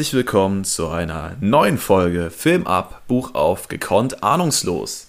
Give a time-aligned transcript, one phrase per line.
[0.00, 5.08] Herzlich willkommen zu einer neuen Folge Film ab, Buch auf, gekonnt, ahnungslos.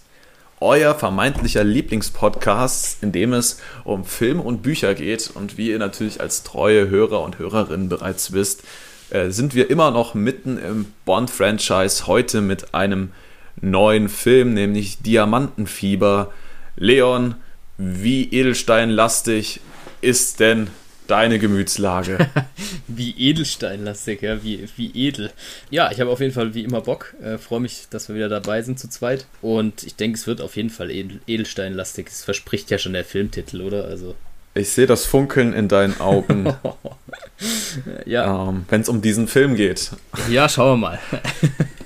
[0.59, 5.31] Euer vermeintlicher Lieblingspodcast, in dem es um Filme und Bücher geht.
[5.33, 8.63] Und wie ihr natürlich als treue Hörer und Hörerinnen bereits wisst,
[9.11, 12.05] äh, sind wir immer noch mitten im Bond-Franchise.
[12.05, 13.13] Heute mit einem
[13.61, 16.33] neuen Film, nämlich Diamantenfieber.
[16.75, 17.35] Leon,
[17.77, 19.61] wie edelsteinlastig
[20.01, 20.67] ist denn
[21.11, 22.17] deine Gemütslage?
[22.87, 25.29] wie edelsteinlastig, ja, wie, wie edel.
[25.69, 27.13] Ja, ich habe auf jeden Fall wie immer Bock.
[27.21, 29.25] Äh, Freue mich, dass wir wieder dabei sind zu zweit.
[29.41, 32.07] Und ich denke, es wird auf jeden Fall edel, edelsteinlastig.
[32.07, 33.83] Es verspricht ja schon der Filmtitel, oder?
[33.83, 34.15] Also.
[34.53, 36.53] Ich sehe das Funkeln in deinen Augen.
[38.05, 38.47] ja.
[38.47, 39.91] Ähm, Wenn es um diesen Film geht.
[40.29, 40.99] Ja, schauen wir mal.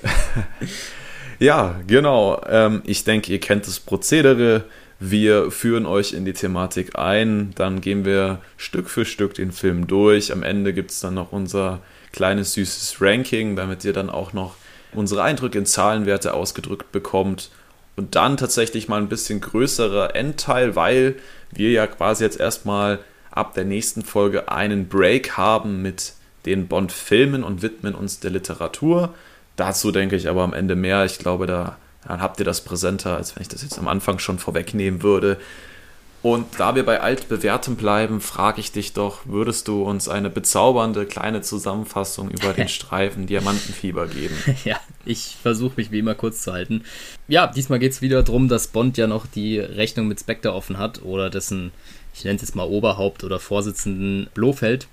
[1.40, 2.40] ja, genau.
[2.48, 4.64] Ähm, ich denke, ihr kennt das Prozedere.
[4.98, 9.86] Wir führen euch in die Thematik ein, dann gehen wir Stück für Stück den Film
[9.86, 10.32] durch.
[10.32, 11.80] Am Ende gibt es dann noch unser
[12.12, 14.54] kleines süßes Ranking, damit ihr dann auch noch
[14.92, 17.50] unsere Eindrücke in Zahlenwerte ausgedrückt bekommt.
[17.96, 21.16] Und dann tatsächlich mal ein bisschen größerer Endteil, weil
[21.50, 26.14] wir ja quasi jetzt erstmal ab der nächsten Folge einen Break haben mit
[26.46, 29.14] den Bond-Filmen und widmen uns der Literatur.
[29.56, 31.04] Dazu denke ich aber am Ende mehr.
[31.04, 31.76] Ich glaube, da
[32.08, 35.38] dann habt ihr das präsenter, als wenn ich das jetzt am Anfang schon vorwegnehmen würde.
[36.22, 41.06] Und da wir bei altbewährtem bleiben, frage ich dich doch, würdest du uns eine bezaubernde
[41.06, 44.34] kleine Zusammenfassung über den Streifen Diamantenfieber geben?
[44.64, 46.82] Ja, ich versuche mich wie immer kurz zu halten.
[47.28, 50.78] Ja, diesmal geht es wieder darum, dass Bond ja noch die Rechnung mit Spectre offen
[50.78, 51.70] hat oder dessen,
[52.12, 54.88] ich nenne es jetzt mal Oberhaupt oder Vorsitzenden Blofeld.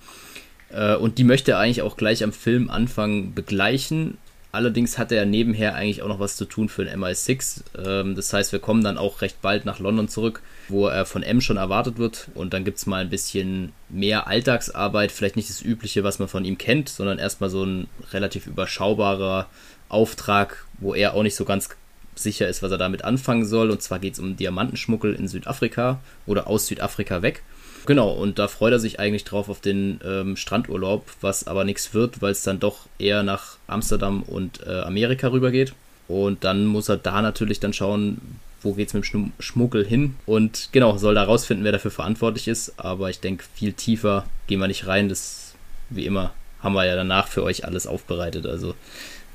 [0.69, 4.19] Äh, und die möchte er eigentlich auch gleich am Filmanfang begleichen,
[4.53, 7.63] Allerdings hat er nebenher eigentlich auch noch was zu tun für den MI6.
[7.83, 11.23] Ähm, das heißt, wir kommen dann auch recht bald nach London zurück, wo er von
[11.23, 12.27] M schon erwartet wird.
[12.35, 16.27] Und dann gibt es mal ein bisschen mehr Alltagsarbeit, vielleicht nicht das Übliche, was man
[16.27, 19.47] von ihm kennt, sondern erstmal so ein relativ überschaubarer
[19.89, 21.69] Auftrag, wo er auch nicht so ganz
[22.13, 23.71] sicher ist, was er damit anfangen soll.
[23.71, 27.41] Und zwar geht es um Diamantenschmuggel in Südafrika oder aus Südafrika weg.
[27.85, 31.93] Genau, und da freut er sich eigentlich drauf auf den ähm, Strandurlaub, was aber nichts
[31.93, 35.73] wird, weil es dann doch eher nach Amsterdam und äh, Amerika rübergeht.
[36.07, 38.21] Und dann muss er da natürlich dann schauen,
[38.61, 40.15] wo geht es mit dem Schmuggel hin.
[40.25, 42.73] Und genau, soll da rausfinden, wer dafür verantwortlich ist.
[42.77, 45.09] Aber ich denke, viel tiefer gehen wir nicht rein.
[45.09, 45.53] Das,
[45.89, 48.45] wie immer, haben wir ja danach für euch alles aufbereitet.
[48.45, 48.75] Also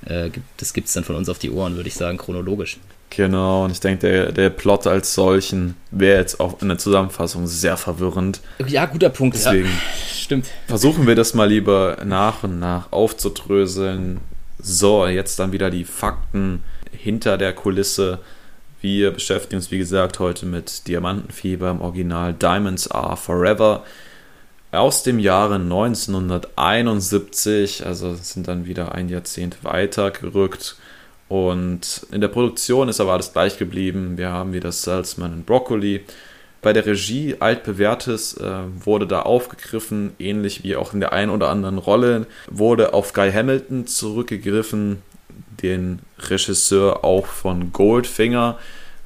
[0.06, 2.78] äh, das gibt es dann von uns auf die Ohren, würde ich sagen, chronologisch.
[3.10, 7.46] Genau, und ich denke, der, der Plot als solchen wäre jetzt auch in der Zusammenfassung
[7.46, 8.40] sehr verwirrend.
[8.66, 9.36] Ja, guter Punkt.
[9.36, 10.46] Deswegen ja, stimmt.
[10.66, 14.20] versuchen wir das mal lieber nach und nach aufzudröseln.
[14.58, 18.18] So, jetzt dann wieder die Fakten hinter der Kulisse.
[18.80, 23.84] Wir beschäftigen uns, wie gesagt, heute mit Diamantenfieber im Original Diamonds Are Forever
[24.70, 30.76] aus dem Jahre 1971, also sind dann wieder ein Jahrzehnt weiter gerückt
[31.28, 34.16] und in der Produktion ist aber alles gleich geblieben.
[34.16, 36.04] Wir haben wieder Salzman und Broccoli.
[36.62, 41.50] Bei der Regie altbewährtes äh, wurde da aufgegriffen, ähnlich wie auch in der einen oder
[41.50, 45.02] anderen Rolle, wurde auf Guy Hamilton zurückgegriffen,
[45.62, 48.58] den Regisseur auch von Goldfinger.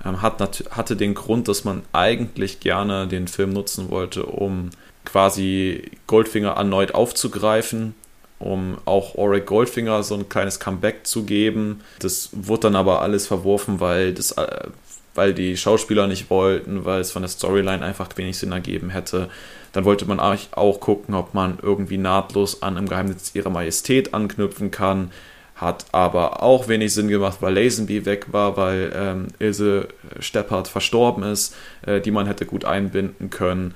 [0.05, 4.71] Ähm, hat hatte den Grund, dass man eigentlich gerne den Film nutzen wollte, um
[5.05, 7.95] quasi Goldfinger erneut aufzugreifen
[8.43, 11.81] um auch Auric Goldfinger so ein kleines Comeback zu geben.
[11.99, 14.69] Das wurde dann aber alles verworfen, weil, das, äh,
[15.15, 19.29] weil die Schauspieler nicht wollten, weil es von der Storyline einfach wenig Sinn ergeben hätte.
[19.73, 24.71] Dann wollte man auch gucken, ob man irgendwie nahtlos an Im Geheimnis ihrer Majestät anknüpfen
[24.71, 25.11] kann.
[25.55, 29.89] Hat aber auch wenig Sinn gemacht, weil Lazenby weg war, weil ähm, Ilse
[30.19, 31.55] Steppert verstorben ist,
[31.87, 33.75] äh, die man hätte gut einbinden können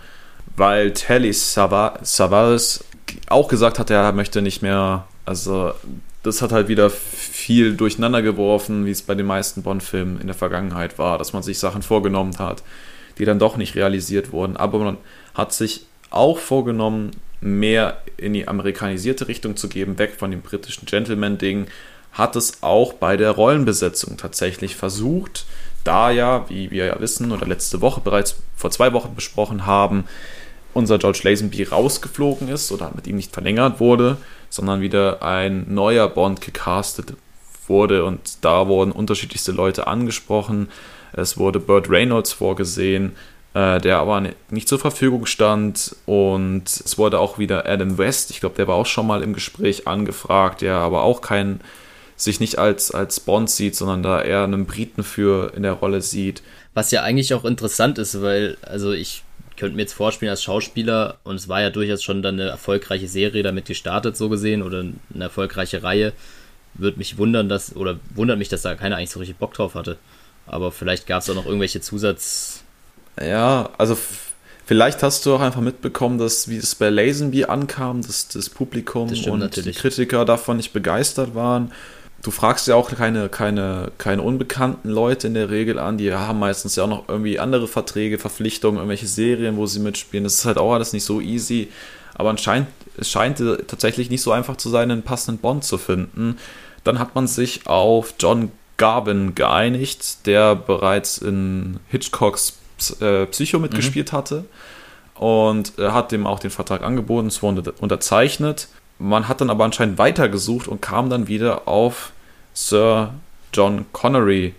[0.57, 2.85] weil Telly Savalas
[3.29, 5.73] auch gesagt hat, er möchte nicht mehr, also
[6.23, 10.35] das hat halt wieder viel durcheinander geworfen, wie es bei den meisten Bond-Filmen in der
[10.35, 12.63] Vergangenheit war, dass man sich Sachen vorgenommen hat,
[13.19, 14.57] die dann doch nicht realisiert wurden.
[14.57, 14.97] Aber man
[15.35, 20.87] hat sich auch vorgenommen, mehr in die amerikanisierte Richtung zu geben, weg von dem britischen
[20.87, 21.67] Gentleman-Ding,
[22.13, 25.45] hat es auch bei der Rollenbesetzung tatsächlich versucht,
[25.85, 30.05] da ja, wie wir ja wissen oder letzte Woche bereits vor zwei Wochen besprochen haben,
[30.77, 34.19] unser George Lazenby rausgeflogen ist oder mit ihm nicht verlängert wurde,
[34.51, 37.15] sondern wieder ein neuer Bond gecastet
[37.67, 40.69] wurde und da wurden unterschiedlichste Leute angesprochen.
[41.13, 43.17] Es wurde Burt Reynolds vorgesehen,
[43.55, 48.41] äh, der aber nicht zur Verfügung stand und es wurde auch wieder Adam West, ich
[48.41, 51.61] glaube, der war auch schon mal im Gespräch angefragt, der aber auch kein
[52.19, 56.01] sich nicht als, als Bond sieht, sondern da eher einen Briten für in der Rolle
[56.01, 56.43] sieht.
[56.75, 59.23] Was ja eigentlich auch interessant ist, weil, also ich
[59.57, 63.09] könnte mir jetzt vorspielen als Schauspieler, und es war ja durchaus schon dann eine erfolgreiche
[63.09, 66.13] Serie damit gestartet, so gesehen, oder eine erfolgreiche Reihe,
[66.75, 69.75] würde mich wundern, dass, oder wundert mich, dass da keiner eigentlich so richtig Bock drauf
[69.75, 69.97] hatte.
[70.47, 72.63] Aber vielleicht gab es auch noch irgendwelche Zusatz.
[73.21, 73.97] Ja, also
[74.67, 79.09] vielleicht hast du auch einfach mitbekommen, dass wie es bei Lazenby ankam, dass das Publikum
[79.09, 79.77] das und natürlich.
[79.77, 81.73] die Kritiker davon nicht begeistert waren.
[82.23, 86.41] Du fragst ja auch keine, keine, keine unbekannten Leute in der Regel an, die haben
[86.41, 90.25] meistens ja auch noch irgendwie andere Verträge, Verpflichtungen, irgendwelche Serien, wo sie mitspielen.
[90.25, 91.69] Das ist halt auch alles nicht so easy.
[92.15, 96.39] Aber anscheinend, es scheint tatsächlich nicht so einfach zu sein, einen passenden Bond zu finden.
[96.83, 102.59] Dann hat man sich auf John Garvin geeinigt, der bereits in Hitchcocks
[103.01, 104.17] äh, Psycho mitgespielt mhm.
[104.17, 104.45] hatte.
[105.15, 108.69] Und er hat dem auch den Vertrag angeboten, es wurde unterzeichnet.
[108.99, 112.13] Man hat dann aber anscheinend weitergesucht und kam dann wieder auf
[112.55, 113.13] Sir
[113.53, 114.55] John Connery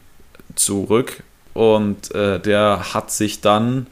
[0.56, 1.24] zurück.
[1.54, 3.88] Und äh, der hat sich dann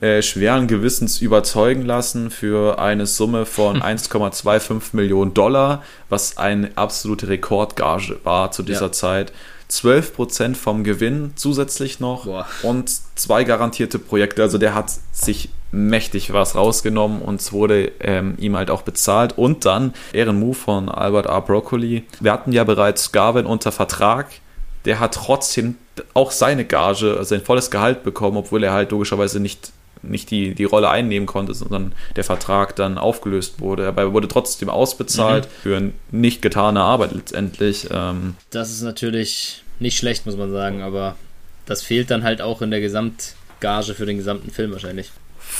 [0.00, 7.28] äh, schweren Gewissens überzeugen lassen für eine Summe von 1,25 Millionen Dollar, was eine absolute
[7.28, 8.92] Rekordgage war zu dieser ja.
[8.92, 9.32] Zeit.
[9.70, 12.46] 12% vom Gewinn zusätzlich noch Boah.
[12.62, 14.42] und zwei garantierte Projekte.
[14.42, 19.36] Also der hat sich mächtig was rausgenommen und es wurde ähm, ihm halt auch bezahlt.
[19.36, 21.42] Und dann Ehrenmove von Albert R.
[21.42, 22.04] Broccoli.
[22.20, 24.28] Wir hatten ja bereits Garvin unter Vertrag.
[24.86, 25.76] Der hat trotzdem
[26.14, 30.54] auch seine Gage, also sein volles Gehalt bekommen, obwohl er halt logischerweise nicht nicht die,
[30.54, 33.88] die Rolle einnehmen konnte, sondern der Vertrag dann aufgelöst wurde.
[33.88, 35.62] Aber er wurde trotzdem ausbezahlt mhm.
[35.62, 37.88] für nicht getane Arbeit letztendlich.
[37.90, 38.36] Ähm.
[38.50, 41.16] Das ist natürlich nicht schlecht, muss man sagen, aber
[41.64, 45.10] das fehlt dann halt auch in der Gesamtgage für den gesamten Film wahrscheinlich.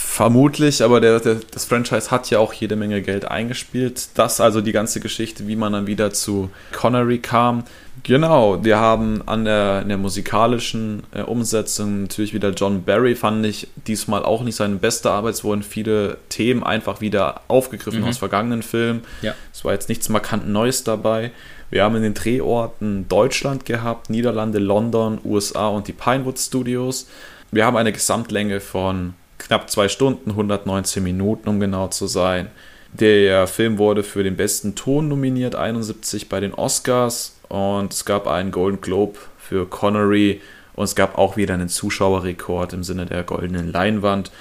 [0.09, 4.07] Vermutlich, aber der, der, das Franchise hat ja auch jede Menge Geld eingespielt.
[4.15, 7.65] Das also die ganze Geschichte, wie man dann wieder zu Connery kam.
[8.03, 13.67] Genau, wir haben an der, der musikalischen äh, Umsetzung natürlich wieder John Barry, fand ich
[13.85, 15.35] diesmal auch nicht seine beste Arbeit.
[15.35, 18.07] Es wurden viele Themen einfach wieder aufgegriffen mhm.
[18.07, 19.01] aus vergangenen Filmen.
[19.21, 19.35] Ja.
[19.53, 21.31] Es war jetzt nichts markant Neues dabei.
[21.69, 27.07] Wir haben in den Drehorten Deutschland gehabt, Niederlande, London, USA und die Pinewood Studios.
[27.51, 29.13] Wir haben eine Gesamtlänge von
[29.47, 32.49] knapp zwei Stunden, 119 Minuten, um genau zu sein.
[32.93, 38.27] Der Film wurde für den besten Ton nominiert, 71 bei den Oscars und es gab
[38.27, 40.41] einen Golden Globe für Connery
[40.73, 44.31] und es gab auch wieder einen Zuschauerrekord im Sinne der goldenen Leinwand.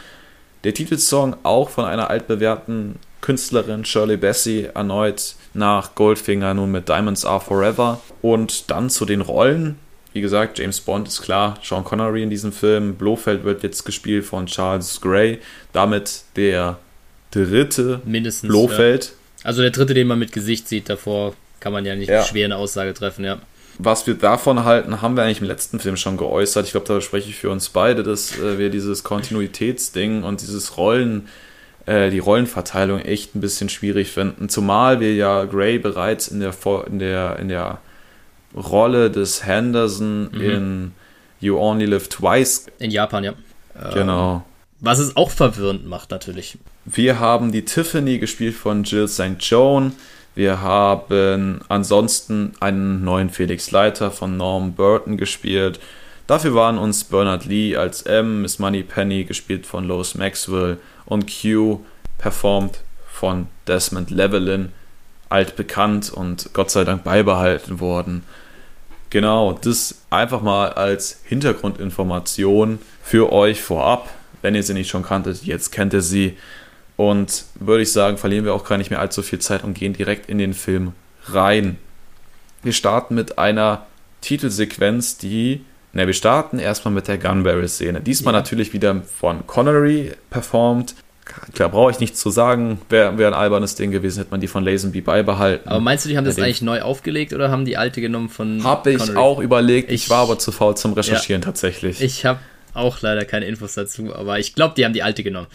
[0.64, 7.24] Der Titelsong auch von einer altbewährten Künstlerin Shirley Bassey erneut nach Goldfinger nun mit Diamonds
[7.24, 9.78] Are Forever und dann zu den Rollen.
[10.16, 12.94] Wie gesagt, James Bond ist klar, Sean Connery in diesem Film.
[12.94, 15.40] Blofeld wird jetzt gespielt von Charles Gray.
[15.74, 16.78] Damit der
[17.30, 19.04] dritte Mindestens, Blofeld.
[19.04, 19.10] Ja.
[19.44, 22.22] Also der dritte, den man mit Gesicht sieht, davor kann man ja nicht ja.
[22.24, 23.42] schwer eine Aussage treffen, ja.
[23.78, 26.64] Was wir davon halten, haben wir eigentlich im letzten Film schon geäußert.
[26.64, 30.78] Ich glaube, da spreche ich für uns beide, dass äh, wir dieses Kontinuitätsding und dieses
[30.78, 31.28] Rollen,
[31.84, 34.48] äh, die Rollenverteilung echt ein bisschen schwierig finden.
[34.48, 36.54] Zumal wir ja Gray bereits in der,
[36.86, 37.80] in der, in der
[38.56, 40.40] Rolle des Henderson mhm.
[40.40, 40.92] in
[41.40, 42.66] You Only Live Twice.
[42.78, 43.34] In Japan, ja.
[43.92, 44.44] Genau.
[44.80, 46.58] Was es auch verwirrend macht, natürlich.
[46.84, 49.36] Wir haben die Tiffany gespielt von Jill St.
[49.40, 49.92] Joan.
[50.34, 55.80] Wir haben ansonsten einen neuen Felix Leiter von Norm Burton gespielt.
[56.26, 61.26] Dafür waren uns Bernard Lee als M, Miss Money Penny gespielt von Lois Maxwell und
[61.26, 61.80] Q
[62.18, 64.72] performt von Desmond Llewellyn
[65.28, 68.24] altbekannt und Gott sei Dank beibehalten worden.
[69.10, 74.10] Genau, das einfach mal als Hintergrundinformation für euch vorab.
[74.42, 76.36] Wenn ihr sie nicht schon kanntet, jetzt kennt ihr sie.
[76.96, 79.92] Und würde ich sagen, verlieren wir auch gar nicht mehr allzu viel Zeit und gehen
[79.92, 80.92] direkt in den Film
[81.26, 81.78] rein.
[82.62, 83.86] Wir starten mit einer
[84.22, 85.64] Titelsequenz, die.
[85.92, 88.00] Ne, wir starten erstmal mit der Gunberry-Szene.
[88.00, 88.40] Diesmal ja.
[88.40, 90.94] natürlich wieder von Connery performt.
[91.54, 92.80] Klar, brauche ich nichts zu sagen.
[92.88, 95.68] Wäre wär ein albernes Ding gewesen, hätte man die von Lazenby beibehalten.
[95.68, 98.62] Aber meinst du, die haben das eigentlich neu aufgelegt oder haben die alte genommen von.
[98.62, 99.16] Habe ich Connery?
[99.16, 99.90] auch überlegt.
[99.90, 102.00] Ich, ich, war aber zu faul zum Recherchieren ja, tatsächlich.
[102.00, 102.38] Ich habe
[102.74, 105.48] auch leider keine Infos dazu, aber ich glaube, die haben die alte genommen.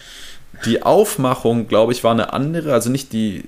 [0.65, 2.73] Die Aufmachung, glaube ich, war eine andere.
[2.73, 3.45] Also nicht die,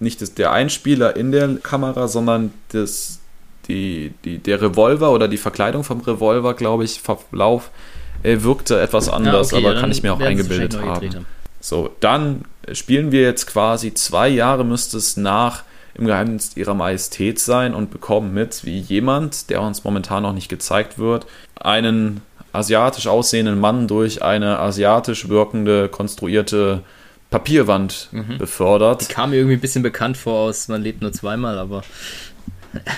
[0.00, 3.20] nicht das, der Einspieler in der Kamera, sondern das,
[3.68, 7.70] die, die, der Revolver oder die Verkleidung vom Revolver, glaube ich, Verlauf
[8.24, 11.14] äh, wirkte etwas anders, ja, okay, aber ja, kann ich mir auch eingebildet haben.
[11.14, 11.26] haben.
[11.64, 15.62] So, dann spielen wir jetzt quasi zwei Jahre, müsste es nach
[15.94, 20.50] im Geheimnis ihrer Majestät sein und bekommen mit, wie jemand, der uns momentan noch nicht
[20.50, 21.24] gezeigt wird,
[21.58, 22.20] einen
[22.52, 26.82] asiatisch aussehenden Mann durch eine asiatisch wirkende, konstruierte
[27.30, 28.36] Papierwand mhm.
[28.36, 29.08] befördert.
[29.08, 31.82] Die kam mir irgendwie ein bisschen bekannt vor aus Man lebt nur zweimal, aber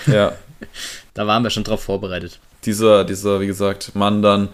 [0.09, 0.33] ja.
[1.15, 2.41] da waren wir schon drauf vorbereitet.
[2.65, 4.49] Dieser, dieser, wie gesagt, Mann dann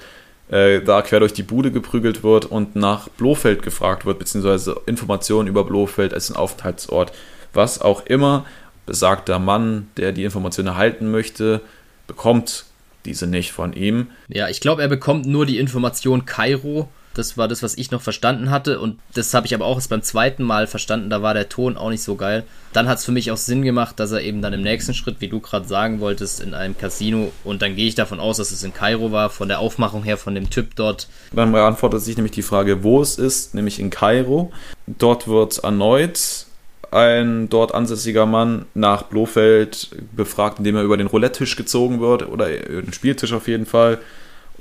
[0.52, 5.48] äh, da quer durch die Bude geprügelt wird und nach Blofeld gefragt wird, beziehungsweise Informationen
[5.48, 7.12] über Blofeld als ein Aufenthaltsort.
[7.54, 8.44] Was auch immer
[8.84, 11.62] besagter Mann, der die Information erhalten möchte,
[12.06, 12.66] bekommt
[13.06, 14.08] diese nicht von ihm.
[14.28, 18.02] Ja, ich glaube, er bekommt nur die Information Kairo das war das, was ich noch
[18.02, 18.80] verstanden hatte.
[18.80, 21.10] Und das habe ich aber auch erst beim zweiten Mal verstanden.
[21.10, 22.44] Da war der Ton auch nicht so geil.
[22.72, 25.20] Dann hat es für mich auch Sinn gemacht, dass er eben dann im nächsten Schritt,
[25.20, 27.32] wie du gerade sagen wolltest, in einem Casino.
[27.44, 30.16] Und dann gehe ich davon aus, dass es in Kairo war, von der Aufmachung her,
[30.16, 31.08] von dem Typ dort.
[31.32, 34.52] Dann beantwortet sich nämlich die Frage, wo es ist, nämlich in Kairo.
[34.86, 36.46] Dort wird erneut
[36.92, 42.48] ein dort ansässiger Mann nach Blofeld befragt, indem er über den Roulette-Tisch gezogen wird oder
[42.48, 43.98] den Spieltisch auf jeden Fall.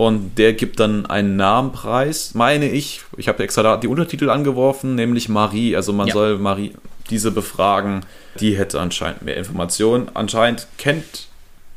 [0.02, 3.02] Und der gibt dann einen Namenpreis, meine ich.
[3.18, 5.76] Ich habe extra da die Untertitel angeworfen, nämlich Marie.
[5.76, 6.14] Also man ja.
[6.14, 6.74] soll Marie
[7.12, 8.04] diese befragen.
[8.40, 10.10] Die hätte anscheinend mehr Informationen.
[10.16, 11.28] Anscheinend kennt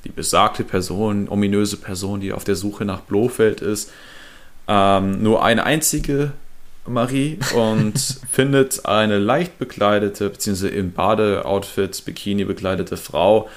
[0.05, 3.93] die besagte Person, ominöse Person, die auf der Suche nach Blofeld ist,
[4.69, 6.33] ähm, nur eine einzige
[6.87, 7.99] Marie und
[8.33, 13.51] findet eine leicht bekleidete, beziehungsweise im Badeoutfit, Bikini bekleidete Frau,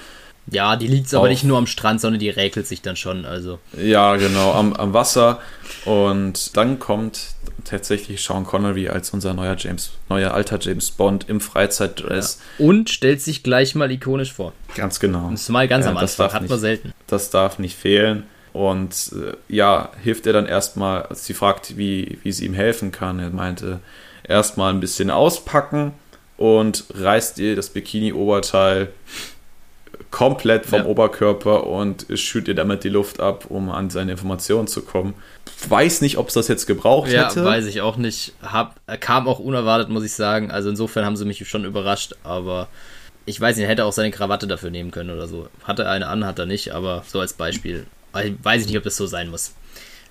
[0.50, 3.24] ja, die liegt aber nicht nur am Strand, sondern die räkelt sich dann schon.
[3.24, 3.58] Also.
[3.76, 5.40] Ja, genau, am, am Wasser.
[5.84, 11.40] Und dann kommt tatsächlich Sean Connery als unser neuer James, neuer alter James Bond im
[11.40, 12.40] Freizeitdress.
[12.58, 12.66] Ja.
[12.66, 14.52] Und stellt sich gleich mal ikonisch vor.
[14.74, 15.30] Ganz genau.
[15.30, 16.92] Das ist mal ganz ja, am Anfang, hat man selten.
[17.06, 18.24] Das darf nicht fehlen.
[18.52, 22.90] Und äh, ja, hilft er dann erstmal, als sie fragt, wie, wie sie ihm helfen
[22.90, 23.18] kann.
[23.18, 23.80] Er meinte,
[24.24, 25.92] erstmal ein bisschen auspacken
[26.36, 28.88] und reißt ihr das Bikini-Oberteil
[30.10, 30.86] komplett vom ja.
[30.86, 35.14] Oberkörper und schürt ihr damit die Luft ab, um an seine Informationen zu kommen.
[35.68, 37.44] Weiß nicht, ob es das jetzt gebraucht ja, hätte.
[37.44, 38.32] Weiß ich auch nicht.
[38.42, 40.50] Hab, kam auch unerwartet, muss ich sagen.
[40.50, 42.68] Also insofern haben sie mich schon überrascht, aber
[43.26, 45.48] ich weiß nicht, er hätte auch seine Krawatte dafür nehmen können oder so.
[45.64, 47.86] Hatte er eine an, hat er nicht, aber so als Beispiel.
[48.12, 49.52] Weiß ich nicht, ob das so sein muss.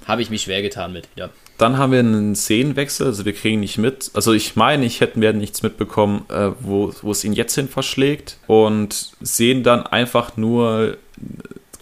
[0.06, 1.30] Habe ich mich schwer getan mit, ja.
[1.58, 4.12] Dann haben wir einen Szenenwechsel, also wir kriegen nicht mit.
[4.14, 7.68] Also ich meine, ich hätten wir nichts mitbekommen, äh, wo, wo es ihn jetzt hin
[7.68, 10.98] verschlägt und sehen dann einfach nur äh,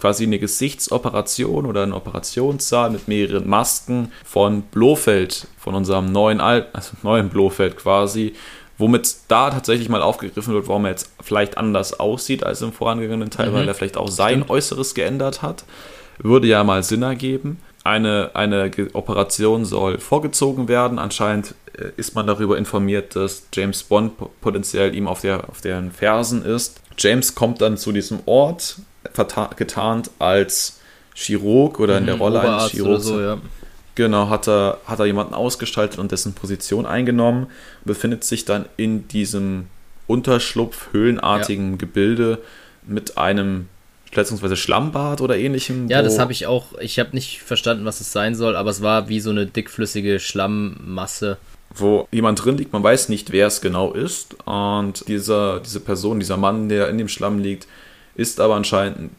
[0.00, 6.68] quasi eine Gesichtsoperation oder einen Operationssaal mit mehreren Masken von Blofeld, von unserem neuen Al
[6.72, 8.32] also neuen Blofeld quasi,
[8.78, 13.30] womit da tatsächlich mal aufgegriffen wird, warum er jetzt vielleicht anders aussieht als im vorangegangenen
[13.30, 13.54] Teil, mhm.
[13.54, 14.42] weil er vielleicht auch sein.
[14.48, 15.64] Äußeres geändert hat.
[16.18, 20.98] Würde ja mal Sinn ergeben eine, eine Operation soll vorgezogen werden.
[20.98, 25.92] Anscheinend äh, ist man darüber informiert, dass James Bond potenziell ihm auf, der, auf deren
[25.92, 26.80] Fersen ist.
[26.98, 28.76] James kommt dann zu diesem Ort,
[29.56, 30.80] getarnt als
[31.14, 33.04] Chirurg oder in der mhm, Rolle Oberarzt eines Chirurgs.
[33.04, 33.38] So, ja.
[33.94, 37.46] Genau, hat er, hat er jemanden ausgestaltet und dessen Position eingenommen,
[37.84, 39.66] befindet sich dann in diesem
[40.06, 41.76] Unterschlupf, höhlenartigen ja.
[41.76, 42.38] Gebilde
[42.86, 43.68] mit einem
[44.16, 45.88] schätzungsweise Schlammbad oder ähnlichem.
[45.88, 46.78] Ja, das habe ich auch.
[46.80, 50.20] Ich habe nicht verstanden, was es sein soll, aber es war wie so eine dickflüssige
[50.20, 51.36] Schlammmasse.
[51.74, 54.34] Wo jemand drin liegt, man weiß nicht, wer es genau ist.
[54.46, 57.68] Und dieser, diese Person, dieser Mann, der in dem Schlamm liegt,
[58.14, 59.12] ist aber anscheinend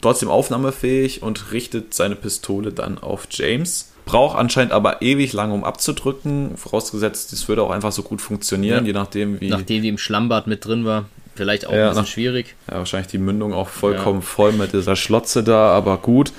[0.00, 3.90] trotzdem aufnahmefähig und richtet seine Pistole dann auf James.
[4.04, 6.56] Braucht anscheinend aber ewig lang, um abzudrücken.
[6.56, 8.88] Vorausgesetzt, das würde auch einfach so gut funktionieren, ja.
[8.88, 9.48] je nachdem, wie.
[9.48, 11.06] Nachdem die im Schlammbad mit drin war.
[11.34, 12.54] Vielleicht auch ja, ein bisschen schwierig.
[12.70, 14.26] Ja, wahrscheinlich die Mündung auch vollkommen ja.
[14.26, 16.32] voll mit dieser Schlotze da, aber gut.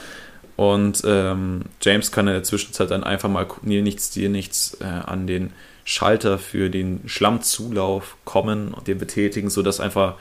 [0.56, 4.86] Und ähm, James kann in der Zwischenzeit dann einfach mal Neil nichts, dir nichts äh,
[4.86, 5.52] an den
[5.84, 10.16] Schalter für den Schlammzulauf kommen und den betätigen, sodass einfach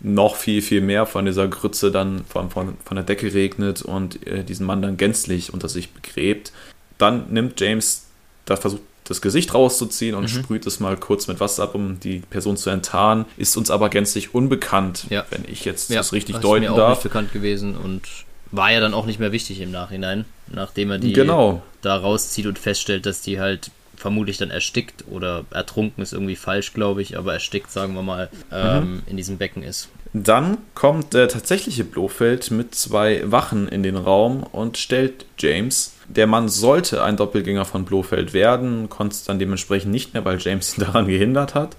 [0.00, 4.26] noch viel, viel mehr von dieser Grütze dann von, von, von der Decke regnet und
[4.26, 6.52] äh, diesen Mann dann gänzlich unter sich begräbt.
[6.98, 8.06] Dann nimmt James,
[8.44, 10.28] da versucht das Gesicht rauszuziehen und mhm.
[10.28, 13.26] sprüht es mal kurz mit Wasser ab, um die Person zu enttarnen.
[13.36, 15.24] Ist uns aber gänzlich unbekannt, ja.
[15.30, 16.90] wenn ich jetzt ja, das richtig das deuten ist mir darf.
[16.90, 18.02] Auch nicht bekannt gewesen und
[18.50, 21.62] war ja dann auch nicht mehr wichtig im Nachhinein, nachdem er die genau.
[21.82, 26.72] da rauszieht und feststellt, dass die halt vermutlich dann erstickt oder ertrunken ist irgendwie falsch,
[26.72, 29.02] glaube ich, aber erstickt, sagen wir mal, ähm, mhm.
[29.06, 29.88] in diesem Becken ist.
[30.12, 36.26] Dann kommt der tatsächliche Blofeld mit zwei Wachen in den Raum und stellt James der
[36.26, 40.76] Mann sollte ein Doppelgänger von Blofeld werden, konnte es dann dementsprechend nicht mehr, weil James
[40.76, 41.76] ihn daran gehindert hat.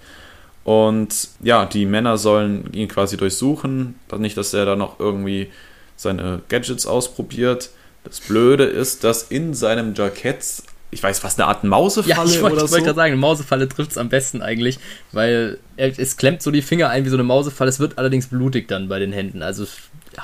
[0.64, 3.94] Und ja, die Männer sollen ihn quasi durchsuchen.
[4.18, 5.48] Nicht, dass er da noch irgendwie
[5.94, 7.70] seine Gadgets ausprobiert.
[8.02, 10.44] Das Blöde ist, dass in seinem Jackett,
[10.90, 12.64] ich weiß, was eine Art Mausefalle ja, ich wollte, oder ich so.
[12.66, 14.80] Ich wollte gerade sagen, eine Mausefalle trifft es am besten eigentlich,
[15.12, 17.68] weil es klemmt so die Finger ein wie so eine Mausefalle.
[17.68, 19.42] Es wird allerdings blutig dann bei den Händen.
[19.42, 19.66] Also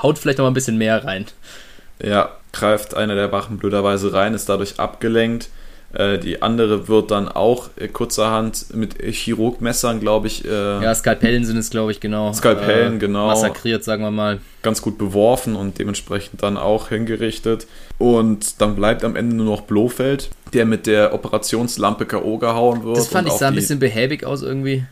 [0.02, 1.26] haut vielleicht noch mal ein bisschen mehr rein.
[2.02, 5.48] Ja, greift einer der Wachen blöderweise rein, ist dadurch abgelenkt.
[5.94, 10.44] Äh, die andere wird dann auch äh, kurzerhand mit Chirurgmessern, glaube ich.
[10.44, 12.32] Äh, ja, Skalpellen sind es, glaube ich, genau.
[12.32, 13.26] Skalpellen, genau.
[13.26, 14.40] Massakriert, sagen wir mal.
[14.62, 17.66] Ganz gut beworfen und dementsprechend dann auch hingerichtet.
[17.98, 22.38] Und dann bleibt am Ende nur noch Blofeld, der mit der Operationslampe K.O.
[22.38, 22.96] gehauen wird.
[22.96, 24.84] Das fand ich sah ein bisschen behäbig aus irgendwie.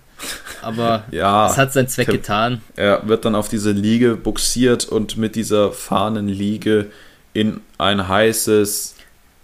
[0.60, 2.60] Aber ja, es hat seinen Zweck getan.
[2.76, 6.90] Er wird dann auf diese Liege buxiert und mit dieser Fahnenliege
[7.32, 8.96] in ein heißes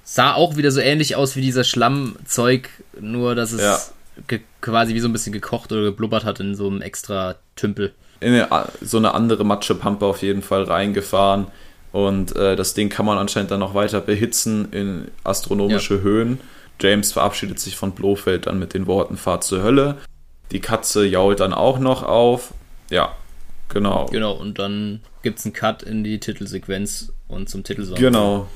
[0.08, 3.92] Sah auch wieder so ähnlich aus wie dieser Schlammzeug, nur dass es
[4.28, 4.38] ja.
[4.60, 7.92] quasi wie so ein bisschen gekocht oder geblubbert hat in so einem extra Tümpel.
[8.20, 11.48] In eine, so eine andere Matschepampe auf jeden Fall reingefahren.
[11.90, 16.00] Und äh, das Ding kann man anscheinend dann noch weiter behitzen in astronomische ja.
[16.02, 16.40] Höhen.
[16.80, 19.96] James verabschiedet sich von Blofeld dann mit den Worten Fahrt zur Hölle.
[20.52, 22.54] Die Katze jault dann auch noch auf.
[22.90, 23.16] Ja,
[23.68, 24.06] genau.
[24.06, 27.96] Genau, und dann gibt es einen Cut in die Titelsequenz und zum Titelsong.
[27.96, 28.48] Genau.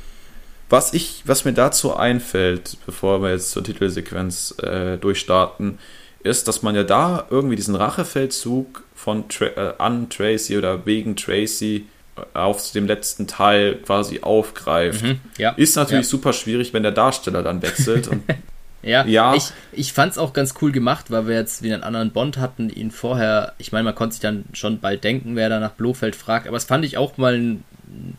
[0.69, 5.79] Was, ich, was mir dazu einfällt, bevor wir jetzt zur Titelsequenz äh, durchstarten,
[6.23, 11.17] ist, dass man ja da irgendwie diesen Rachefeldzug von Tra äh, an Tracy oder wegen
[11.17, 11.87] Tracy
[12.17, 15.03] äh, auf dem letzten Teil quasi aufgreift.
[15.03, 16.11] Mhm, ja, ist natürlich ja.
[16.11, 18.07] super schwierig, wenn der Darsteller dann wechselt.
[18.09, 18.23] und
[18.83, 21.85] ja, ja, ich, ich fand es auch ganz cool gemacht, weil wir jetzt wieder einen
[21.85, 25.49] anderen Bond hatten, ihn vorher, ich meine, man konnte sich dann schon bald denken, wer
[25.49, 27.65] da nach Blofeld fragt, aber es fand ich auch mal ein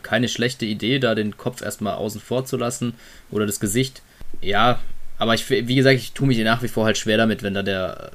[0.03, 2.94] keine schlechte Idee, da den Kopf erstmal außen vor zu lassen
[3.30, 4.01] oder das Gesicht.
[4.41, 4.80] Ja,
[5.18, 7.63] aber ich, wie gesagt, ich tue mich nach wie vor halt schwer damit, wenn da
[7.63, 8.12] der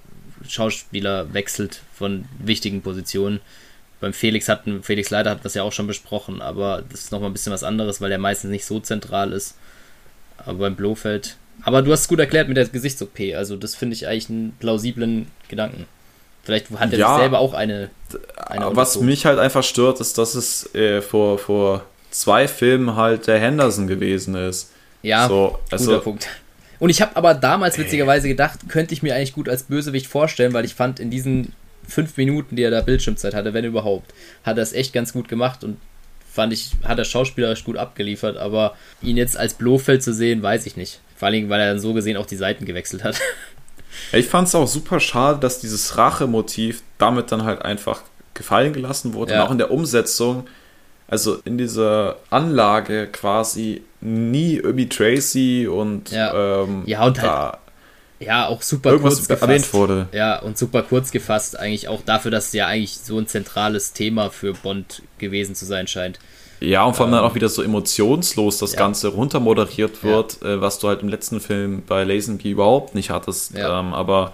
[0.49, 3.41] Schauspieler wechselt von wichtigen Positionen.
[4.01, 7.31] Beim Felix hatten, Felix Leiter hat das ja auch schon besprochen, aber das ist nochmal
[7.31, 9.57] ein bisschen was anderes, weil der meistens nicht so zentral ist.
[10.39, 11.37] Aber beim Blofeld.
[11.63, 14.53] Aber du hast es gut erklärt mit der Gesichts-OP, also das finde ich eigentlich einen
[14.59, 15.87] plausiblen Gedanken.
[16.45, 17.91] Vielleicht hat er ja, selber auch eine.
[18.37, 23.27] eine was mich halt einfach stört, ist, dass es äh, vor, vor zwei Filmen halt
[23.27, 24.71] der Henderson gewesen ist.
[25.03, 26.29] Ja, so, also, guter Punkt.
[26.79, 30.53] Und ich habe aber damals witzigerweise gedacht, könnte ich mir eigentlich gut als Bösewicht vorstellen,
[30.53, 31.53] weil ich fand, in diesen
[31.89, 34.13] fünf Minuten, die er da Bildschirmzeit hatte, wenn überhaupt,
[34.45, 35.79] hat er es echt ganz gut gemacht und
[36.31, 40.67] fand ich, hat er schauspielerisch gut abgeliefert, aber ihn jetzt als Blofeld zu sehen, weiß
[40.67, 41.01] ich nicht.
[41.17, 43.21] Vor allem, weil er dann so gesehen auch die Seiten gewechselt hat.
[44.13, 48.03] Ich fand es auch super schade, dass dieses Rachemotiv damit dann halt einfach
[48.35, 49.33] gefallen gelassen wurde.
[49.33, 49.41] Ja.
[49.41, 50.47] Und auch in der Umsetzung,
[51.09, 57.59] also in dieser Anlage quasi nie irgendwie Tracy und ja, ähm, ja und halt,
[58.21, 59.43] ja auch super irgendwas kurz gefasst.
[59.43, 60.09] erwähnt wurde.
[60.13, 63.93] Ja und super kurz gefasst eigentlich auch dafür, dass es ja eigentlich so ein zentrales
[63.93, 66.19] Thema für Bond gewesen zu sein scheint.
[66.61, 68.79] Ja, und vor allem ähm, dann auch wieder so emotionslos das ja.
[68.79, 70.55] Ganze runtermoderiert wird, ja.
[70.55, 73.55] äh, was du halt im letzten Film bei Lazenby überhaupt nicht hattest.
[73.55, 73.81] Ja.
[73.81, 74.33] Ähm, aber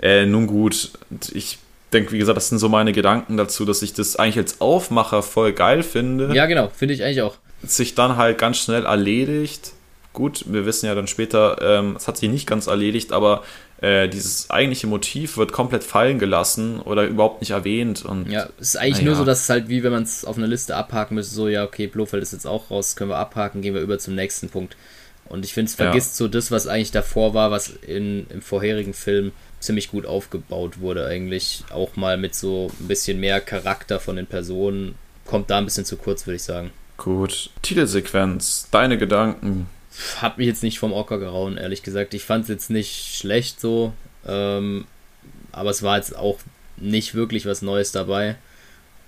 [0.00, 0.90] äh, nun gut,
[1.32, 1.58] ich
[1.92, 5.22] denke, wie gesagt, das sind so meine Gedanken dazu, dass ich das eigentlich als Aufmacher
[5.22, 6.34] voll geil finde.
[6.34, 7.36] Ja, genau, finde ich eigentlich auch.
[7.62, 9.72] Sich dann halt ganz schnell erledigt.
[10.12, 13.42] Gut, wir wissen ja dann später, ähm, es hat sich nicht ganz erledigt, aber
[13.80, 18.04] äh, dieses eigentliche Motiv wird komplett fallen gelassen oder überhaupt nicht erwähnt.
[18.04, 20.36] Und, ja, es ist eigentlich nur so, dass es halt wie wenn man es auf
[20.36, 23.62] einer Liste abhaken müsste, so ja, okay, Blofeld ist jetzt auch raus, können wir abhaken,
[23.62, 24.76] gehen wir über zum nächsten Punkt.
[25.26, 26.24] Und ich finde, es vergisst ja.
[26.24, 31.06] so das, was eigentlich davor war, was in, im vorherigen Film ziemlich gut aufgebaut wurde,
[31.06, 31.64] eigentlich.
[31.70, 34.94] Auch mal mit so ein bisschen mehr Charakter von den Personen.
[35.26, 36.70] Kommt da ein bisschen zu kurz, würde ich sagen.
[36.96, 37.50] Gut.
[37.62, 39.68] Titelsequenz, deine Gedanken
[40.20, 42.14] hat mich jetzt nicht vom Ocker gehauen, ehrlich gesagt.
[42.14, 43.92] Ich fand es jetzt nicht schlecht so,
[44.26, 44.86] ähm,
[45.52, 46.38] aber es war jetzt auch
[46.76, 48.36] nicht wirklich was Neues dabei.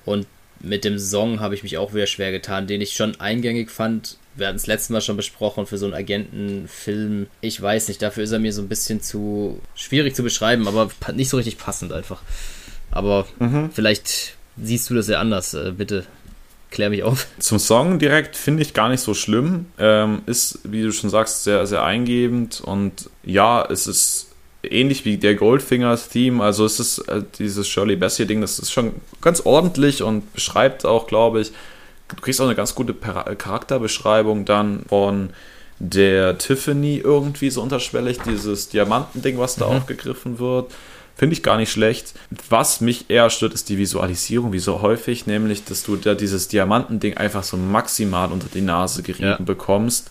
[0.05, 0.27] Und
[0.61, 4.19] mit dem Song habe ich mich auch wieder schwer getan, den ich schon eingängig fand.
[4.35, 7.27] Wir hatten es letztes Mal schon besprochen für so einen Agentenfilm.
[7.41, 10.91] Ich weiß nicht, dafür ist er mir so ein bisschen zu schwierig zu beschreiben, aber
[11.15, 12.23] nicht so richtig passend einfach.
[12.91, 13.71] Aber mhm.
[13.73, 15.55] vielleicht siehst du das ja anders.
[15.55, 16.07] Äh, bitte
[16.71, 17.27] Klär mich auf.
[17.39, 19.67] Zum Song direkt finde ich gar nicht so schlimm.
[19.79, 22.61] Ähm, ist, wie du schon sagst, sehr, sehr eingebend.
[22.61, 24.29] Und ja, es ist
[24.63, 26.43] ähnlich wie der Goldfingers-Theme.
[26.43, 31.07] Also es ist äh, dieses Shirley Bassey-Ding, das ist schon ganz ordentlich und beschreibt auch,
[31.07, 31.53] glaube ich,
[32.09, 35.31] du kriegst auch eine ganz gute Charakterbeschreibung dann von
[35.79, 39.77] der Tiffany irgendwie so unterschwellig, dieses Diamantending, was da mhm.
[39.79, 40.71] aufgegriffen wird.
[41.21, 42.15] Finde ich gar nicht schlecht.
[42.49, 46.49] Was mich eher stört, ist die Visualisierung, wie so häufig, nämlich, dass du da dieses
[46.49, 49.45] Diamantending einfach so maximal unter die Nase gerieben ja.
[49.45, 50.11] bekommst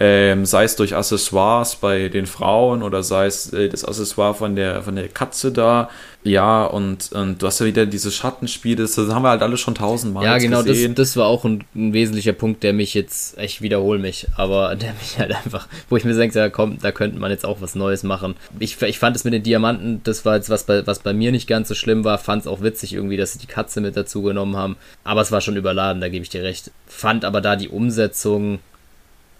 [0.00, 4.54] ähm, sei es durch Accessoires bei den Frauen oder sei es äh, das Accessoire von
[4.54, 5.90] der, von der Katze da.
[6.22, 9.74] Ja, und, und du hast ja wieder diese Schattenspiele, das haben wir halt alle schon
[9.74, 10.94] tausendmal Ja, genau, gesehen.
[10.94, 14.76] Das, das war auch ein, ein, wesentlicher Punkt, der mich jetzt, ich wiederhole mich, aber
[14.76, 17.60] der mich halt einfach, wo ich mir denke, ja komm, da könnte man jetzt auch
[17.60, 18.34] was Neues machen.
[18.58, 21.32] Ich, ich fand es mit den Diamanten, das war jetzt was bei, was bei mir
[21.32, 23.96] nicht ganz so schlimm war, fand es auch witzig irgendwie, dass sie die Katze mit
[23.96, 26.70] dazu genommen haben, aber es war schon überladen, da gebe ich dir recht.
[26.86, 28.58] Fand aber da die Umsetzung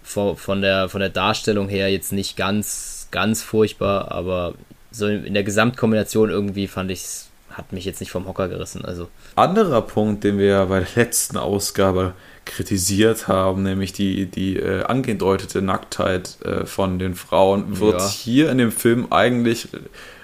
[0.08, 4.54] von der, von der Darstellung her jetzt nicht ganz, ganz furchtbar, aber
[4.90, 8.84] so in der Gesamtkombination irgendwie fand ich es, hat mich jetzt nicht vom Hocker gerissen.
[8.84, 9.08] Also.
[9.36, 15.60] Anderer Punkt, den wir bei der letzten Ausgabe kritisiert haben, nämlich die, die äh, angedeutete
[15.60, 18.08] Nacktheit äh, von den Frauen, wird ja.
[18.08, 19.68] hier in dem Film eigentlich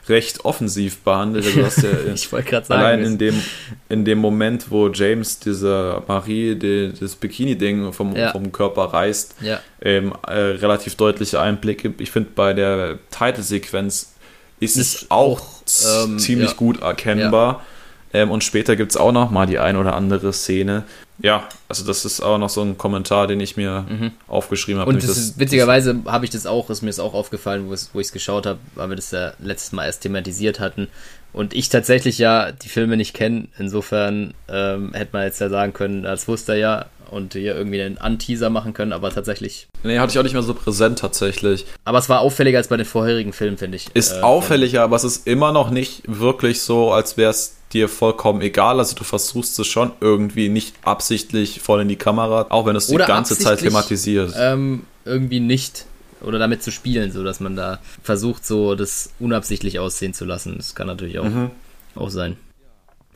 [0.09, 1.47] recht offensiv behandelt.
[1.47, 2.83] Also hast ja ich wollte gerade sagen.
[2.83, 3.43] Allein in dem,
[3.89, 8.33] in dem Moment, wo James dieser Marie die, das Bikini-Ding vom, ja.
[8.33, 9.61] vom Körper reißt, ja.
[9.81, 11.95] ähm, äh, relativ deutliche Einblicke.
[11.99, 14.15] Ich finde, bei der Titelsequenz
[14.61, 16.57] ist, ist es auch, auch ähm, ziemlich ja.
[16.57, 17.65] gut erkennbar.
[18.13, 20.85] Ähm, und später gibt es auch noch mal die ein oder andere Szene.
[21.19, 24.13] Ja, also das ist auch noch so ein Kommentar, den ich mir mhm.
[24.27, 24.91] aufgeschrieben habe.
[24.91, 28.01] Und das das, witzigerweise habe ich das auch, ist mir das auch aufgefallen, wo, wo
[28.01, 30.89] ich es geschaut habe, weil wir das ja letztes Mal erst thematisiert hatten.
[31.33, 33.49] Und ich tatsächlich ja die Filme nicht kenne.
[33.59, 37.81] Insofern ähm, hätte man jetzt ja sagen können, als wusste er ja und hier irgendwie
[37.83, 39.69] einen Anteaser machen können, aber tatsächlich.
[39.83, 41.67] Nee, hatte ich auch nicht mehr so präsent tatsächlich.
[41.85, 43.89] Aber es war auffälliger als bei den vorherigen Filmen, finde ich.
[43.95, 47.89] Ist äh, auffälliger, aber es ist immer noch nicht wirklich so, als wäre es dir
[47.89, 48.79] vollkommen egal.
[48.79, 52.87] Also du versuchst es schon irgendwie nicht absichtlich voll in die Kamera, auch wenn es
[52.87, 54.33] die ganze Zeit thematisiert.
[54.39, 55.87] Ähm, irgendwie nicht
[56.23, 60.55] oder damit zu spielen, so dass man da versucht, so das unabsichtlich aussehen zu lassen.
[60.57, 61.51] Das kann natürlich auch, mhm.
[61.95, 62.37] auch sein.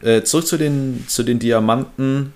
[0.02, 2.32] Äh, zurück zu den, zu den Diamanten,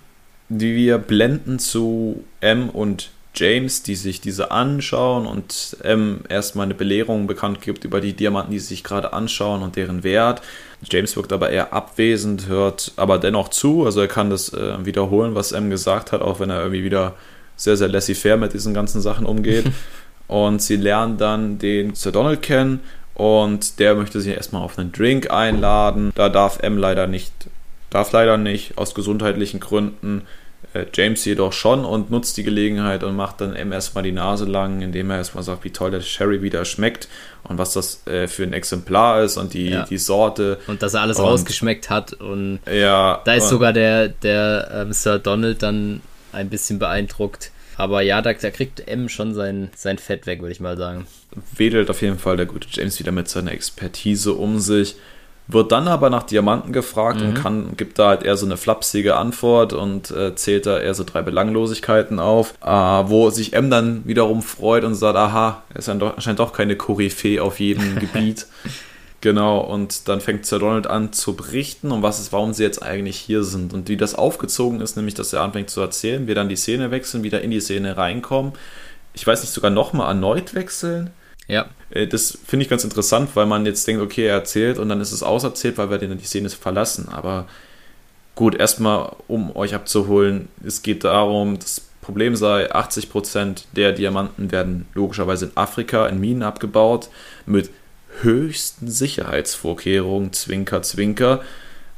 [0.49, 6.75] die wir blenden zu M und James, die sich diese anschauen und M erstmal eine
[6.75, 10.43] Belehrung bekannt gibt über die Diamanten, die sie sich gerade anschauen und deren Wert.
[10.83, 15.35] James wirkt aber eher abwesend, hört aber dennoch zu, also er kann das äh, wiederholen,
[15.35, 17.15] was M gesagt hat, auch wenn er irgendwie wieder
[17.57, 19.67] sehr, sehr laissez-faire mit diesen ganzen Sachen umgeht.
[20.29, 22.81] und sie lernen dann den Sir Donald kennen
[23.15, 26.13] und der möchte sich erstmal auf einen Drink einladen.
[26.15, 27.33] Da darf M leider nicht,
[27.91, 30.23] darf leider nicht, aus gesundheitlichen Gründen.
[30.75, 34.45] Äh, James jedoch schon und nutzt die Gelegenheit und macht dann eben erstmal die Nase
[34.45, 37.09] lang, indem er erstmal sagt, wie toll der Sherry wieder schmeckt
[37.45, 39.85] und was das äh, für ein Exemplar ist und die, ja.
[39.85, 40.59] die Sorte.
[40.67, 42.15] Und dass er alles und, rausgeschmeckt hat.
[42.15, 46.01] Und ja, da ist sogar der, der ähm, Sir Donald dann
[46.33, 47.51] ein bisschen beeindruckt.
[47.77, 51.07] Aber ja, da, da kriegt M schon sein, sein Fett weg, würde ich mal sagen.
[51.57, 54.97] Wedelt auf jeden Fall der gute James wieder mit seiner Expertise um sich
[55.49, 57.27] wird dann aber nach Diamanten gefragt mhm.
[57.27, 60.95] und kann, gibt da halt eher so eine flapsige Antwort und äh, zählt da eher
[60.95, 65.79] so drei Belanglosigkeiten auf, äh, wo sich M dann wiederum freut und sagt, aha, er
[65.79, 68.47] ist dann doch, anscheinend doch keine Koryphäe auf jedem Gebiet.
[69.21, 72.83] Genau, und dann fängt Sir Donald an zu berichten, um was es, warum sie jetzt
[72.83, 73.73] eigentlich hier sind.
[73.73, 76.91] Und wie das aufgezogen ist, nämlich, dass er anfängt zu erzählen, wir dann die Szene
[76.91, 78.53] wechseln, wieder in die Szene reinkommen.
[79.15, 81.11] Ich weiß nicht, sogar nochmal erneut wechseln
[81.53, 81.67] ja.
[81.91, 85.01] Äh, das finde ich ganz interessant, weil man jetzt denkt, okay, er erzählt und dann
[85.01, 87.09] ist es auserzählt, weil wir den die Szene verlassen.
[87.11, 87.47] Aber
[88.35, 94.87] gut, erstmal, um euch abzuholen, es geht darum, das Problem sei, 80% der Diamanten werden
[94.95, 97.11] logischerweise in Afrika in Minen abgebaut
[97.47, 97.71] mit
[98.23, 101.43] höchsten Sicherheitsvorkehrungen, Zwinker, Zwinker.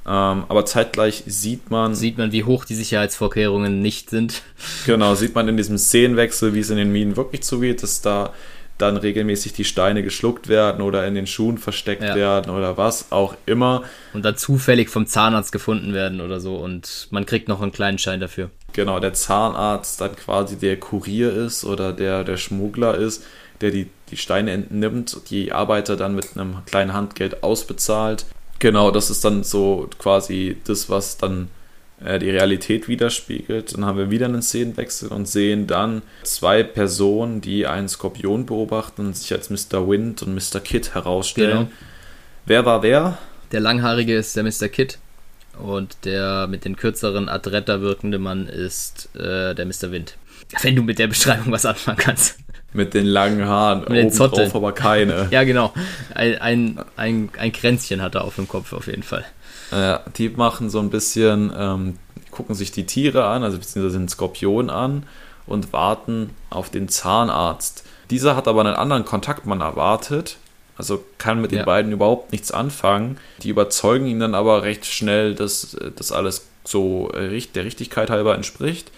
[0.07, 1.95] Ähm, aber zeitgleich sieht man.
[1.95, 4.43] Sieht man, wie hoch die Sicherheitsvorkehrungen nicht sind.
[4.85, 8.35] Genau, sieht man in diesem Szenenwechsel, wie es in den Minen wirklich zugeht, dass da
[8.79, 12.15] dann regelmäßig die Steine geschluckt werden oder in den Schuhen versteckt ja.
[12.15, 13.85] werden oder was auch immer.
[14.13, 17.99] Und dann zufällig vom Zahnarzt gefunden werden oder so und man kriegt noch einen kleinen
[17.99, 18.51] Schein dafür.
[18.73, 23.25] Genau, der Zahnarzt dann quasi der Kurier ist oder der, der Schmuggler ist,
[23.61, 28.27] der die, die Steine entnimmt, die Arbeiter dann mit einem kleinen Handgeld ausbezahlt.
[28.59, 31.49] Genau, das ist dann so quasi das, was dann
[32.01, 33.75] die Realität widerspiegelt.
[33.75, 39.07] Dann haben wir wieder einen Szenenwechsel und sehen dann zwei Personen, die einen Skorpion beobachten
[39.07, 39.89] und sich als Mr.
[39.89, 40.61] Wind und Mr.
[40.61, 41.59] Kid herausstellen.
[41.59, 41.71] Genau.
[42.47, 43.19] Wer war wer?
[43.53, 44.69] Der Langhaarige ist der Mr.
[44.69, 44.99] Kid
[45.59, 49.93] und der mit den kürzeren, adretter wirkende Mann ist äh, der Mr.
[49.93, 50.17] Wind.
[50.63, 52.39] Wenn du mit der Beschreibung was anfangen kannst.
[52.73, 55.29] Mit den langen Haaren, mit den drauf aber keine.
[55.31, 55.73] ja, genau.
[56.13, 59.25] Ein, ein, ein, ein Kränzchen hat er auf dem Kopf auf jeden Fall.
[59.75, 61.99] Ja, die machen so ein bisschen, ähm,
[62.31, 65.05] gucken sich die Tiere an, also beziehungsweise den Skorpion an
[65.47, 67.85] und warten auf den Zahnarzt.
[68.11, 70.37] Dieser hat aber einen anderen Kontaktmann erwartet,
[70.77, 71.59] also kann mit ja.
[71.59, 73.19] den beiden überhaupt nichts anfangen.
[73.43, 78.35] Die überzeugen ihn dann aber recht schnell, dass das alles so äh, der Richtigkeit halber
[78.35, 78.91] entspricht.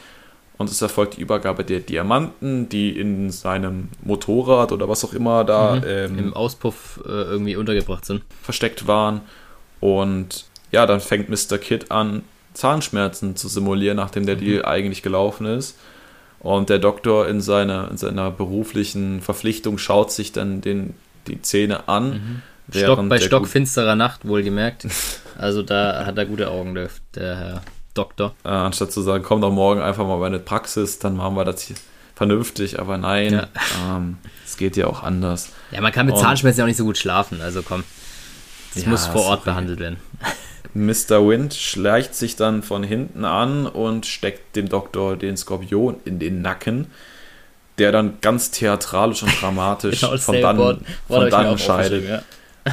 [0.59, 5.45] Und es erfolgt die Übergabe der Diamanten, die in seinem Motorrad oder was auch immer
[5.45, 5.83] da mhm.
[5.87, 8.23] ähm, im Auspuff äh, irgendwie untergebracht sind.
[8.43, 9.21] Versteckt waren.
[9.81, 11.59] Und ja, dann fängt Mr.
[11.59, 12.23] Kid an,
[12.55, 14.41] Zahnschmerzen zu simulieren, nachdem der mhm.
[14.41, 15.79] Deal eigentlich gelaufen ist.
[16.41, 20.95] Und der Doktor in seiner, in seiner beruflichen Verpflichtung schaut sich dann den,
[21.27, 22.11] die Zähne an.
[22.11, 22.43] Mhm.
[22.79, 24.87] Stock bei stockfinsterer Nacht, wohlgemerkt.
[25.39, 28.35] Also da hat er gute Augen, der, der Herr Doktor.
[28.43, 31.45] Äh, anstatt zu sagen, komm doch morgen einfach mal bei eine Praxis, dann machen wir
[31.45, 31.77] das hier,
[32.15, 33.49] vernünftig, aber nein, ja.
[33.87, 35.51] ähm, es geht ja auch anders.
[35.73, 37.85] Ja, man kann mit Zahnschmerzen ja auch nicht so gut schlafen, also komm.
[38.73, 39.51] Das ja, muss vor Ort sorry.
[39.51, 39.97] behandelt werden.
[40.75, 41.27] Mr.
[41.29, 46.43] Wind schleicht sich dann von hinten an und steckt dem Doktor den Skorpion in den
[46.43, 46.87] Nacken,
[47.79, 52.09] der dann ganz theatralisch und dramatisch genau, von dann, von dann scheidet.
[52.09, 52.23] Ja.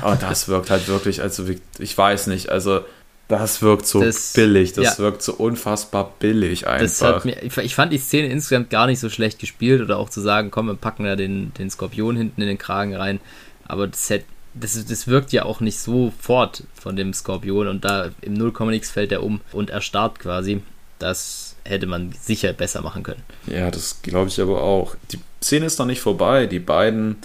[0.02, 1.46] Aber das wirkt halt wirklich, also
[1.78, 2.82] ich weiß nicht, also
[3.28, 5.04] das wirkt so das, billig, das ja.
[5.04, 7.24] wirkt so unfassbar billig einfach.
[7.24, 10.52] Mir, ich fand die Szene insgesamt gar nicht so schlecht gespielt oder auch zu sagen,
[10.52, 13.20] komm, wir packen da den, den Skorpion hinten in den Kragen rein.
[13.66, 17.86] Aber das, hätte, das, das wirkt ja auch nicht so fort von dem Skorpion und
[17.86, 20.62] da im Nullkomma fällt er um und erstarrt quasi.
[21.00, 23.24] Das hätte man sicher besser machen können.
[23.48, 24.96] Ja, das glaube ich aber auch.
[25.12, 26.46] Die Szene ist noch nicht vorbei.
[26.46, 27.18] Die beiden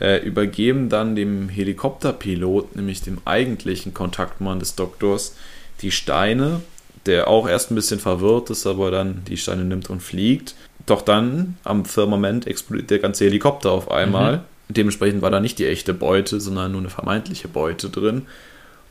[0.00, 5.34] äh, übergeben dann dem Helikopterpilot, nämlich dem eigentlichen Kontaktmann des Doktors,
[5.82, 6.62] die Steine,
[7.06, 10.54] der auch erst ein bisschen verwirrt ist, aber dann die Steine nimmt und fliegt.
[10.86, 14.38] Doch dann am Firmament explodiert der ganze Helikopter auf einmal.
[14.38, 14.42] Mhm.
[14.68, 18.26] Dementsprechend war da nicht die echte Beute, sondern nur eine vermeintliche Beute drin.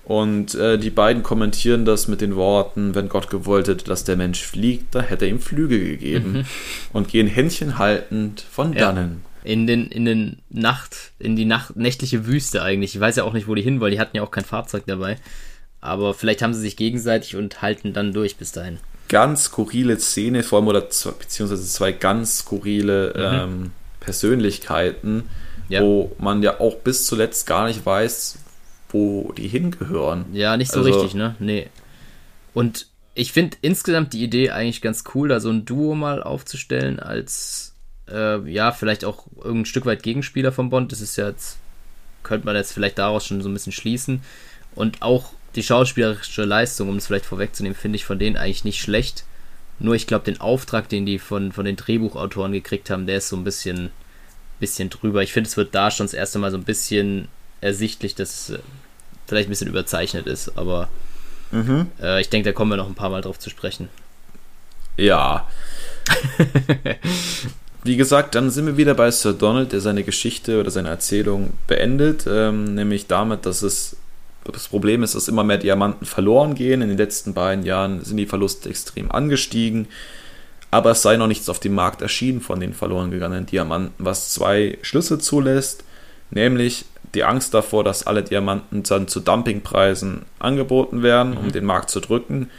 [0.05, 4.15] Und äh, die beiden kommentieren das mit den Worten, wenn Gott gewollt hätte, dass der
[4.15, 6.31] Mensch fliegt, da hätte er ihm Flügel gegeben.
[6.31, 6.45] Mhm.
[6.93, 8.79] Und gehen Händchen haltend von ja.
[8.79, 12.95] dannen in den, in den Nacht, in die Nacht, nächtliche Wüste eigentlich.
[12.95, 13.91] Ich weiß ja auch nicht, wo die hin wollen.
[13.91, 15.17] Die hatten ja auch kein Fahrzeug dabei.
[15.81, 18.79] Aber vielleicht haben sie sich gegenseitig und halten dann durch bis dahin.
[19.07, 23.53] Ganz skurrile Szene, vor allem, oder beziehungsweise zwei ganz skurrile mhm.
[23.61, 25.29] ähm, Persönlichkeiten,
[25.69, 25.81] ja.
[25.81, 28.37] wo man ja auch bis zuletzt gar nicht weiß,
[28.89, 30.25] wo die hingehören.
[30.33, 31.35] Ja, nicht so also, richtig, ne?
[31.39, 31.69] Nee.
[32.53, 36.99] Und ich finde insgesamt die Idee eigentlich ganz cool, da so ein Duo mal aufzustellen
[36.99, 37.73] als
[38.09, 40.91] äh, ja, vielleicht auch irgendein Stück weit Gegenspieler von Bond.
[40.91, 41.57] Das ist ja jetzt,
[42.23, 44.21] könnte man jetzt vielleicht daraus schon so ein bisschen schließen.
[44.75, 48.81] Und auch die schauspielerische Leistung, um es vielleicht vorwegzunehmen, finde ich von denen eigentlich nicht
[48.81, 49.23] schlecht.
[49.79, 53.29] Nur ich glaube, den Auftrag, den die von, von den Drehbuchautoren gekriegt haben, der ist
[53.29, 53.91] so ein bisschen,
[54.59, 55.23] bisschen drüber.
[55.23, 57.27] Ich finde, es wird da schon das erste Mal so ein bisschen
[57.61, 58.59] ersichtlich, dass es äh,
[59.27, 60.89] vielleicht ein bisschen überzeichnet ist, aber
[61.51, 61.87] mhm.
[62.01, 63.89] äh, ich denke, da kommen wir noch ein paar Mal drauf zu sprechen.
[64.97, 65.47] Ja.
[67.83, 71.53] Wie gesagt, dann sind wir wieder bei Sir Donald, der seine Geschichte oder seine Erzählung
[71.67, 73.97] beendet, ähm, nämlich damit, dass es
[74.43, 76.81] das Problem ist, dass immer mehr Diamanten verloren gehen.
[76.81, 79.87] In den letzten beiden Jahren sind die Verluste extrem angestiegen,
[80.71, 84.31] aber es sei noch nichts auf dem Markt erschienen von den verloren gegangenen Diamanten, was
[84.31, 85.83] zwei Schlüsse zulässt,
[86.31, 91.37] nämlich die Angst davor, dass alle Diamanten dann zu Dumpingpreisen angeboten werden, mhm.
[91.37, 92.49] um den Markt zu drücken,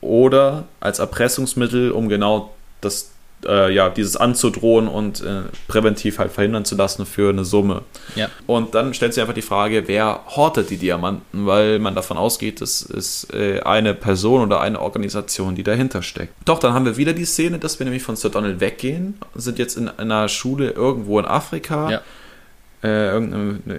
[0.00, 3.12] oder als Erpressungsmittel, um genau das
[3.44, 7.82] äh, ja, dieses anzudrohen und äh, präventiv halt verhindern zu lassen für eine Summe.
[8.14, 8.28] Ja.
[8.46, 12.60] Und dann stellt sich einfach die Frage, wer hortet die Diamanten, weil man davon ausgeht,
[12.60, 16.32] es ist äh, eine Person oder eine Organisation, die dahinter steckt.
[16.44, 19.58] Doch, dann haben wir wieder die Szene, dass wir nämlich von Sir Donald weggehen, sind
[19.58, 21.90] jetzt in einer Schule irgendwo in Afrika.
[21.90, 22.00] Ja.
[22.82, 23.20] Äh,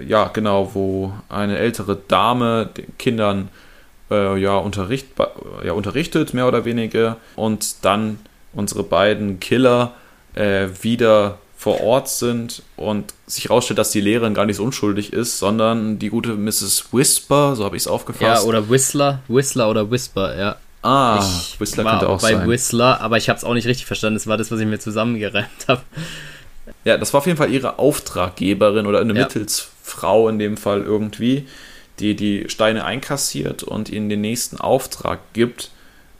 [0.06, 3.48] ja, genau, wo eine ältere Dame den Kindern
[4.10, 5.08] äh, ja, unterricht,
[5.64, 8.18] ja, unterrichtet, mehr oder weniger, und dann
[8.52, 9.94] unsere beiden Killer
[10.34, 15.12] äh, wieder vor Ort sind und sich herausstellt, dass die Lehrerin gar nicht so unschuldig
[15.12, 16.92] ist, sondern die gute Mrs.
[16.92, 18.44] Whisper, so habe ich es aufgefasst.
[18.44, 20.56] Ja, oder Whistler, Whistler oder Whisper, ja.
[20.82, 22.40] Ah, ich Whistler könnte auch bei sein.
[22.40, 24.14] Bei Whistler, aber ich habe es auch nicht richtig verstanden.
[24.16, 25.82] Das war das, was ich mir zusammengereimt habe.
[26.84, 29.22] Ja, das war auf jeden Fall ihre Auftraggeberin oder eine ja.
[29.22, 31.48] Mittelsfrau in dem Fall irgendwie,
[31.98, 35.70] die die Steine einkassiert und ihnen den nächsten Auftrag gibt.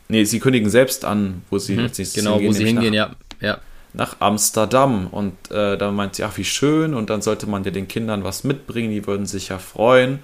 [0.09, 2.53] Nee, sie kündigen selbst an, wo sie mhm, als nächstes genau, hingehen.
[2.53, 3.49] Genau, wo sie hingehen, nach, ja.
[3.49, 3.59] ja.
[3.93, 5.09] Nach Amsterdam.
[5.09, 6.95] Und äh, dann meint sie, ach, wie schön.
[6.95, 10.21] Und dann sollte man ja den Kindern was mitbringen, die würden sich ja freuen.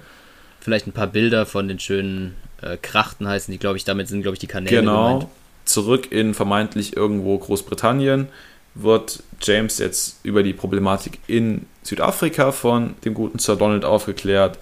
[0.59, 4.21] Vielleicht ein paar Bilder von den schönen äh, Krachten heißen die, glaube ich, damit sind,
[4.21, 5.19] glaube ich, die Kanäle Genau.
[5.19, 5.31] Gemeint.
[5.65, 8.27] Zurück in vermeintlich irgendwo Großbritannien
[8.75, 14.59] wird James jetzt über die Problematik in Südafrika von dem guten Sir Donald aufgeklärt.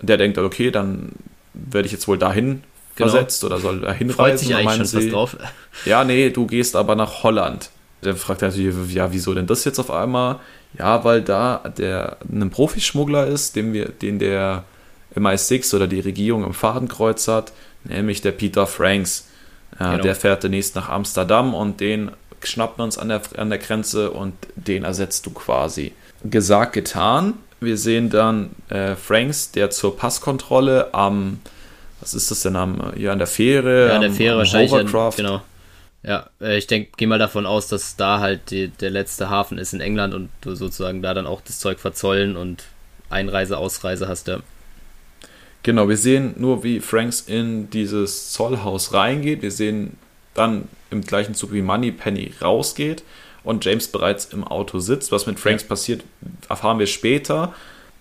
[0.00, 1.12] Der denkt, okay, dann
[1.54, 2.62] werde ich jetzt wohl dahin
[2.98, 3.10] genau.
[3.10, 4.16] versetzt oder soll er hinreisen?
[4.16, 5.36] Freut sich eigentlich schon sie, drauf.
[5.84, 7.70] Ja, nee, du gehst aber nach Holland.
[8.04, 10.38] Der fragt natürlich, ja, wieso denn das jetzt auf einmal?
[10.78, 14.64] Ja, weil da der ein Profischmuggler ist, den wir, den der
[15.16, 17.52] MI6 oder die Regierung im Fadenkreuz hat,
[17.84, 19.28] nämlich der Peter Franks.
[19.80, 20.02] Ja, genau.
[20.02, 22.10] Der fährt demnächst nach Amsterdam und den
[22.42, 25.92] schnappen wir uns an der, an der Grenze und den ersetzt du quasi.
[26.24, 27.34] Gesagt, getan.
[27.60, 31.40] Wir sehen dann äh, Franks, der zur Passkontrolle am
[32.08, 32.94] was ist das der Name?
[32.96, 33.88] Ja, an der Fähre.
[33.88, 34.72] Ja, an der Fähre am, wahrscheinlich.
[34.72, 35.16] Hovercraft.
[35.16, 35.42] genau.
[36.02, 39.58] Ja, äh, ich denke, geh mal davon aus, dass da halt die, der letzte Hafen
[39.58, 42.64] ist in England und du sozusagen da dann auch das Zeug verzollen und
[43.10, 44.38] Einreise, Ausreise hast, ja.
[45.64, 49.42] Genau, wir sehen nur, wie Franks in dieses Zollhaus reingeht.
[49.42, 49.98] Wir sehen
[50.34, 53.02] dann im gleichen Zug, wie Moneypenny rausgeht.
[53.44, 55.10] und James bereits im Auto sitzt.
[55.12, 55.68] Was mit Franks ja.
[55.68, 56.04] passiert,
[56.48, 57.54] erfahren wir später.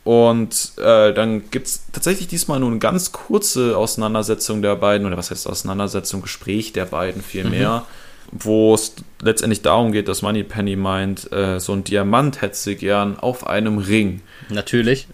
[0.08, 5.18] Und äh, dann gibt es tatsächlich diesmal nur eine ganz kurze Auseinandersetzung der beiden, oder
[5.18, 7.84] was heißt Auseinandersetzung, Gespräch der beiden vielmehr,
[8.32, 8.40] mhm.
[8.40, 13.20] wo es letztendlich darum geht, dass Moneypenny meint, äh, so ein Diamant hätte sie gern
[13.20, 14.22] auf einem Ring.
[14.48, 15.10] Natürlich.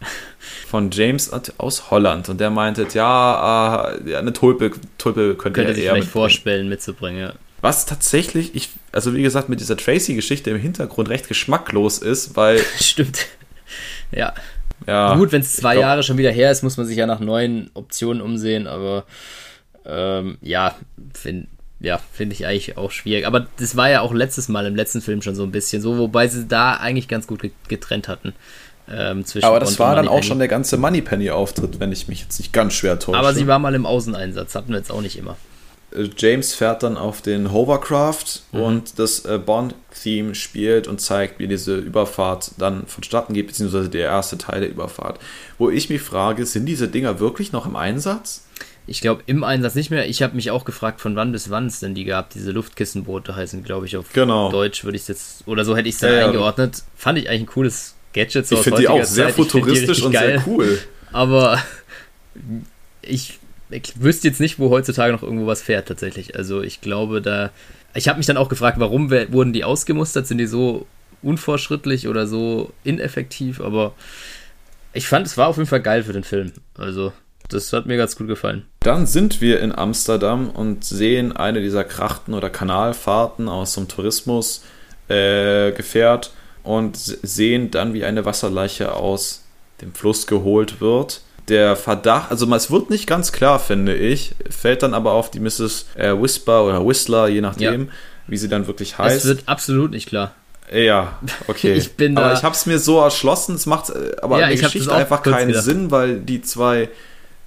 [0.70, 2.30] Von James aus Holland.
[2.30, 7.20] Und der meinte, ja, äh, eine Tulpe, Tulpe könnte, könnte er sich vielleicht vorstellen mitzubringen.
[7.20, 7.34] Ja.
[7.62, 12.64] Was tatsächlich, ich, also wie gesagt, mit dieser Tracy-Geschichte im Hintergrund recht geschmacklos ist, weil.
[12.80, 13.26] Stimmt.
[14.12, 14.34] Ja.
[14.88, 17.06] Ja, Gut, wenn es zwei glaub, Jahre schon wieder her ist, muss man sich ja
[17.06, 19.06] nach neuen Optionen umsehen, aber
[19.86, 20.76] ähm, ja,
[21.14, 21.48] finde
[21.80, 23.28] ja, finde ich eigentlich auch schwierig.
[23.28, 25.98] Aber das war ja auch letztes Mal im letzten Film schon so ein bisschen so,
[25.98, 28.34] wobei sie da eigentlich ganz gut getrennt hatten.
[28.90, 32.54] Ähm, aber das war dann auch schon der ganze Moneypenny-Auftritt, wenn ich mich jetzt nicht
[32.54, 33.18] ganz schwer täusche.
[33.18, 35.38] Aber sie war mal im Außeneinsatz, hatten wir jetzt auch nicht immer.
[35.96, 38.62] Äh, James fährt dann auf den Hovercraft mhm.
[38.62, 44.06] und das äh, Bond-Theme spielt und zeigt, wie diese Überfahrt dann vonstatten geht, beziehungsweise der
[44.08, 45.20] erste Teil der Überfahrt.
[45.58, 48.46] Wo ich mich frage, sind diese Dinger wirklich noch im Einsatz?
[48.86, 50.10] Ich glaube, im Einsatz nicht mehr.
[50.10, 52.32] Ich habe mich auch gefragt, von wann bis wann es denn die gab.
[52.32, 54.52] Diese Luftkissenboote heißen, glaube ich, auf genau.
[54.52, 56.84] Deutsch würde ich es jetzt, oder so hätte ich es dann ja, eingeordnet.
[56.98, 58.46] Fand ich eigentlich ein cooles Gadget.
[58.46, 59.36] So ich finde die auch sehr Zeit.
[59.36, 60.40] futuristisch und geil.
[60.40, 60.80] sehr cool.
[61.14, 61.60] Aber
[63.02, 63.40] ich
[63.74, 66.36] ich wüsste jetzt nicht, wo heutzutage noch irgendwo was fährt tatsächlich.
[66.36, 67.52] Also ich glaube, da.
[67.96, 70.26] Ich habe mich dann auch gefragt, warum wurden die ausgemustert?
[70.26, 70.88] Sind die so
[71.22, 73.62] unfortschrittlich oder so ineffektiv?
[73.62, 73.94] Aber
[74.94, 76.54] ich fand, es war auf jeden Fall geil für den Film.
[76.76, 77.14] Also
[77.50, 78.66] das hat mir ganz gut gefallen.
[78.80, 84.64] Dann sind wir in Amsterdam und sehen eine dieser Krachten oder Kanalfahrten aus dem Tourismus
[85.08, 86.32] äh, gefährt
[86.64, 89.44] und sehen dann, wie eine Wasserleiche aus
[89.82, 94.84] dem Fluss geholt wird der Verdacht, also es wird nicht ganz klar, finde ich, fällt
[94.84, 95.88] dann aber auf die Mrs.
[95.96, 97.92] Äh, Whisper oder Whistler, je nachdem, ja.
[98.28, 99.18] wie sie dann wirklich heißt.
[99.18, 100.34] Es wird absolut nicht klar.
[100.72, 101.74] Ja, okay.
[101.78, 104.58] ich bin aber ich habe es mir so erschlossen, es macht äh, aber ja, in
[104.58, 105.66] der Geschichte einfach keinen gedacht.
[105.66, 106.90] Sinn, weil die zwei,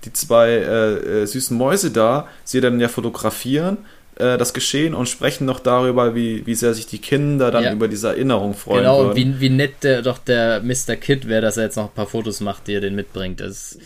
[0.04, 3.78] die zwei äh, äh, süßen Mäuse da sie dann ja fotografieren
[4.16, 7.72] äh, das Geschehen und sprechen noch darüber, wie, wie sehr sich die Kinder dann ja.
[7.72, 8.82] über diese Erinnerung freuen.
[8.82, 9.16] Genau, würden.
[9.16, 10.96] Wie, wie nett der, doch der Mr.
[10.96, 13.40] Kid wäre, dass er jetzt noch ein paar Fotos macht, die er den mitbringt.
[13.40, 13.78] Das,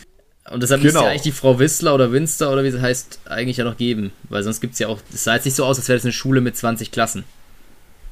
[0.51, 0.93] und deshalb genau.
[0.93, 3.77] müsste ja eigentlich die Frau Whistler oder Winster oder wie sie heißt, eigentlich ja noch
[3.77, 4.13] geben.
[4.29, 6.05] Weil sonst gibt es ja auch, es sah jetzt nicht so aus, als wäre das
[6.05, 7.25] eine Schule mit 20 Klassen.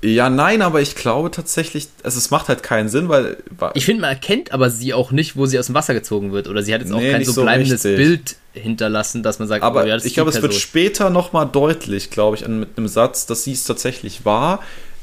[0.01, 3.39] Ja, nein, aber ich glaube tatsächlich, also es macht halt keinen Sinn, weil.
[3.75, 6.47] Ich finde, man erkennt aber sie auch nicht, wo sie aus dem Wasser gezogen wird.
[6.47, 7.97] Oder sie hat jetzt auch nee, kein so, so bleibendes richtig.
[7.97, 12.11] Bild hinterlassen, dass man sagt, aber oh, ja, ich glaube, es wird später nochmal deutlich,
[12.11, 14.61] glaube ich, mit einem Satz, dass sie es tatsächlich war.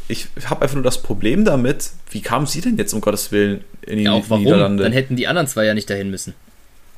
[0.07, 3.63] Ich habe einfach nur das Problem damit, wie kam sie denn jetzt um Gottes Willen
[3.81, 4.43] in die ja, auch warum?
[4.43, 4.83] Niederlande?
[4.83, 6.35] Dann hätten die anderen zwei ja nicht dahin müssen.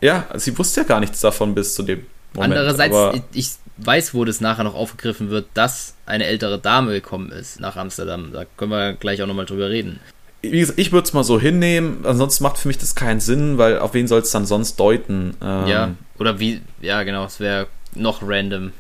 [0.02, 2.54] Ja, sie wusste ja gar nichts davon bis zu dem Moment.
[2.54, 7.32] Andererseits, ich, ich weiß, wo das nachher noch aufgegriffen wird, dass eine ältere Dame gekommen
[7.32, 8.32] ist nach Amsterdam.
[8.34, 10.00] Da können wir gleich auch nochmal drüber reden.
[10.41, 13.58] Wie gesagt, ich würde es mal so hinnehmen, ansonsten macht für mich das keinen Sinn,
[13.58, 15.36] weil auf wen soll es dann sonst deuten?
[15.41, 18.71] Ähm, ja, oder wie, ja genau, es wäre noch random,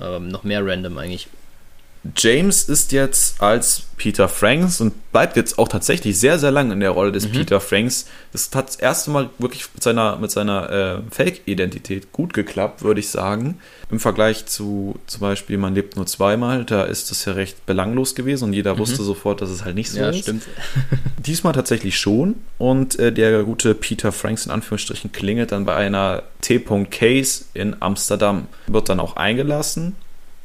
[0.00, 1.28] ähm, noch mehr random eigentlich.
[2.16, 6.80] James ist jetzt als Peter Franks und bleibt jetzt auch tatsächlich sehr, sehr lange in
[6.80, 7.32] der Rolle des mhm.
[7.32, 8.06] Peter Franks.
[8.32, 13.00] Das hat das erste Mal wirklich mit seiner, mit seiner äh, Fake-Identität gut geklappt, würde
[13.00, 13.58] ich sagen.
[13.90, 18.14] Im Vergleich zu zum Beispiel Man lebt nur zweimal, da ist das ja recht belanglos
[18.14, 18.78] gewesen und jeder mhm.
[18.78, 20.20] wusste sofort, dass es halt nicht so ja, ist.
[20.20, 20.42] Stimmt.
[21.18, 26.22] Diesmal tatsächlich schon und äh, der gute Peter Franks in Anführungsstrichen klingelt dann bei einer
[26.42, 28.48] T-Case in Amsterdam.
[28.66, 29.96] Wird dann auch eingelassen.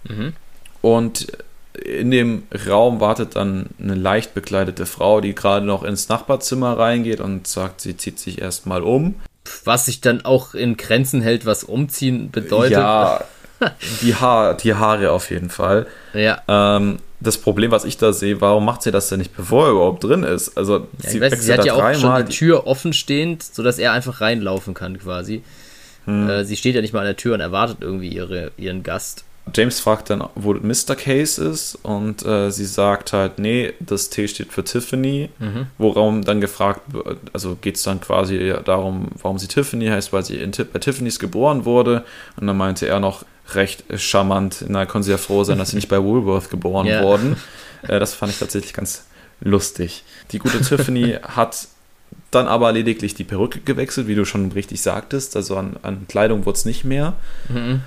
[0.07, 0.33] Mhm.
[0.81, 1.27] Und
[1.73, 7.21] in dem Raum wartet dann eine leicht bekleidete Frau, die gerade noch ins Nachbarzimmer reingeht
[7.21, 9.15] und sagt, sie zieht sich erstmal um.
[9.63, 12.73] Was sich dann auch in Grenzen hält, was umziehen bedeutet.
[12.73, 13.23] Ja,
[14.01, 15.87] die, ha die Haare auf jeden Fall.
[16.13, 16.41] Ja.
[16.47, 19.71] Ähm, das Problem, was ich da sehe, warum macht sie das denn nicht, bevor er
[19.71, 20.57] überhaupt drin ist?
[20.57, 23.93] Also, ja, sie, weiß, sie hat ja auch schon die Tür offen stehend, sodass er
[23.93, 25.43] einfach reinlaufen kann, quasi.
[26.05, 26.29] Hm.
[26.29, 29.23] Äh, sie steht ja nicht mal an der Tür und erwartet irgendwie ihre, ihren Gast.
[29.53, 30.95] James fragt dann, wo Mr.
[30.95, 35.67] Case ist und äh, sie sagt halt, nee, das T steht für Tiffany, mhm.
[35.77, 36.81] woraum dann gefragt,
[37.33, 41.19] also geht es dann quasi darum, warum sie Tiffany heißt, weil sie in, bei Tiffany's
[41.19, 42.05] geboren wurde
[42.39, 45.75] und dann meinte er noch recht charmant, na, können sie ja froh sein, dass sie
[45.75, 47.03] nicht bei Woolworth geboren yeah.
[47.03, 47.35] wurden.
[47.87, 49.05] Äh, das fand ich tatsächlich ganz
[49.41, 50.03] lustig.
[50.31, 51.67] Die gute Tiffany hat
[52.29, 56.45] dann aber lediglich die Perücke gewechselt, wie du schon richtig sagtest, also an, an Kleidung
[56.45, 57.13] wurde es nicht mehr.
[57.49, 57.81] Mhm.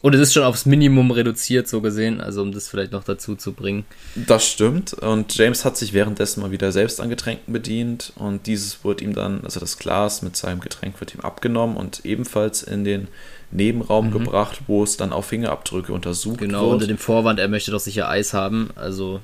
[0.00, 3.34] Und es ist schon aufs Minimum reduziert, so gesehen, also um das vielleicht noch dazu
[3.34, 3.84] zu bringen.
[4.14, 4.94] Das stimmt.
[4.94, 8.12] Und James hat sich währenddessen mal wieder selbst an Getränken bedient.
[8.14, 12.04] Und dieses wird ihm dann, also das Glas mit seinem Getränk wird ihm abgenommen und
[12.04, 13.08] ebenfalls in den
[13.50, 14.12] Nebenraum mhm.
[14.12, 16.62] gebracht, wo es dann auf Fingerabdrücke untersucht genau, wird.
[16.62, 18.70] Genau, unter dem Vorwand, er möchte doch sicher Eis haben.
[18.76, 19.20] Also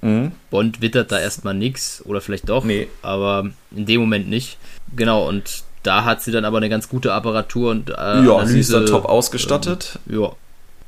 [0.00, 0.32] Mhm.
[0.50, 2.86] Bond wittert da erstmal nichts oder vielleicht doch, nee.
[3.02, 4.56] aber in dem Moment nicht.
[4.94, 8.52] Genau, und da hat sie dann aber eine ganz gute Apparatur und äh, Ja, Analyse,
[8.52, 9.98] sie ist dann top ausgestattet.
[10.08, 10.32] Ähm, ja.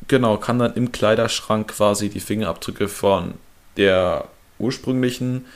[0.09, 3.35] Genau, kann dann im Kleiderschrank quasi die Fingerabdrücke von
[3.77, 4.25] der
[4.59, 5.47] ursprünglichen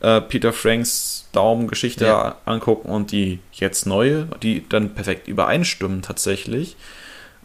[0.00, 2.36] äh, Peter Franks Daumengeschichte ja.
[2.44, 6.76] angucken und die jetzt neue, die dann perfekt übereinstimmen tatsächlich.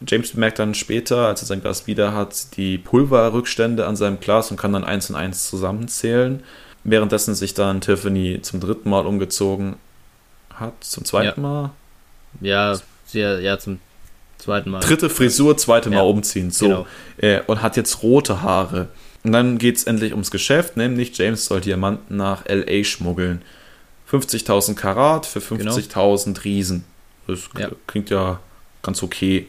[0.06, 4.52] James bemerkt dann später, als er sein Glas wieder hat, die Pulverrückstände an seinem Glas
[4.52, 6.43] und kann dann eins und eins zusammenzählen.
[6.84, 9.78] Währenddessen sich dann Tiffany zum dritten Mal umgezogen
[10.60, 10.84] hat.
[10.84, 11.47] Zum zweiten ja.
[11.47, 11.72] Mal?
[12.41, 13.80] Ja, sehr, ja, zum
[14.38, 14.80] zweiten Mal.
[14.80, 16.51] Dritte Frisur, zweite Mal ja, umziehen.
[16.51, 16.68] So.
[16.68, 16.88] Genau.
[17.18, 18.89] Äh, und hat jetzt rote Haare.
[19.24, 23.41] Und dann geht es endlich ums Geschäft, nämlich James soll Diamanten nach LA schmuggeln.
[24.10, 26.39] 50.000 Karat für 50.000 genau.
[26.43, 26.86] Riesen.
[27.28, 27.70] Das ja.
[27.88, 28.39] klingt ja
[28.82, 29.47] ganz okay.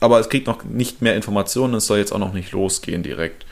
[0.00, 3.44] Aber es kriegt noch nicht mehr Informationen, es soll jetzt auch noch nicht losgehen direkt.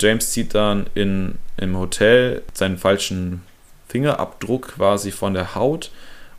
[0.00, 3.42] James zieht dann in, im Hotel seinen falschen
[3.88, 5.90] Fingerabdruck quasi von der Haut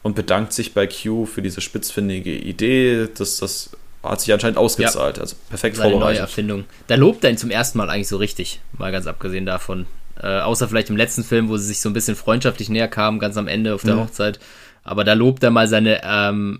[0.05, 3.71] und bedankt sich bei Q für diese spitzfindige Idee, dass das
[4.03, 5.17] hat sich anscheinend ausgezahlt.
[5.17, 5.23] Ja.
[5.23, 6.17] Also perfekt Seine vorbereitet.
[6.17, 6.65] Neue Erfindung.
[6.85, 9.87] Da lobt er ihn zum ersten Mal eigentlich so richtig, mal ganz abgesehen davon.
[10.21, 13.17] Äh, außer vielleicht im letzten Film, wo sie sich so ein bisschen freundschaftlich näher kamen,
[13.17, 14.01] ganz am Ende auf der mhm.
[14.01, 14.39] Hochzeit.
[14.83, 16.59] Aber da lobt er mal seine ähm,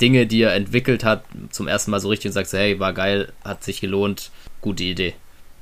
[0.00, 2.92] Dinge, die er entwickelt hat, zum ersten Mal so richtig und sagt so, hey, war
[2.94, 5.14] geil, hat sich gelohnt, gute Idee.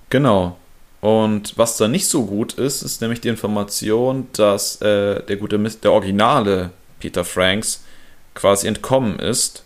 [0.09, 0.57] Genau.
[1.03, 5.59] Und was da nicht so gut ist, ist nämlich die Information, dass äh, der gute,
[5.59, 6.71] der originale
[7.05, 7.85] Peter Franks
[8.33, 9.63] quasi entkommen ist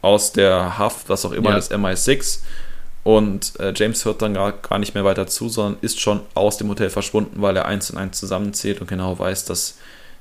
[0.00, 1.56] aus der Haft, was auch immer, ja.
[1.56, 2.38] des MI6.
[3.02, 6.56] Und äh, James hört dann gar, gar nicht mehr weiter zu, sondern ist schon aus
[6.56, 9.78] dem Hotel verschwunden, weil er eins und eins zusammenzählt und genau weiß, dass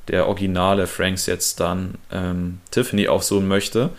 [0.08, 3.92] der originale Franks jetzt dann ähm, Tiffany aufsuchen möchte.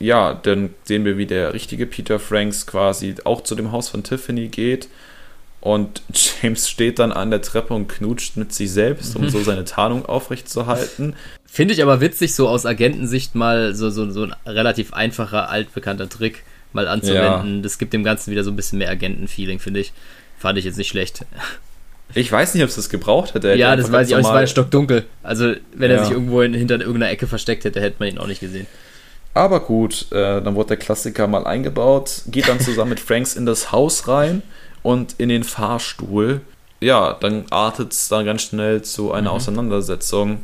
[0.00, 4.02] Ja, dann sehen wir, wie der richtige Peter Franks quasi auch zu dem Haus von
[4.02, 4.88] Tiffany geht.
[5.60, 9.64] Und James steht dann an der Treppe und knutscht mit sich selbst, um so seine
[9.64, 11.14] Tarnung aufrechtzuerhalten.
[11.44, 16.08] Finde ich aber witzig, so aus Agentensicht mal so, so, so ein relativ einfacher, altbekannter
[16.08, 17.56] Trick mal anzuwenden.
[17.56, 17.62] Ja.
[17.62, 19.92] Das gibt dem Ganzen wieder so ein bisschen mehr Agentenfeeling, finde ich.
[20.38, 21.26] Fand ich jetzt nicht schlecht.
[22.14, 23.54] Ich weiß nicht, ob es das gebraucht hätte.
[23.54, 24.20] Ja, das weiß ich auch.
[24.20, 25.04] Es war stockdunkel.
[25.22, 25.98] Also, wenn ja.
[25.98, 28.66] er sich irgendwo hinter irgendeiner Ecke versteckt hätte, hätte man ihn auch nicht gesehen.
[29.34, 33.46] Aber gut, äh, dann wurde der Klassiker mal eingebaut, geht dann zusammen mit Franks in
[33.46, 34.42] das Haus rein
[34.82, 36.40] und in den Fahrstuhl.
[36.80, 39.36] Ja, dann artet es dann ganz schnell zu einer mhm.
[39.36, 40.40] Auseinandersetzung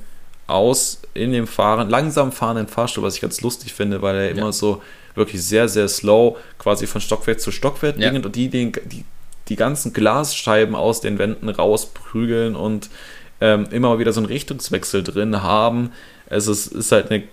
[0.47, 4.31] aus in dem Fahren, langsam fahrenden Fahrstuhl, was ich ganz lustig finde, weil er ja.
[4.37, 4.83] immer so
[5.15, 8.11] wirklich sehr, sehr slow quasi von Stockwerk zu Stockwerk ja.
[8.11, 9.05] und die, die, die,
[9.49, 12.91] die ganzen Glasscheiben aus den Wänden rausprügeln und
[13.41, 15.93] ähm, immer mal wieder so einen Richtungswechsel drin haben.
[16.27, 17.25] Es ist, ist halt eine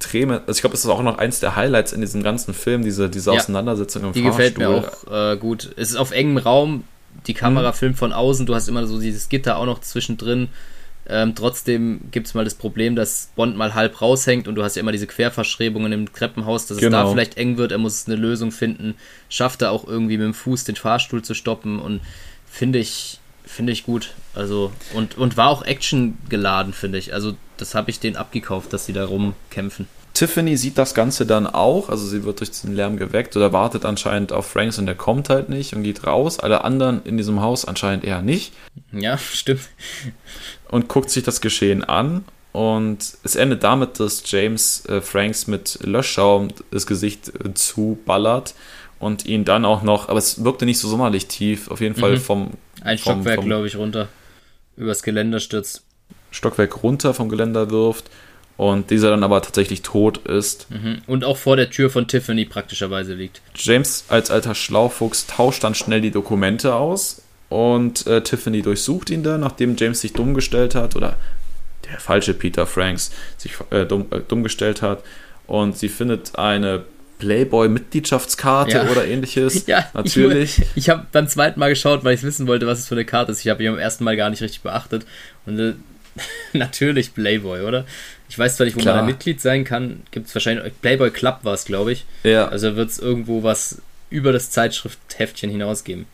[0.00, 2.82] extreme, also ich glaube, es ist auch noch eins der Highlights in diesem ganzen Film,
[2.82, 4.44] diese, diese Auseinandersetzung im die Fahrstuhl.
[4.44, 5.70] Die gefällt mir auch äh, gut.
[5.76, 6.84] Es ist auf engem Raum,
[7.26, 7.74] die Kamera mhm.
[7.74, 10.48] filmt von außen, du hast immer so dieses Gitter auch noch zwischendrin
[11.10, 14.76] ähm, trotzdem gibt es mal das Problem, dass Bond mal halb raushängt und du hast
[14.76, 16.86] ja immer diese Querverschrebungen im Treppenhaus, dass genau.
[16.86, 17.12] es da genau.
[17.12, 17.72] vielleicht eng wird.
[17.72, 18.94] Er muss eine Lösung finden.
[19.28, 22.00] Schafft er auch irgendwie mit dem Fuß den Fahrstuhl zu stoppen und
[22.46, 24.14] finde ich, finde ich gut.
[24.34, 27.12] Also, und, und war auch Action geladen, finde ich.
[27.14, 29.86] Also, das habe ich denen abgekauft, dass sie da rumkämpfen.
[30.12, 33.84] Tiffany sieht das Ganze dann auch, also sie wird durch den Lärm geweckt oder wartet
[33.84, 36.40] anscheinend auf Franks und der kommt halt nicht und geht raus.
[36.40, 38.52] Alle anderen in diesem Haus anscheinend eher nicht.
[38.92, 39.68] Ja, stimmt
[40.70, 42.24] und guckt sich das Geschehen an.
[42.52, 48.54] Und es endet damit, dass James äh, Franks mit Löschschaum das Gesicht äh, zuballert
[48.98, 52.12] und ihn dann auch noch, aber es wirkte nicht so sommerlich tief, auf jeden Fall
[52.12, 52.20] mhm.
[52.20, 52.50] vom.
[52.82, 54.08] Ein vom, Stockwerk, glaube ich, runter.
[54.76, 55.82] Übers Geländer stürzt.
[56.30, 58.10] Stockwerk runter vom Geländer wirft
[58.56, 60.70] und dieser dann aber tatsächlich tot ist.
[60.70, 61.02] Mhm.
[61.06, 63.40] Und auch vor der Tür von Tiffany praktischerweise liegt.
[63.54, 69.22] James als alter Schlaufuchs tauscht dann schnell die Dokumente aus und äh, Tiffany durchsucht ihn
[69.22, 71.16] dann, nachdem James sich dumm gestellt hat, oder
[71.90, 75.02] der falsche Peter Franks sich äh, dumm, äh, dumm gestellt hat.
[75.46, 76.84] Und sie findet eine
[77.20, 78.90] Playboy-Mitgliedschaftskarte ja.
[78.90, 79.66] oder ähnliches.
[79.70, 80.58] Ja, natürlich.
[80.58, 83.04] Ich, ich habe beim zweiten Mal geschaut, weil ich wissen wollte, was es für eine
[83.04, 83.40] Karte ist.
[83.40, 85.06] Ich habe ihn beim ersten Mal gar nicht richtig beachtet.
[85.46, 85.74] Und äh,
[86.52, 87.84] natürlich Playboy, oder?
[88.28, 88.96] Ich weiß zwar nicht, wo Klar.
[88.96, 90.02] man da Mitglied sein kann.
[90.10, 90.72] Gibt es wahrscheinlich.
[90.80, 92.04] Playboy Club war es, glaube ich.
[92.24, 92.48] Ja.
[92.48, 96.06] Also wird es irgendwo was über das Zeitschriftheftchen hinausgeben.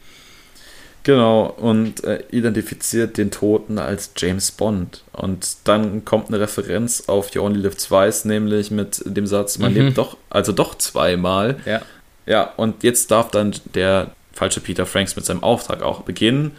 [1.06, 5.04] Genau, und äh, identifiziert den Toten als James Bond.
[5.12, 9.72] Und dann kommt eine Referenz auf You Only Live Twice, nämlich mit dem Satz, man
[9.72, 9.78] mhm.
[9.78, 11.58] lebt doch, also doch zweimal.
[11.64, 11.82] Ja.
[12.26, 16.56] Ja, und jetzt darf dann der falsche Peter Franks mit seinem Auftrag auch beginnen.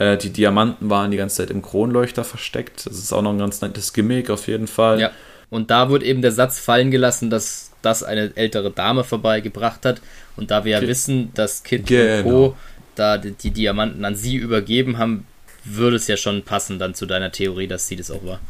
[0.00, 2.86] Äh, die Diamanten waren die ganze Zeit im Kronleuchter versteckt.
[2.86, 5.00] Das ist auch noch ein ganz nettes Gimmick auf jeden Fall.
[5.00, 5.12] Ja.
[5.50, 10.00] Und da wird eben der Satz fallen gelassen, dass das eine ältere Dame vorbeigebracht hat.
[10.34, 12.16] Und da wir ja wissen, dass Kid genau.
[12.16, 12.56] und Co
[12.94, 15.26] da die, die Diamanten an sie übergeben haben,
[15.64, 18.40] würde es ja schon passen dann zu deiner Theorie, dass sie das auch war.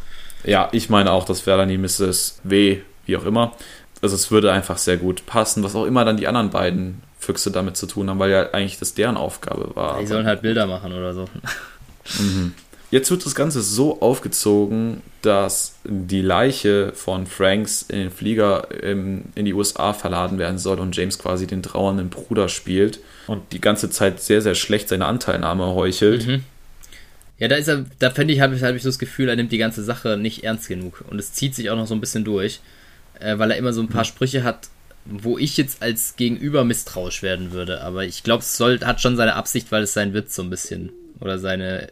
[0.44, 2.40] Ja, ich meine auch, das wäre dann die Mrs.
[2.44, 3.52] W, wie auch immer.
[4.02, 7.50] Also es würde einfach sehr gut passen, was auch immer dann die anderen beiden Füchse
[7.50, 9.98] damit zu tun haben, weil ja eigentlich das deren Aufgabe war.
[10.00, 11.26] Die sollen halt Bilder machen oder so.
[12.18, 12.52] Mhm.
[12.94, 19.24] Jetzt wird das Ganze so aufgezogen, dass die Leiche von Franks in den Flieger in
[19.34, 23.90] die USA verladen werden soll und James quasi den trauernden Bruder spielt und die ganze
[23.90, 26.24] Zeit sehr, sehr schlecht seine Anteilnahme heuchelt.
[26.24, 26.44] Mhm.
[27.40, 29.34] Ja, da ist er, da finde ich, habe ich, hab ich so das Gefühl, er
[29.34, 31.02] nimmt die ganze Sache nicht ernst genug.
[31.10, 32.60] Und es zieht sich auch noch so ein bisschen durch,
[33.18, 34.08] äh, weil er immer so ein paar mhm.
[34.08, 34.68] Sprüche hat,
[35.04, 37.80] wo ich jetzt als Gegenüber misstrauisch werden würde.
[37.80, 40.50] Aber ich glaube, es soll, hat schon seine Absicht, weil es sein Witz so ein
[40.50, 41.88] bisschen oder seine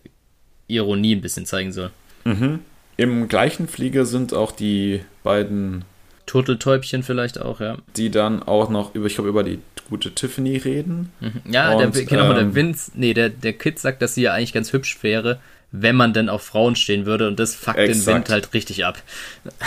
[0.74, 1.90] Ironie ein bisschen zeigen soll.
[2.24, 2.60] Mhm.
[2.96, 5.84] Im gleichen Flieger sind auch die beiden
[6.26, 7.76] Turteltäubchen vielleicht auch, ja.
[7.96, 9.58] Die dann auch noch über, ich glaube, über die
[9.88, 11.10] gute Tiffany reden.
[11.20, 11.52] Mhm.
[11.52, 14.32] Ja, und, der, genau, ähm, der Vince, nee, der, der Kid sagt, dass sie ja
[14.32, 15.40] eigentlich ganz hübsch wäre,
[15.72, 18.06] wenn man denn auf Frauen stehen würde und das fuckt exakt.
[18.06, 19.02] den Wind halt richtig ab.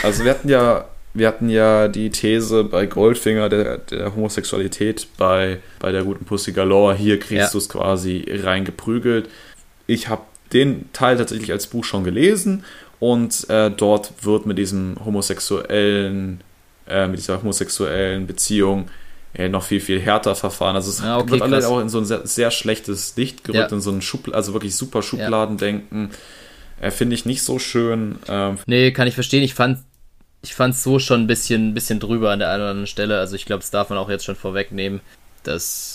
[0.03, 5.59] Also wir hatten ja, wir hatten ja die These bei Goldfinger der, der Homosexualität bei,
[5.79, 6.95] bei der guten Pussy Galore.
[6.95, 7.49] Hier kriegst ja.
[7.51, 9.29] du es quasi reingeprügelt.
[9.87, 12.63] Ich habe den Teil tatsächlich als Buch schon gelesen
[12.99, 16.41] und äh, dort wird mit diesem homosexuellen,
[16.87, 18.89] äh, mit dieser homosexuellen Beziehung
[19.33, 20.75] äh, noch viel, viel härter verfahren.
[20.75, 23.71] Also es ja, okay, wird alle auch in so ein sehr, sehr schlechtes Licht gerückt,
[23.71, 23.75] ja.
[23.75, 26.11] in so ein Schubladen, also wirklich super Schubladendenken.
[26.79, 26.87] Ja.
[26.87, 28.17] Äh, Finde ich nicht so schön.
[28.27, 29.43] Ähm, nee, kann ich verstehen.
[29.43, 29.79] Ich fand
[30.45, 33.19] ich fand es so schon ein bisschen, bisschen drüber an der einen oder anderen Stelle.
[33.19, 35.01] Also ich glaube, das darf man auch jetzt schon vorwegnehmen.
[35.43, 35.94] Das,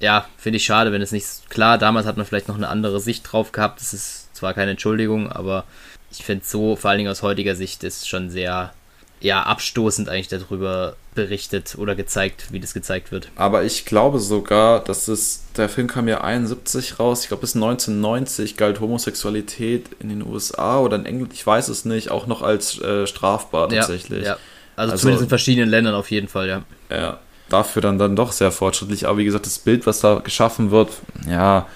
[0.00, 3.00] ja, finde ich schade, wenn es nicht, klar, damals hat man vielleicht noch eine andere
[3.00, 3.80] Sicht drauf gehabt.
[3.80, 5.64] Das ist zwar keine Entschuldigung, aber
[6.10, 8.72] ich finde so, vor allen Dingen aus heutiger Sicht, ist schon sehr,
[9.20, 13.28] ja, abstoßend eigentlich darüber berichtet oder gezeigt, wie das gezeigt wird.
[13.34, 17.56] Aber ich glaube sogar, dass es, der Film kam ja 71 raus, ich glaube bis
[17.56, 22.42] 1990 galt Homosexualität in den USA oder in England, ich weiß es nicht, auch noch
[22.42, 24.22] als äh, strafbar tatsächlich.
[24.22, 24.38] Ja, ja.
[24.76, 26.62] Also, also zumindest in verschiedenen Ländern auf jeden Fall, ja.
[26.88, 27.18] Ja,
[27.48, 30.90] dafür dann, dann doch sehr fortschrittlich, aber wie gesagt, das Bild, was da geschaffen wird,
[31.28, 31.66] ja,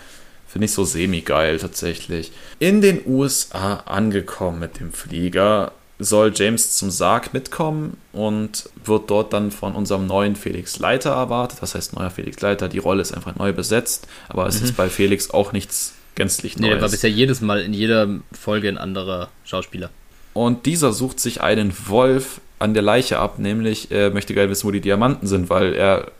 [0.52, 2.30] Finde ich so semi-geil tatsächlich.
[2.58, 9.32] In den USA angekommen mit dem Flieger, soll James zum Sarg mitkommen und wird dort
[9.32, 11.62] dann von unserem neuen Felix Leiter erwartet.
[11.62, 12.68] Was heißt neuer Felix Leiter?
[12.68, 14.66] Die Rolle ist einfach neu besetzt, aber es mhm.
[14.66, 16.74] ist bei Felix auch nichts gänzlich Neues.
[16.74, 18.08] Nee, war bisher jedes Mal in jeder
[18.38, 19.88] Folge ein anderer Schauspieler.
[20.34, 24.66] Und dieser sucht sich einen Wolf an der Leiche ab, nämlich er möchte gerne wissen,
[24.66, 26.12] wo die Diamanten sind, weil er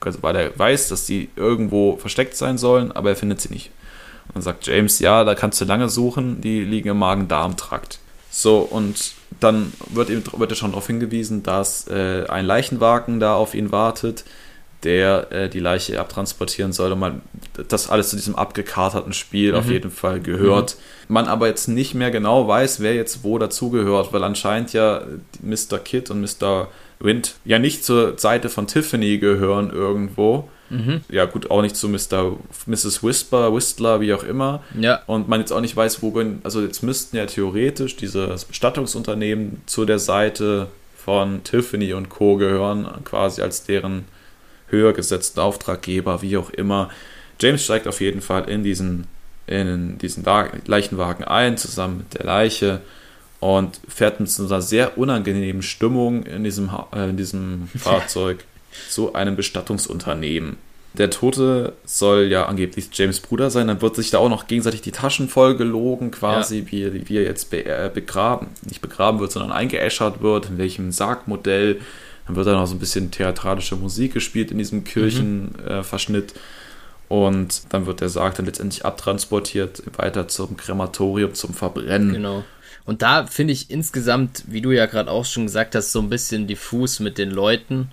[0.00, 3.70] also weil er weiß, dass sie irgendwo versteckt sein sollen, aber er findet sie nicht.
[4.28, 7.98] Und dann sagt James, ja, da kannst du lange suchen, die liegen im Magen-Darm-Trakt.
[8.30, 13.34] So, und dann wird, ihm, wird er schon darauf hingewiesen, dass äh, ein Leichenwagen da
[13.34, 14.24] auf ihn wartet,
[14.82, 17.20] der äh, die Leiche abtransportieren soll und man
[17.68, 19.58] das alles zu diesem abgekaterten Spiel mhm.
[19.58, 20.76] auf jeden Fall gehört.
[21.08, 21.14] Mhm.
[21.14, 25.02] Man aber jetzt nicht mehr genau weiß, wer jetzt wo dazugehört, weil anscheinend ja
[25.42, 25.78] Mr.
[25.78, 26.68] Kidd und Mr.
[26.98, 30.48] Wind ja nicht zur Seite von Tiffany gehören irgendwo.
[30.70, 31.00] Mhm.
[31.08, 32.36] Ja, gut, auch nicht zu Mr.
[32.66, 33.02] Mrs.
[33.02, 34.62] Whisper, Whistler, wie auch immer.
[34.78, 35.00] Ja.
[35.06, 36.14] Und man jetzt auch nicht weiß, wo,
[36.44, 42.36] also jetzt müssten ja theoretisch dieses Bestattungsunternehmen zu der Seite von Tiffany und Co.
[42.36, 44.04] gehören, quasi als deren
[44.70, 46.90] höher gesetzten Auftraggeber, wie auch immer.
[47.40, 49.06] James steigt auf jeden Fall in diesen,
[49.46, 50.24] in diesen
[50.66, 52.80] Leichenwagen ein, zusammen mit der Leiche
[53.40, 58.44] und fährt mit so einer sehr unangenehmen Stimmung in diesem, äh, in diesem Fahrzeug
[58.88, 60.56] zu einem Bestattungsunternehmen.
[60.94, 64.82] Der Tote soll ja angeblich James Bruder sein, dann wird sich da auch noch gegenseitig
[64.82, 66.92] die Taschen voll gelogen, quasi, ja.
[66.92, 71.80] wie, wie er jetzt äh, begraben, nicht begraben wird, sondern eingeäschert wird, in welchem Sargmodell.
[72.30, 76.34] Dann wird da noch so ein bisschen theatralische Musik gespielt in diesem Kirchenverschnitt.
[76.34, 76.40] Mhm.
[76.40, 82.12] Äh, und dann wird der Sarg dann letztendlich abtransportiert, weiter zum Krematorium, zum Verbrennen.
[82.12, 82.44] Genau.
[82.84, 86.08] Und da finde ich insgesamt, wie du ja gerade auch schon gesagt hast, so ein
[86.08, 87.88] bisschen diffus mit den Leuten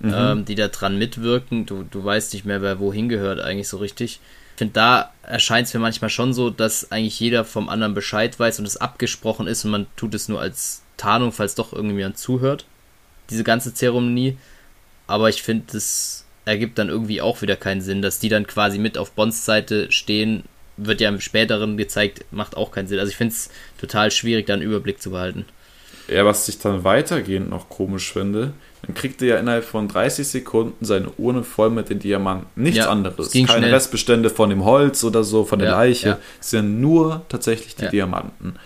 [0.00, 0.14] mhm.
[0.14, 1.66] ähm, die da dran mitwirken.
[1.66, 4.20] Du, du weißt nicht mehr, wer wohin gehört eigentlich so richtig.
[4.54, 8.38] Ich finde, da erscheint es mir manchmal schon so, dass eigentlich jeder vom anderen Bescheid
[8.38, 12.16] weiß und es abgesprochen ist und man tut es nur als Tarnung, falls doch irgendjemand
[12.16, 12.64] zuhört.
[13.30, 14.36] Diese ganze Zeremonie.
[15.06, 18.78] Aber ich finde, das ergibt dann irgendwie auch wieder keinen Sinn, dass die dann quasi
[18.78, 20.44] mit auf Bonds Seite stehen.
[20.76, 22.98] Wird ja im späteren gezeigt, macht auch keinen Sinn.
[22.98, 23.50] Also ich finde es
[23.80, 25.46] total schwierig, da einen Überblick zu behalten.
[26.08, 28.52] Ja, was ich dann weitergehend noch komisch finde,
[28.82, 32.62] dann kriegt er ja innerhalb von 30 Sekunden seine Urne voll mit den Diamanten.
[32.62, 33.32] Nichts ja, anderes.
[33.32, 33.74] Keine schnell.
[33.74, 36.08] Restbestände von dem Holz oder so, von der ja, Leiche.
[36.08, 36.18] Ja.
[36.40, 37.88] Es sind nur tatsächlich die.
[37.88, 38.56] Diamanten.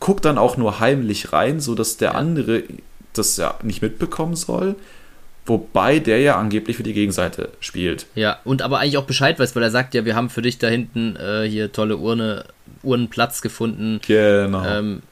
[0.00, 2.64] Guckt dann auch nur heimlich rein, sodass der andere
[3.14, 4.76] das ja nicht mitbekommen soll.
[5.44, 8.06] Wobei der ja angeblich für die Gegenseite spielt.
[8.14, 10.58] Ja, und aber eigentlich auch Bescheid weiß, weil er sagt ja, wir haben für dich
[10.58, 12.44] da hinten äh, hier tolle Urne,
[12.84, 14.00] Urnenplatz gefunden.
[14.06, 14.64] Genau.
[14.64, 15.02] Ähm,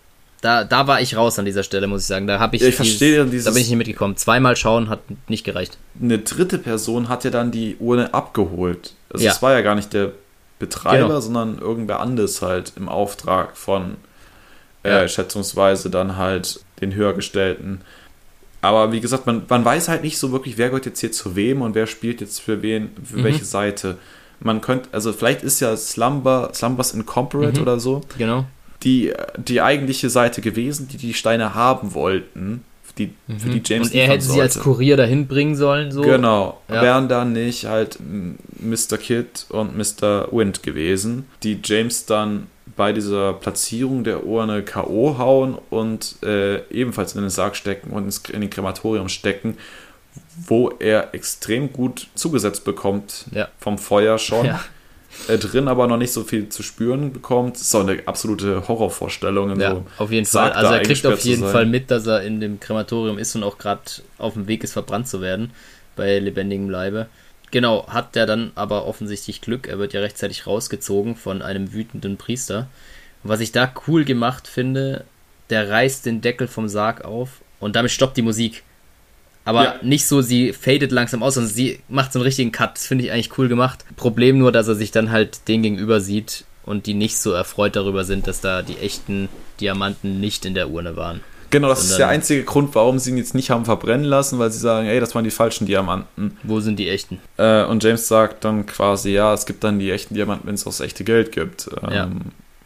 [0.41, 2.29] da, da war ich raus an dieser Stelle, muss ich sagen.
[2.29, 4.17] Da habe ich, Ja, ich verstehe dieses- da bin ich nicht mitgekommen.
[4.17, 5.79] Zweimal schauen hat nicht gereicht.
[6.01, 8.95] Eine dritte Person hat ja dann die Urne abgeholt.
[9.13, 9.33] Also Ja.
[9.33, 10.13] es war ja gar nicht der
[10.61, 11.21] Betreiber, Genau.
[11.21, 13.97] sondern irgendwer anderes halt im Auftrag von
[14.85, 15.09] äh, Ja.
[15.09, 17.81] schätzungsweise dann halt den Höhergestellten.
[18.63, 21.35] Aber wie gesagt, man, man weiß halt nicht so wirklich, wer gehört jetzt hier zu
[21.35, 23.25] wem und wer spielt jetzt für wen, für Mhm.
[23.25, 23.97] welche Seite.
[24.41, 27.63] Man könnte, also vielleicht ist ja Slumber, Slumbers Incorporate Mhm.
[27.63, 28.45] oder so, Genau.
[28.83, 32.65] die, die eigentliche Seite gewesen, die die Steine haben wollten,
[32.99, 33.95] die, für die James Mhm.
[33.95, 34.59] Und er hätte sie als.
[34.59, 35.91] Kurier dahin bringen sollen.
[35.91, 36.03] So.
[36.03, 36.83] Genau, Ja.
[36.83, 37.99] wären dann nicht halt
[38.59, 38.99] Mr.
[38.99, 40.29] Kidd und Mr.
[40.33, 45.19] Wind gewesen, die James dann bei dieser Platzierung der Urne K.O.
[45.19, 49.57] hauen und äh, ebenfalls in den Sarg stecken und ins, in den Krematorium stecken,
[50.47, 53.49] wo er extrem gut zugesetzt bekommt Ja.
[53.59, 54.47] vom Feuer schon.
[54.47, 54.61] Ja.
[55.29, 57.57] Äh, drin aber noch nicht so viel zu spüren bekommt.
[57.57, 59.51] Das ist auch eine absolute Horrorvorstellung.
[59.51, 60.53] in Ja, so auf jeden Fall.
[60.53, 61.43] Also er kriegt auf jeden.
[61.47, 63.83] Fall mit, dass er in dem Krematorium ist und auch gerade
[64.19, 65.51] auf dem Weg ist, verbrannt zu werden
[65.97, 67.09] bei lebendigem Leibe.
[67.51, 69.67] Genau, hat er dann aber offensichtlich Glück.
[69.67, 72.69] Er wird ja rechtzeitig rausgezogen von einem wütenden Priester.
[73.23, 75.05] Und was ich da cool gemacht finde,
[75.51, 78.63] der reißt den Deckel vom Sarg auf und damit stoppt die Musik.
[79.45, 79.75] Aber Ja.
[79.83, 82.77] nicht so, sie fadet langsam aus, sondern sie macht so einen richtigen Cut.
[82.77, 83.85] Das finde ich eigentlich cool gemacht.
[83.97, 87.75] Problem nur, dass er sich dann halt den gegenüber sieht und die nicht so erfreut
[87.75, 89.29] darüber sind, dass da die echten
[89.61, 91.21] Diamanten nicht in der Urne waren.
[91.51, 94.39] Genau, das ist Sondern- der einzige Grund, warum sie ihn jetzt nicht haben verbrennen lassen,
[94.39, 96.37] weil sie sagen, ey, das waren die falschen Diamanten.
[96.45, 97.19] Wo sind die echten?
[97.39, 100.63] Äh, und James sagt dann quasi, ja, es gibt dann die echten Diamanten, wenn es
[100.63, 101.69] auch das echte Geld gibt.
[101.83, 102.09] Ähm, Ja.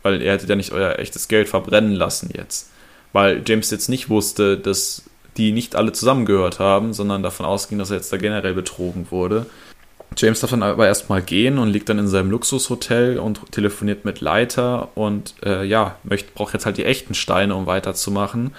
[0.03, 2.69] Weil er hätte ja nicht euer echtes Geld verbrennen lassen jetzt.
[3.15, 5.03] Weil James jetzt nicht wusste, dass
[5.39, 9.47] die nicht alle zusammengehört haben, sondern davon ausging, dass er jetzt da generell betrogen wurde.
[10.17, 14.21] James darf dann aber erstmal gehen und liegt dann in seinem Luxushotel und telefoniert mit
[14.21, 18.55] Leiter und äh, ja, möchte, braucht jetzt halt die echten Steine, um weiterzumachen.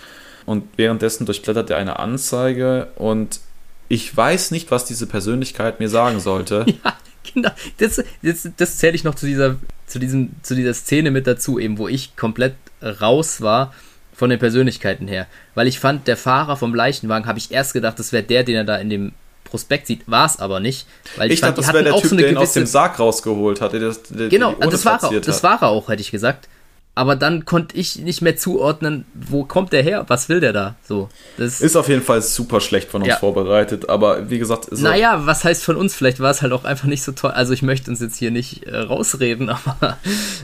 [0.45, 3.39] Und währenddessen durchblättert er eine Anzeige und
[3.88, 6.66] ich weiß nicht, was diese Persönlichkeit mir sagen sollte.
[6.84, 6.93] Ja,
[7.34, 7.49] genau.
[7.78, 9.56] Das, das, das zähle ich noch zu dieser,
[9.88, 13.74] zu, diesem, zu dieser Szene mit dazu, eben, wo ich komplett raus war
[14.14, 15.28] von den Persönlichkeiten her.
[15.56, 18.56] Weil ich fand, der Fahrer vom Leichenwagen, habe ich erst gedacht, das wäre der, den
[18.56, 19.12] er da in dem
[19.56, 20.01] Prospekt sieht.
[20.06, 20.86] War es aber nicht.
[21.16, 22.60] Weil Ich fand, dachte, das wäre der auch Typ, so eine der ihn aus gewisse
[22.60, 23.72] dem Sarg rausgeholt hat.
[23.72, 26.49] Der, das, der Genau, das war, er, das war er auch, hätte ich gesagt.
[26.97, 30.06] Aber dann konnte ich nicht mehr zuordnen, wo kommt der her?
[30.08, 30.76] Was will der da?
[30.88, 33.18] So, das Ist auf jeden Fall super schlecht von uns Ja.
[33.18, 35.93] vorbereitet, aber wie gesagt, ist Naja, was heißt von uns?
[35.93, 37.32] Vielleicht war es halt auch einfach nicht so toll.
[37.32, 39.97] Also ich möchte uns jetzt hier nicht äh, rausreden, aber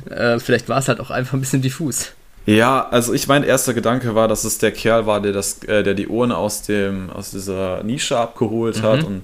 [0.09, 2.11] äh, vielleicht war es halt auch einfach ein bisschen diffus.
[2.45, 5.83] Ja, also ich mein erster Gedanke war, dass es der Kerl war, der das, äh,
[5.83, 9.21] der die Urne aus dem, aus dieser Nische abgeholt hat und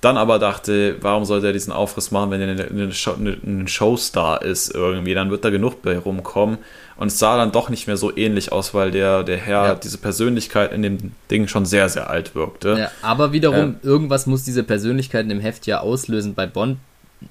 [0.00, 4.42] dann aber dachte, warum sollte er diesen Aufriss machen, wenn er eine Show, ein Showstar
[4.42, 6.58] ist irgendwie, dann wird da genug bei rumkommen.
[6.98, 9.74] Und es sah dann doch nicht mehr so ähnlich aus, weil der, der Herr, Ja.
[9.74, 12.76] diese Persönlichkeit in dem Ding schon sehr, sehr alt wirkte.
[12.78, 13.76] Ja, aber wiederum, Ähm.
[13.82, 16.78] irgendwas muss diese Persönlichkeit in dem Heft ja auslösen bei Bond.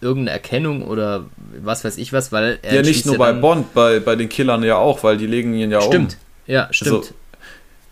[0.01, 1.25] Irgendeine Erkennung oder
[1.61, 4.29] was weiß ich was, weil er Ja, nicht nur ja bei Bond, bei, bei den
[4.29, 6.51] Killern ja auch, weil die legen ihn ja Stimmt, um.
[6.53, 6.95] ja, stimmt.
[6.95, 7.13] Also,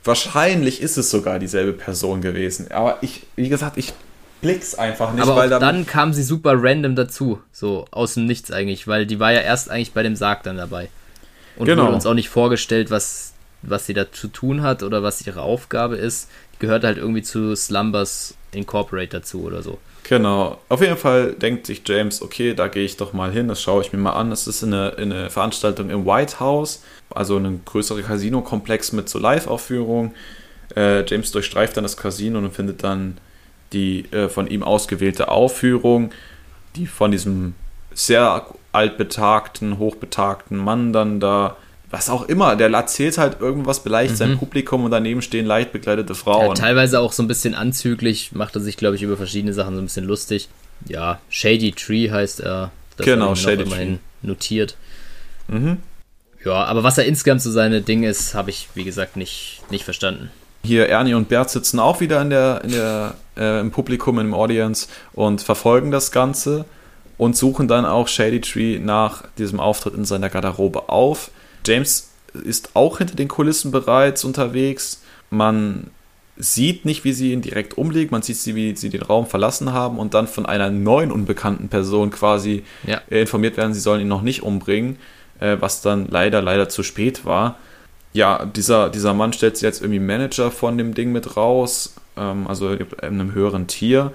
[0.03, 2.71] wahrscheinlich ist es sogar dieselbe Person gewesen.
[2.71, 3.93] Aber ich, wie gesagt, ich
[4.41, 8.51] blick's einfach nicht, aber weil dann kam sie super random dazu, so aus dem Nichts
[8.51, 10.89] eigentlich, weil die war ja erst eigentlich bei dem Sarg dann dabei.
[11.55, 11.83] Und Genau.
[11.83, 15.41] wurde uns auch nicht vorgestellt, was, was sie da zu tun hat oder was ihre
[15.41, 16.27] Aufgabe ist.
[16.55, 19.77] Die gehört halt irgendwie zu Slumbers Incorporate dazu oder so.
[20.03, 20.59] Genau.
[20.67, 23.81] Auf jeden Fall denkt sich James, okay, da gehe ich doch mal hin, das schaue
[23.81, 24.29] ich mir mal an.
[24.29, 30.13] Das ist eine, eine Veranstaltung im White House, also ein größerer Casino-Komplex mit so Live-Aufführung.
[30.75, 33.17] Äh, James durchstreift dann das Casino und findet dann
[33.71, 36.11] die äh, von ihm ausgewählte Aufführung,
[36.75, 37.55] die von diesem
[37.93, 41.55] sehr altbetagten, hochbetagten Mann dann da,
[41.93, 46.13] was auch immer, der erzählt halt irgendwas, beleicht sein Publikum und daneben stehen leicht bekleidete
[46.13, 46.55] Ja, Frauen.
[46.55, 49.81] teilweise auch so ein bisschen anzüglich, macht er sich, glaube ich, über verschiedene Sachen so
[49.81, 50.49] ein bisschen lustig.
[50.87, 52.71] Ja, Shady Tree heißt er.
[52.97, 54.75] Das Genau, Shady immerhin notiert.
[55.47, 55.77] mhm.
[56.43, 59.85] Ja, aber was er insgesamt so seine Dinge ist, habe ich, wie gesagt, nicht, nicht
[59.85, 60.29] verstanden.
[60.65, 64.33] Hier Ernie und Bert sitzen auch wieder in der, in der, äh, im Publikum, im
[64.33, 66.65] Audience und verfolgen das Ganze
[67.17, 71.29] und suchen dann auch Shady Tree nach diesem Auftritt in seiner Garderobe auf.
[71.65, 75.01] James ist auch hinter den Kulissen bereits unterwegs.
[75.29, 75.91] Man
[76.35, 79.71] sieht nicht, wie sie ihn direkt umlegt, man sieht sie, wie sie den Raum verlassen
[79.71, 83.01] haben und dann von einer neuen unbekannten Person quasi Ja.
[83.09, 84.97] äh, informiert werden, sie sollen ihn noch nicht umbringen,
[85.39, 87.57] äh, was dann leider, leider zu spät war.
[88.13, 92.47] Ja, dieser, dieser Mann stellt sich jetzt irgendwie Manager von dem Ding mit raus ähm,
[92.47, 94.11] also in einem höheren Tier.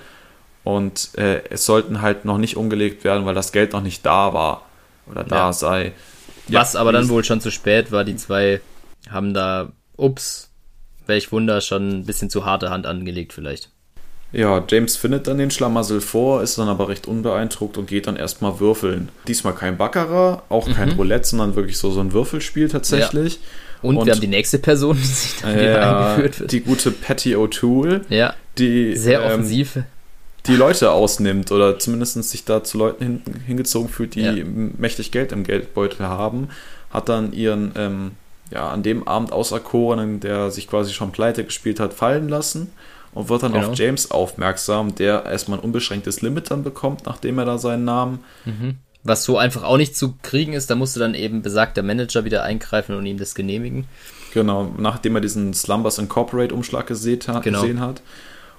[0.65, 4.35] Und äh, es sollten halt noch nicht umgelegt werden, weil das Geld noch nicht da
[4.35, 4.63] war
[5.11, 5.53] oder da ja.
[5.53, 5.93] sei.
[6.49, 8.05] Was aber dann wohl schon zu spät war.
[8.05, 8.61] Die zwei
[9.11, 10.51] haben da, ups,
[11.07, 13.71] welch Wunder, schon ein bisschen zu harte Hand angelegt vielleicht.
[14.31, 18.17] Ja, James findet dann den Schlamassel vor, ist dann aber recht unbeeindruckt und geht dann
[18.17, 19.09] erstmal würfeln.
[19.27, 20.97] Diesmal kein Baccarat, auch kein mhm.
[20.97, 23.35] Roulette, sondern wirklich so, so ein Würfelspiel tatsächlich.
[23.35, 23.41] Ja.
[23.81, 26.53] Und, und, wir haben die nächste Person, die sich dann äh, eingeführt wird.
[26.53, 28.03] Die gute Patty O'Toole.
[28.11, 28.35] Ja.
[28.59, 29.77] Die sehr ähm, offensiv.
[29.77, 29.85] Ähm,
[30.47, 34.45] die Leute ausnimmt oder zumindest sich da zu Leuten hin, hingezogen fühlt, die ja.
[34.45, 36.49] mächtig Geld im Geldbeutel haben,
[36.91, 38.11] hat dann ihren ähm,
[38.51, 42.73] ja, an dem Abend auserkorenen, der sich quasi schon pleite gespielt hat, fallen lassen
[43.13, 43.69] und wird dann genau.
[43.69, 48.21] auf James aufmerksam, der erstmal ein unbeschränktes Limit dann bekommt, nachdem er da seinen Namen.
[48.45, 48.77] Mhm.
[49.05, 52.43] Was so einfach auch nicht zu kriegen ist, da musste dann eben besagter Manager wieder
[52.43, 53.87] eingreifen und ihm das genehmigen.
[54.35, 57.43] Genau, nachdem er diesen Slumbers Incorporate Umschlag gesehen hat.
[57.43, 57.63] Genau.
[57.63, 58.03] Gesehen hat.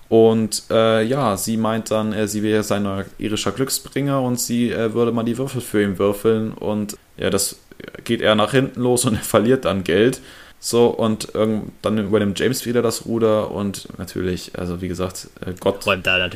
[0.10, 4.94] Und äh, ja, sie meint dann, äh, sie wäre sein irischer Glücksbringer und sie äh,
[4.94, 6.52] würde mal die Würfel für ihn würfeln.
[6.52, 7.60] Und ja, das
[8.04, 10.20] geht eher nach hinten los und er verliert dann Geld.
[10.62, 15.54] So, und ähm, dann übernimmt James wieder das Ruder und natürlich, also wie gesagt, äh,
[15.58, 15.86] Gott,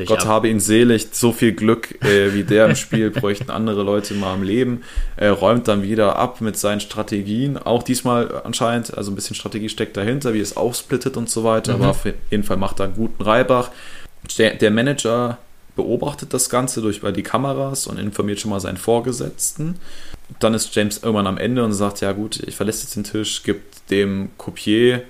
[0.08, 4.14] Gott habe ihn selig, so viel Glück äh, wie der im Spiel bräuchten andere Leute
[4.14, 4.84] mal im Leben.
[5.18, 9.68] Er räumt dann wieder ab mit seinen Strategien, auch diesmal anscheinend, also ein bisschen Strategie
[9.68, 11.82] steckt dahinter, wie es aufsplittet und so weiter, mhm.
[11.82, 13.72] aber auf jeden Fall macht er einen guten Reibach.
[14.38, 15.38] Der, der Manager
[15.76, 19.80] beobachtet das Ganze durch die Kameras und informiert schon mal seinen Vorgesetzten.
[20.40, 23.44] Dann ist James irgendwann am Ende und sagt, ja gut, ich verlasse jetzt den Tisch,
[23.44, 25.04] gibt dem Coupier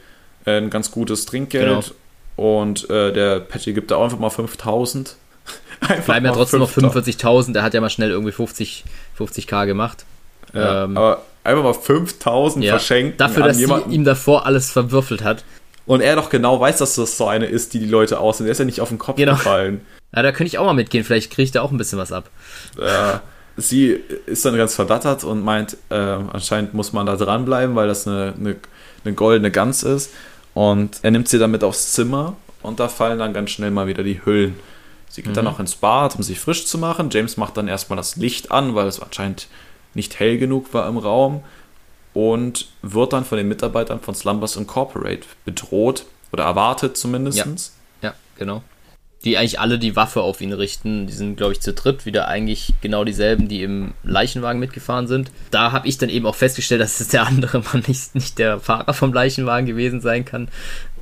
[0.46, 1.94] äh, ein ganz gutes Trinkgeld
[2.36, 2.60] genau.
[2.60, 5.16] und äh, der Patty gibt da auch einfach mal 5000.
[6.06, 8.86] Bleiben ja trotzdem noch 45.000, der hat ja mal schnell irgendwie 50,
[9.18, 10.06] 50k gemacht.
[10.54, 13.20] Ja, ähm, aber einfach mal 5000 ja, verschenkt.
[13.20, 15.44] Dafür, dass sie ihm davor alles verwürfelt hat.
[15.86, 18.46] Und er doch genau weiß, dass das so eine ist, die die Leute aussehen.
[18.46, 19.34] Der ist ja nicht auf den Kopf genau.
[19.34, 19.82] gefallen.
[20.16, 21.04] Ja, da könnte ich auch mal mitgehen.
[21.04, 22.30] Vielleicht kriege ich da auch ein bisschen was ab.
[22.80, 23.22] Ja,
[23.58, 28.08] sie ist dann ganz verdattert und meint, äh, anscheinend muss man da dranbleiben, weil das
[28.08, 28.56] eine, eine,
[29.04, 30.12] eine goldene Gans ist.
[30.54, 33.88] Und er nimmt sie dann mit aufs Zimmer und da fallen dann ganz schnell mal
[33.88, 34.56] wieder die Hüllen.
[35.10, 35.36] Sie geht mhm.
[35.36, 37.10] dann auch ins Bad, um sich frisch zu machen.
[37.12, 39.48] James macht dann erstmal das Licht an, weil es anscheinend
[39.96, 41.44] nicht hell genug war im Raum.
[42.14, 47.38] Und wird dann von den Mitarbeitern von Slumbers Incorporate bedroht oder erwartet zumindest.
[47.40, 48.62] Ja, ja genau
[49.24, 51.08] die eigentlich alle die Waffe auf ihn richten.
[51.08, 55.32] Die sind, glaube ich, zu dritt wieder eigentlich genau dieselben, die im Leichenwagen mitgefahren sind.
[55.50, 58.60] Da habe ich dann eben auch festgestellt, dass es der andere Mann nicht, nicht der
[58.60, 60.50] Fahrer vom Leichenwagen gewesen sein kann.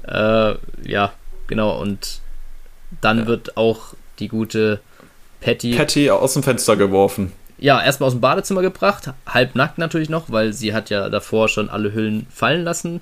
[0.07, 0.55] Äh,
[0.87, 1.13] ja,
[1.47, 1.79] genau.
[1.81, 2.19] Und
[3.01, 3.25] dann ja.
[3.27, 4.81] wird auch die gute
[5.39, 5.73] Patty.
[5.73, 7.31] Patty aus dem Fenster geworfen.
[7.57, 11.47] Ja, erstmal aus dem Badezimmer gebracht, halb nackt natürlich noch, weil sie hat ja davor
[11.47, 13.01] schon alle Hüllen fallen lassen.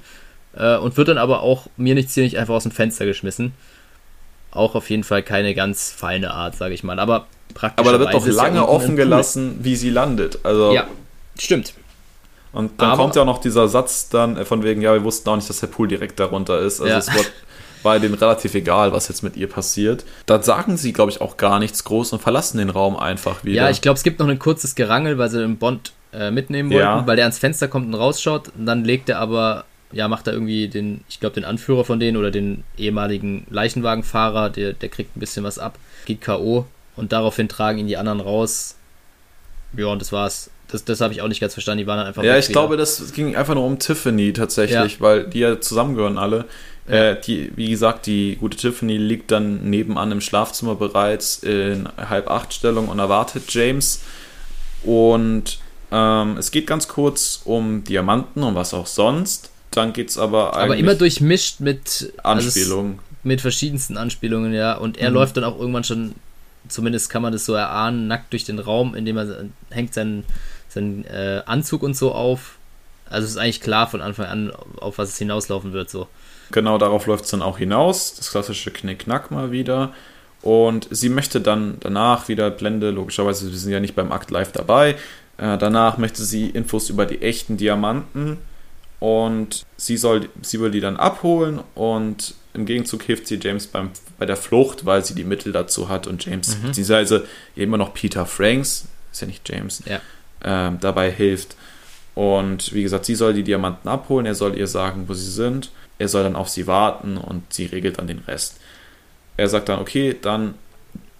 [0.53, 3.53] Äh, und wird dann aber auch mir nicht ziemlich einfach aus dem Fenster geschmissen
[4.51, 6.99] auch auf jeden Fall keine ganz feine Art, sage ich mal.
[6.99, 7.85] Aber praktisch.
[7.85, 10.39] Aber da wird doch lange ja offen gelassen, wie sie landet.
[10.43, 10.87] Also ja,
[11.37, 11.73] stimmt.
[12.51, 15.03] Und dann Aber kommt ja auch noch dieser Satz dann äh, von wegen, ja, wir
[15.03, 16.81] wussten auch nicht, dass der Pool direkt darunter ist.
[16.81, 16.97] Also ja.
[16.97, 17.31] es wird,
[17.83, 20.03] war denen relativ egal, was jetzt mit ihr passiert.
[20.25, 23.63] Da sagen sie, glaube ich, auch gar nichts groß und verlassen den Raum einfach wieder.
[23.63, 26.71] Ja, ich glaube, es gibt noch ein kurzes Gerangel, weil sie den Bond äh, mitnehmen
[26.71, 27.05] wollten, ja.
[27.05, 28.51] weil der ans Fenster kommt und rausschaut.
[28.57, 31.99] Und dann legt er aber ja, macht er irgendwie den, ich glaube, den Anführer von
[31.99, 36.65] denen oder den ehemaligen Leichenwagenfahrer, der, der kriegt ein bisschen was ab, geht K.O.
[36.95, 38.75] und daraufhin tragen ihn die anderen raus.
[39.75, 40.49] Ja, und das war's.
[40.71, 41.79] Das, das habe ich auch nicht ganz verstanden.
[41.79, 42.23] Die waren dann einfach.
[42.23, 42.59] Ja, ich wieder.
[42.59, 44.99] glaube, das ging einfach nur um Tiffany tatsächlich, ja.
[44.99, 46.45] weil die ja zusammengehören alle.
[46.87, 47.11] Ja.
[47.11, 52.29] Äh, die, wie gesagt, die gute Tiffany liegt dann nebenan im Schlafzimmer bereits in halb
[52.29, 54.01] acht Stellung und erwartet James.
[54.83, 55.59] Und
[55.91, 59.51] ähm, es geht ganz kurz um Diamanten und was auch sonst.
[59.71, 60.63] Dann geht es aber eigentlich.
[60.63, 62.93] Aber immer durchmischt mit also Anspielungen.
[62.93, 64.75] Also mit verschiedensten Anspielungen, ja.
[64.75, 65.15] Und er mhm.
[65.15, 66.15] läuft dann auch irgendwann schon,
[66.67, 70.23] zumindest kann man das so erahnen, nackt durch den Raum, indem er hängt seinen,
[70.69, 72.55] seinen äh, Anzug und so auf.
[73.09, 76.07] Also es ist eigentlich klar von Anfang an, auf was es hinauslaufen wird, so.
[76.51, 78.15] Genau, darauf läuft es dann auch hinaus.
[78.15, 79.93] Das klassische Knick-Knack mal wieder.
[80.41, 84.51] Und sie möchte dann danach wieder Blende, logischerweise, wir sind ja nicht beim Akt live
[84.51, 84.95] dabei.
[85.37, 88.37] Äh, danach möchte sie Infos über die echten Diamanten
[88.99, 93.91] und sie soll, sie will die dann abholen und im Gegenzug hilft sie James beim,
[94.17, 96.67] bei der Flucht, weil sie die Mittel dazu hat und James, mhm.
[96.67, 97.25] beziehungsweise
[97.55, 100.69] immer noch Peter Franks, ist ja nicht James, ja.
[100.69, 101.55] äh, dabei hilft.
[102.15, 105.71] Und wie gesagt, sie soll die Diamanten abholen, er soll ihr sagen, wo sie sind,
[105.99, 108.57] er soll dann auf sie warten und sie regelt dann den Rest.
[109.37, 110.55] Er sagt dann, okay, dann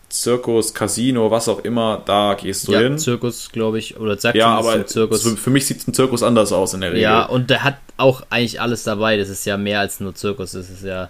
[0.10, 2.97] Zirkus, Casino, was auch immer, da gehst du ja, hin.
[2.97, 5.24] Zirkus, glaube ich, oder sagt ja, aber Zirkus.
[5.24, 7.03] Für, mich sieht ein Zirkus anders aus in der Regel.
[7.03, 9.18] Ja, und der hat auch eigentlich alles dabei.
[9.18, 10.53] Das ist ja mehr als nur Zirkus.
[10.53, 11.10] Das ist ja.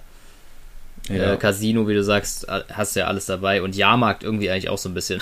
[1.07, 1.33] Ja.
[1.33, 4.89] Äh, Casino, wie du sagst, hast ja alles dabei und Jahrmarkt irgendwie eigentlich auch so
[4.89, 5.21] ein bisschen.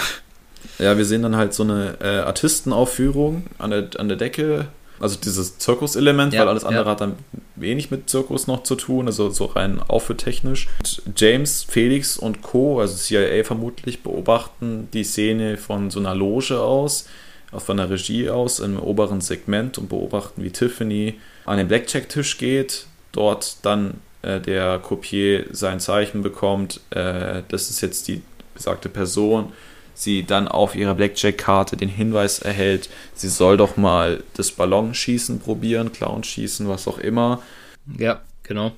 [0.80, 4.67] Ja, wir sehen dann halt so eine äh, Artistenaufführung an der, an der Decke.
[4.99, 6.91] Also dieses Zirkuselement, ja, weil alles andere ja.
[6.91, 7.15] hat dann
[7.55, 10.67] wenig mit Zirkus noch zu tun, also so rein aufführtechnisch.
[11.15, 17.07] James, Felix und Co., also CIA vermutlich, beobachten die Szene von so einer Loge aus,
[17.51, 22.37] auch von der Regie aus, im oberen Segment und beobachten, wie Tiffany an den Blackjack-Tisch
[22.37, 28.21] geht, dort dann äh, der Kopier sein Zeichen bekommt, äh, das ist jetzt die
[28.53, 29.53] besagte Person,
[29.97, 35.91] sie dann auf ihrer Blackjack-Karte den Hinweis erhält, sie soll doch mal das Ballonschießen probieren,
[35.91, 37.41] Clownschießen, was auch immer.
[37.97, 38.73] Ja, genau.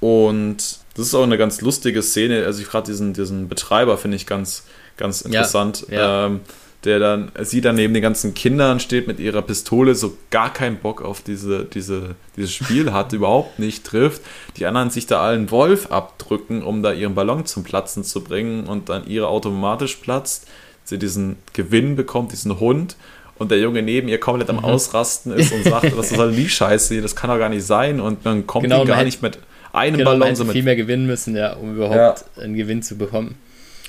[0.00, 0.56] Und
[0.94, 2.44] das ist auch eine ganz lustige Szene.
[2.44, 4.64] Also ich gerade diesen, diesen Betreiber finde ich ganz,
[4.96, 5.86] ganz interessant.
[5.90, 6.26] Ja, ja.
[6.26, 6.40] Ähm,
[6.84, 10.76] der dann, sie dann neben den ganzen Kindern steht mit ihrer Pistole, so gar keinen
[10.76, 14.22] Bock auf diese, diese, dieses Spiel hat, überhaupt nicht trifft.
[14.56, 18.66] Die anderen sich da allen Wolf abdrücken, um da ihren Ballon zum Platzen zu bringen
[18.66, 20.46] und dann ihre automatisch platzt.
[20.84, 22.96] Sie diesen Gewinn bekommt, diesen Hund
[23.38, 24.64] und der Junge neben ihr komplett am mhm.
[24.64, 28.24] Ausrasten ist und sagt, was soll die Scheiße, das kann doch gar nicht sein und
[28.24, 29.38] dann kommt genau, gar nicht mit
[29.72, 30.36] einem genau, Ballon.
[30.36, 32.42] so mit viel mehr gewinnen müssen, ja, um überhaupt ja.
[32.42, 33.36] einen Gewinn zu bekommen.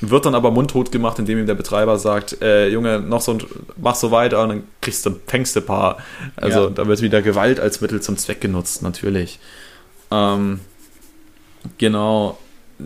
[0.02, 3.44] Wird dann aber mundtot gemacht, indem ihm der Betreiber sagt, äh, Junge, noch so ein,
[3.76, 5.98] mach so weiter und dann kriegst du, fängst du ein paar.
[6.38, 6.70] Also ja.
[6.70, 9.40] da wird wieder Gewalt als Mittel zum Zweck genutzt, natürlich.
[10.10, 10.62] Ähm,
[11.78, 12.38] genau.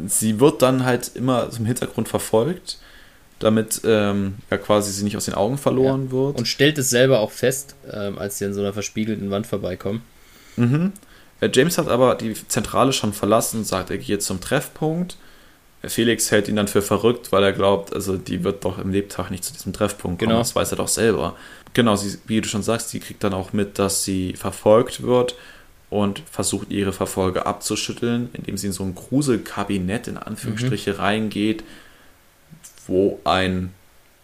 [0.08, 2.80] Sie wird dann halt immer im Hintergrund verfolgt,
[3.38, 6.12] damit ähm, ja quasi sie nicht aus den Augen verloren ja.
[6.12, 6.40] wird.
[6.40, 10.02] Und stellt es selber auch fest, ähm, als sie an so einer verspiegelten Wand vorbeikommen.
[10.56, 10.94] Mhm.
[11.42, 15.18] Äh, James hat aber die Zentrale schon verlassen und sagt, er geht zum Treffpunkt
[15.86, 19.32] Felix hält ihn dann für verrückt, weil er glaubt, also die wird doch im Lebtag
[19.32, 20.30] nicht zu diesem Treffpunkt kommen.
[20.30, 20.40] Genau.
[20.40, 21.36] Das weiß er doch selber.
[21.74, 25.36] Genau, sie, wie du schon sagst, sie kriegt dann auch mit, dass sie verfolgt wird
[25.90, 31.00] und versucht, ihre Verfolger abzuschütteln, indem sie in so ein Gruselkabinett in Anführungsstriche mhm.
[31.00, 31.64] reingeht,
[32.88, 33.74] wo ein,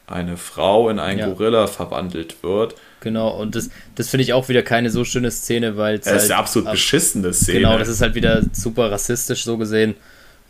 [0.07, 1.27] eine Frau in einen ja.
[1.27, 2.75] Gorilla verwandelt wird.
[3.01, 6.05] Genau, und das, das finde ich auch wieder keine so schöne Szene, weil es.
[6.05, 7.59] Das halt, ist eine absolut beschissene Szene.
[7.59, 9.95] Genau, das ist halt wieder super rassistisch so gesehen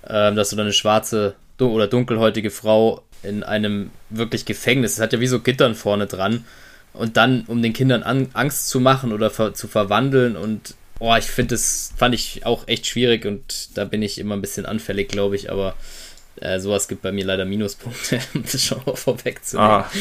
[0.10, 5.14] ähm, dass du dann eine schwarze oder dunkelhäutige Frau in einem wirklich Gefängnis, es hat
[5.14, 6.46] ja wie so Gittern vorne dran,
[6.94, 11.16] und dann, um den Kindern an, Angst zu machen oder ver, zu verwandeln und oh,
[11.18, 14.66] ich finde das, fand ich auch echt schwierig und da bin ich immer ein bisschen
[14.66, 15.76] anfällig, glaube ich, aber
[16.42, 19.72] äh, sowas gibt bei mir leider Minuspunkte, um das schon mal vorwegzunehmen.
[19.72, 19.92] Ah.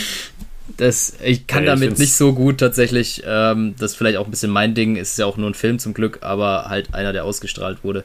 [0.76, 3.22] Das, ich kann ja, ich damit nicht so gut tatsächlich.
[3.26, 4.96] Ähm, das ist vielleicht auch ein bisschen mein Ding.
[4.96, 8.04] Ist ja auch nur ein Film zum Glück, aber halt einer, der ausgestrahlt wurde.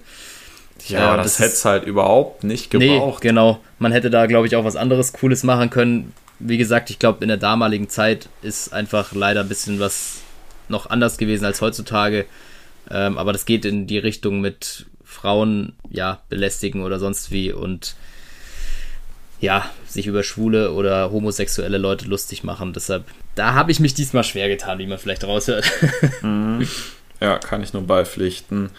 [0.88, 3.24] Ja, das, das hätte es halt überhaupt nicht gebraucht.
[3.24, 3.60] Nee, genau.
[3.80, 6.14] Man hätte da, glaube ich, auch was anderes Cooles machen können.
[6.40, 10.22] Wie gesagt, ich glaube, in der damaligen Zeit ist einfach leider ein bisschen was
[10.68, 12.26] noch anders gewesen als heutzutage.
[12.92, 17.96] Ähm, aber das geht in die Richtung mit Frauen, ja, belästigen oder sonst wie und
[19.40, 22.74] ja, sich über schwule oder homosexuelle Leute lustig machen.
[22.74, 23.06] Deshalb,
[23.36, 25.70] da habe ich mich diesmal schwer getan, wie man vielleicht raushört.
[26.22, 26.68] Mhm.
[27.22, 28.70] Ja, kann ich nur beipflichten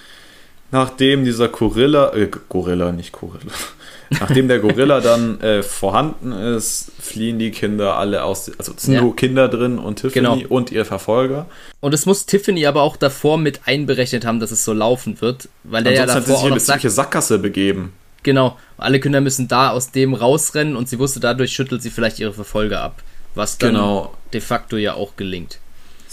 [0.74, 3.52] nachdem dieser Gorilla, äh, Gorilla, nicht Gorilla,
[4.10, 8.94] nachdem der Gorilla dann äh, vorhanden ist, fliehen die Kinder alle aus, also es sind
[8.94, 9.00] ja.
[9.00, 10.48] nur Kinder drin und Tiffany genau.
[10.48, 11.46] und ihr Verfolger.
[11.78, 15.48] Und es muss Tiffany aber auch davor mit einberechnet haben, dass es so laufen wird,
[15.62, 17.92] weil der ja davor hat sich auch noch sagt, Sackgasse begeben.
[18.24, 22.18] Genau, alle Kinder müssen da aus dem rausrennen und sie wusste, dadurch schüttelt sie vielleicht
[22.18, 23.00] ihre Verfolger ab,
[23.36, 24.12] was dann genau.
[24.32, 25.60] de facto ja auch gelingt.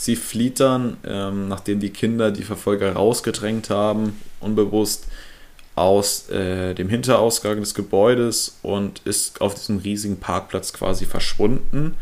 [0.02, 5.06] Sie flieht dann, ähm, nachdem die Kinder die Verfolger rausgedrängt haben, unbewusst
[5.76, 11.94] aus äh, dem Hinterausgang des Gebäudes und ist auf diesem riesigen Parkplatz quasi verschwunden.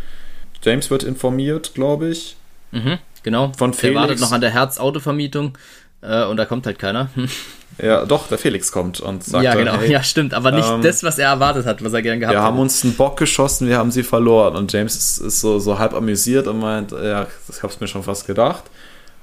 [0.64, 2.38] James wird informiert, glaube ich.
[2.72, 3.52] Mhm, genau.
[3.58, 3.96] Von Felix.
[3.96, 5.58] Der wartet noch an der Herz-Autovermietung
[6.00, 7.10] äh, und da kommt halt keiner.
[7.82, 9.44] Ja, doch, der Felix kommt und sagt.
[9.44, 12.02] Ja, genau, hey, ja, stimmt, aber nicht ähm, das, was er erwartet hat, was er
[12.02, 12.44] gern gehabt hat.
[12.44, 14.56] Wir haben uns einen Bock geschossen, wir haben sie verloren.
[14.56, 18.04] Und James ist, ist so, so halb amüsiert und meint, ja, ich hab's mir schon
[18.04, 18.64] fast gedacht.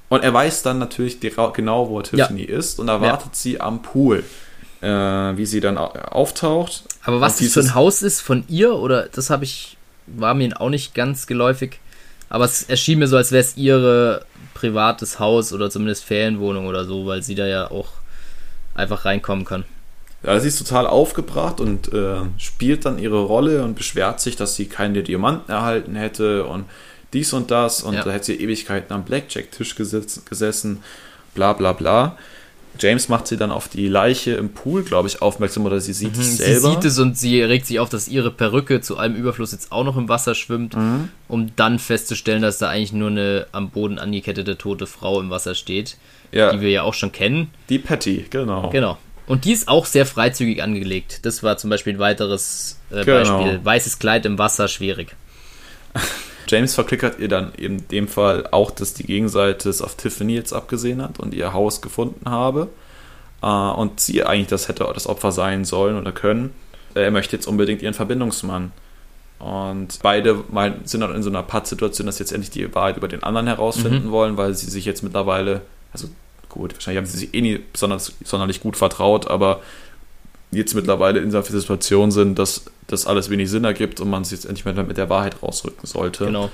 [0.09, 2.57] Und er weiß dann natürlich genau, wo Tiffany ja.
[2.57, 3.33] ist und erwartet ja.
[3.33, 4.23] sie am Pool,
[4.81, 6.83] äh, wie sie dann auftaucht.
[7.03, 9.77] Aber was das für ein Haus ist von ihr, oder das habe ich,
[10.07, 11.79] war mir auch nicht ganz geläufig.
[12.29, 16.85] Aber es erschien mir so, als wäre es ihre privates Haus oder zumindest Ferienwohnung oder
[16.85, 17.89] so, weil sie da ja auch
[18.77, 19.65] einfach reinkommen kann.
[20.23, 24.55] Ja, sie ist total aufgebracht und äh, spielt dann ihre Rolle und beschwert sich, dass
[24.55, 26.65] sie keine Diamanten erhalten hätte und
[27.13, 28.03] dies und das und ja.
[28.03, 30.83] da hätte sie Ewigkeiten am Blackjack-Tisch gesessen,
[31.33, 32.17] bla bla bla.
[32.79, 36.15] James macht sie dann auf die Leiche im Pool, glaube ich, aufmerksam oder sie sieht
[36.15, 36.59] mhm, es selber.
[36.59, 39.71] Sie sieht es und sie regt sich auf, dass ihre Perücke zu allem Überfluss jetzt
[39.71, 41.09] auch noch im Wasser schwimmt, mhm.
[41.27, 45.55] um dann festzustellen, dass da eigentlich nur eine am Boden angekettete tote Frau im Wasser
[45.55, 45.97] steht,
[46.31, 46.51] ja.
[46.51, 47.51] die wir ja auch schon kennen.
[47.69, 48.69] Die Patty, genau.
[48.69, 48.97] Genau.
[49.27, 51.25] Und die ist auch sehr freizügig angelegt.
[51.25, 53.39] Das war zum Beispiel ein weiteres äh, Genau.
[53.39, 53.59] Beispiel.
[53.63, 55.15] Weißes Kleid im Wasser, schwierig.
[56.47, 60.35] James verklickert ihr dann eben in dem Fall auch, dass die Gegenseite es auf Tiffany
[60.35, 62.69] jetzt abgesehen hat und ihr Haus gefunden habe.
[63.41, 66.53] Äh, und sie eigentlich das hätte das Opfer sein sollen oder können.
[66.95, 68.71] Äh, Er möchte jetzt unbedingt ihren Verbindungsmann.
[69.39, 72.97] Und beide meinen- sind dann in so einer Pattsituation, dass sie jetzt endlich die Wahrheit
[72.97, 75.61] über den anderen herausfinden wollen, weil sie sich jetzt mittlerweile,
[75.93, 76.07] also
[76.49, 79.61] gut, wahrscheinlich haben sie sich eh nie besonders, sonderlich gut vertraut, aber
[80.51, 84.39] jetzt mittlerweile in dieser Situation sind, dass das alles wenig Sinn ergibt und man sich
[84.39, 86.25] jetzt endlich mal mit der Wahrheit rausrücken sollte.
[86.25, 86.49] Genau.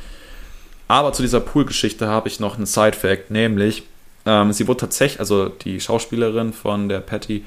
[0.88, 3.84] Aber zu dieser Pool-Geschichte habe ich noch einen Side-Fact, nämlich
[4.26, 7.44] ähm, sie wurde tatsächlich, also die Schauspielerin von der Patty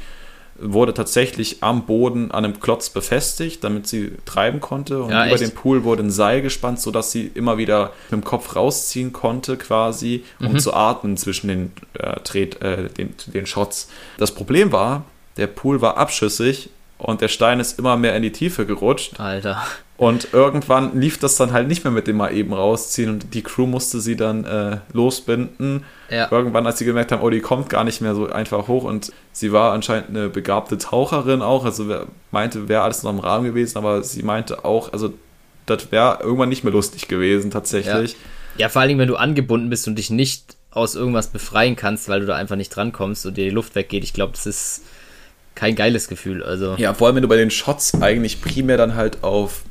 [0.59, 5.03] wurde tatsächlich am Boden an einem Klotz befestigt, damit sie treiben konnte.
[5.03, 5.43] Und Ja, über echt?
[5.43, 9.59] den Pool wurde ein Seil gespannt, sodass sie immer wieder mit dem Kopf rausziehen konnte,
[9.59, 10.59] quasi, um Mhm.
[10.59, 13.89] zu atmen zwischen den, äh, Tret, äh, den, den Shots.
[14.17, 15.05] Das Problem war,
[15.37, 19.21] der Pool war abschüssig und der Stein ist immer mehr in die Tiefe gerutscht.
[19.21, 19.63] Alter.
[19.99, 23.43] Und irgendwann lief das dann halt nicht mehr mit dem mal eben rausziehen und die
[23.43, 25.85] Crew musste sie dann äh, losbinden.
[26.11, 26.29] Ja.
[26.31, 29.13] Irgendwann, als sie gemerkt haben, oh, die kommt gar nicht mehr so einfach hoch und
[29.33, 33.47] sie war anscheinend eine begabte Taucherin auch, also wer meinte, wäre alles noch im Rahmen
[33.47, 35.15] gewesen, aber sie meinte auch, also
[35.65, 38.17] das wäre irgendwann nicht mehr lustig gewesen tatsächlich.
[38.59, 42.09] Ja, vor allen Dingen, wenn du angebunden bist und dich nicht aus irgendwas befreien kannst,
[42.09, 44.05] weil du da einfach nicht drankommst und dir die Luft weggeht.
[44.05, 44.83] Ich glaube, das ist
[45.57, 46.45] kein geiles Gefühl.
[46.45, 49.63] Also, Ja, vor allem, wenn du bei den Shots eigentlich primär dann halt auf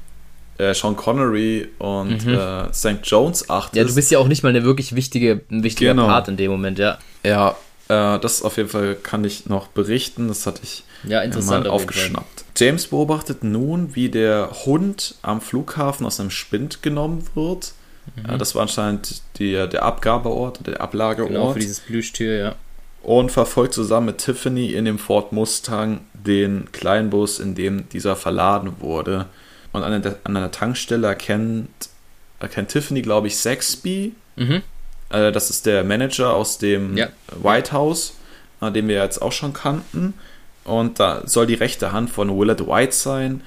[0.57, 2.99] äh, Sean Connery und äh, St.
[3.03, 3.73] Jones achtest.
[3.75, 3.79] Mhm.
[3.79, 6.07] ja, du bist ja auch nicht mal eine wirklich wichtige, ein wichtiger Genau.
[6.07, 6.97] Part in dem Moment, ja.
[7.23, 7.55] Ja,
[7.87, 10.27] äh, das auf jeden Fall kann ich noch berichten.
[10.27, 11.65] Das hatte ich Ja, interessant.
[11.65, 12.45] mal auf aufgeschnappt.
[12.57, 17.73] James beobachtet nun, wie der Hund am Flughafen aus einem Spind genommen wird.
[18.27, 21.29] Ja, das war anscheinend die, der Abgabeort, der Ablageort.
[21.31, 21.33] Mhm.
[21.33, 22.55] Genau, für dieses Plüschtier, ja.
[23.05, 28.73] Und verfolgt zusammen mit Tiffany in dem Ford Mustang den Kleinbus, in dem dieser verladen
[28.79, 29.27] wurde.
[29.73, 31.69] Und an der, an einer Tankstelle erkennt,
[32.39, 34.15] erkennt Tiffany, glaube ich, Saxby.
[34.37, 34.63] Mhm.
[35.09, 37.09] Äh, das ist der Manager aus dem Ja.
[37.43, 38.15] White House,
[38.61, 40.15] äh, den wir jetzt auch schon kannten.
[40.63, 43.43] Und da soll die rechte Hand von Willard White sein,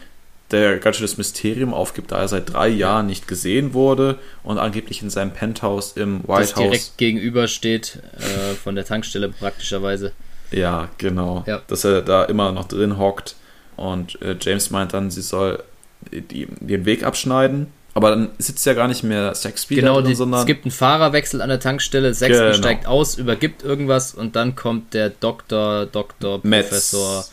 [0.51, 4.59] der ganz schön das Mysterium aufgibt, da er seit drei Jahren nicht gesehen wurde und
[4.59, 6.63] angeblich in seinem Penthouse im Das White House.
[6.65, 10.13] direkt gegenüber steht äh, von der Tankstelle praktischerweise.
[10.51, 11.45] Ja, genau.
[11.47, 11.61] Ja.
[11.69, 13.37] Dass er da immer noch drin hockt.
[13.77, 15.63] Und äh, James meint dann, sie soll
[16.11, 17.67] die, den Weg abschneiden.
[17.95, 20.71] Aber dann sitzt ja gar nicht mehr Saxby Genau, drin, die, sondern es gibt einen
[20.71, 22.57] Fahrerwechsel an der Tankstelle, Sexton Genau.
[22.57, 26.69] steigt aus, übergibt irgendwas und dann kommt der Doktor, Doktor, Metz.
[26.69, 27.25] Professor,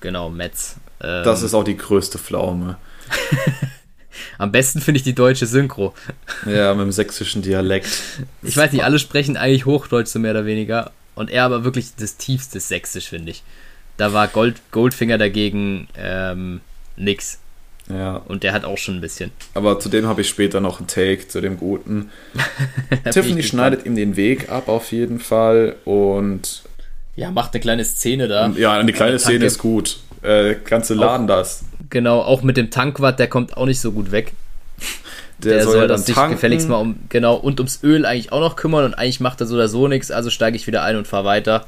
[0.00, 0.76] genau, Metz.
[1.02, 2.76] Ähm, das ist auch die größte Pflaume.
[4.38, 5.94] am besten finde ich die deutsche Synchro.
[6.46, 7.88] Ja, mit dem sächsischen Dialekt.
[8.42, 11.94] Ich weiß nicht, alle sprechen eigentlich Hochdeutsch so mehr oder weniger und er aber wirklich
[11.96, 13.42] das tiefste Sächsisch, finde ich.
[13.96, 16.60] Da war Gold, Goldfinger dagegen ähm,
[16.96, 17.38] nix
[17.88, 19.30] Ja, und der hat auch schon ein bisschen.
[19.54, 22.10] aber zu dem habe ich später noch einen Take, zu dem Guten.
[23.10, 26.62] Tiffany schneidet ihm den Weg ab auf jeden Fall und.
[27.14, 28.48] Ja, macht eine kleine Szene da.
[28.56, 29.98] ja, die kleine der Szene ist gut.
[30.22, 31.64] Äh, ganze Laden das.
[31.90, 34.32] Genau, auch mit dem Tankwart, der kommt auch nicht so gut weg.
[35.38, 36.34] Der, Der, soll, soll, ja dann sich tanken.
[36.34, 39.46] gefälligst mal um, genau, und ums Öl eigentlich auch noch kümmern und eigentlich macht er
[39.46, 41.66] so oder so nichts, also steige ich wieder ein und fahre weiter.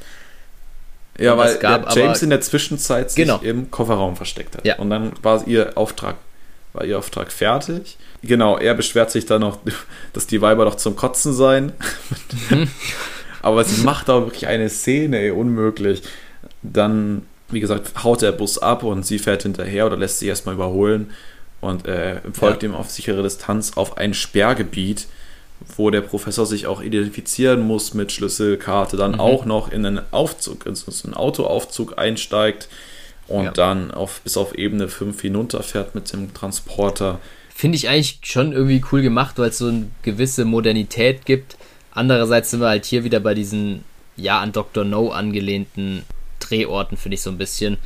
[1.18, 3.38] Ja, Und weil gab James in der Zwischenzeit sich Genau.
[3.38, 4.64] im Kofferraum versteckt hat.
[4.64, 4.76] Ja.
[4.78, 6.16] Und dann war ihr Auftrag,
[6.72, 7.96] war ihr Auftrag fertig.
[8.22, 9.58] Genau, er beschwert sich dann noch,
[10.12, 11.72] dass die Weiber doch zum Kotzen seien.
[12.50, 12.68] Mhm.
[13.42, 16.02] Aber sie macht da wirklich eine Szene, ey, unmöglich.
[16.62, 20.54] Dann, wie gesagt, haut der Bus ab und sie fährt hinterher oder lässt sich erstmal
[20.56, 21.10] überholen
[21.60, 25.06] und äh, folgt ihm auf sichere Distanz auf ein Sperrgebiet,
[25.76, 29.20] wo der Professor sich auch identifizieren muss mit Schlüsselkarte, dann Mhm.
[29.20, 32.68] auch noch in einen Aufzug, in so einen Autoaufzug einsteigt
[33.28, 33.50] und Ja.
[33.52, 37.18] dann auf, bis auf Ebene 5 hinunterfährt mit dem Transporter.
[37.54, 41.56] Finde ich eigentlich schon irgendwie cool gemacht, weil es so eine gewisse Modernität gibt.
[41.92, 43.84] Andererseits sind wir halt hier wieder bei diesen,
[44.16, 44.84] ja, an Dr.
[44.84, 46.02] No angelehnten
[46.48, 47.78] Drehorten, finde ich so ein bisschen.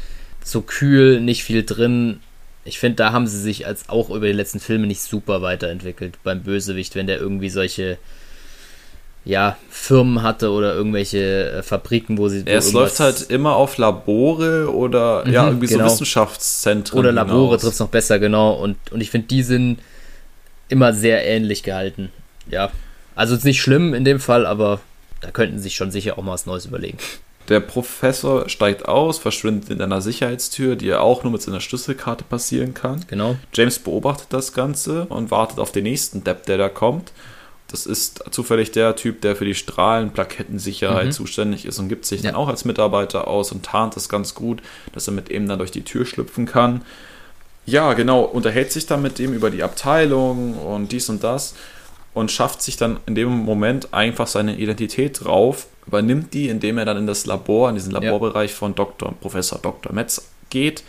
[0.44, 2.20] So kühl, nicht viel drin.
[2.64, 6.18] Ich finde, da haben sie sich als auch über die letzten Filme nicht super weiterentwickelt
[6.22, 7.98] beim Bösewicht, wenn der irgendwie solche
[9.24, 12.46] ja, Firmen hatte oder irgendwelche äh, Fabriken, wo sie.
[12.46, 15.88] wo Es läuft halt immer auf Labore oder ja, Mhm, irgendwie genau.
[15.88, 16.98] so Wissenschaftszentren.
[16.98, 18.52] Oder Labore trifft es noch besser, genau.
[18.54, 19.80] Und, und ich finde, die sind
[20.68, 22.10] immer sehr ähnlich gehalten.
[22.50, 22.70] Ja.
[23.14, 24.80] Also ist nicht schlimm in dem Fall, aber
[25.20, 26.98] da könnten sie sich schon sicher auch mal was Neues überlegen.
[27.48, 32.24] Der Professor steigt aus, verschwindet in einer Sicherheitstür, die er auch nur mit seiner Schlüsselkarte
[32.24, 33.04] passieren kann.
[33.08, 33.36] Genau.
[33.54, 37.12] James beobachtet das Ganze und wartet auf den nächsten Depp, der da kommt.
[37.70, 41.12] das ist zufällig der Typ, der für die Strahlenplakettensicherheit mhm.
[41.12, 42.30] zuständig ist und gibt sich ja.
[42.30, 45.58] dann auch als Mitarbeiter aus und tarnt das ganz gut, dass er mit ihm dann
[45.58, 46.82] durch die Tür schlüpfen kann.
[47.66, 51.54] Ja, genau, unterhält sich dann mit ihm über die Abteilung und dies und das
[52.14, 56.84] und schafft sich dann in dem Moment einfach seine Identität drauf, übernimmt die, indem er
[56.84, 58.56] dann in das Labor, in diesen Laborbereich ja.
[58.56, 59.14] von Dr.
[59.20, 59.92] Professor Dr.
[59.92, 60.84] Metz geht.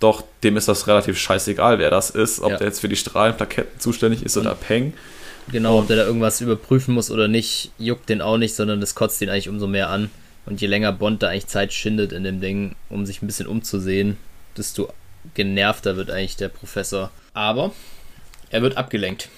[0.00, 2.56] Doch dem ist das relativ scheißegal, wer das ist, ob ja.
[2.58, 4.92] der jetzt für die Strahlenplaketten zuständig ist und oder Peng.
[5.50, 8.94] Genau, ob der da irgendwas überprüfen muss oder nicht, juckt den auch nicht, sondern das
[8.94, 10.10] kotzt ihn eigentlich umso mehr an.
[10.44, 13.46] Und je länger Bond da eigentlich Zeit schindet in dem Ding, um sich ein bisschen
[13.46, 14.16] umzusehen,
[14.56, 14.92] desto
[15.34, 17.10] genervter wird eigentlich der Professor.
[17.32, 17.72] Aber
[18.50, 19.28] er wird abgelenkt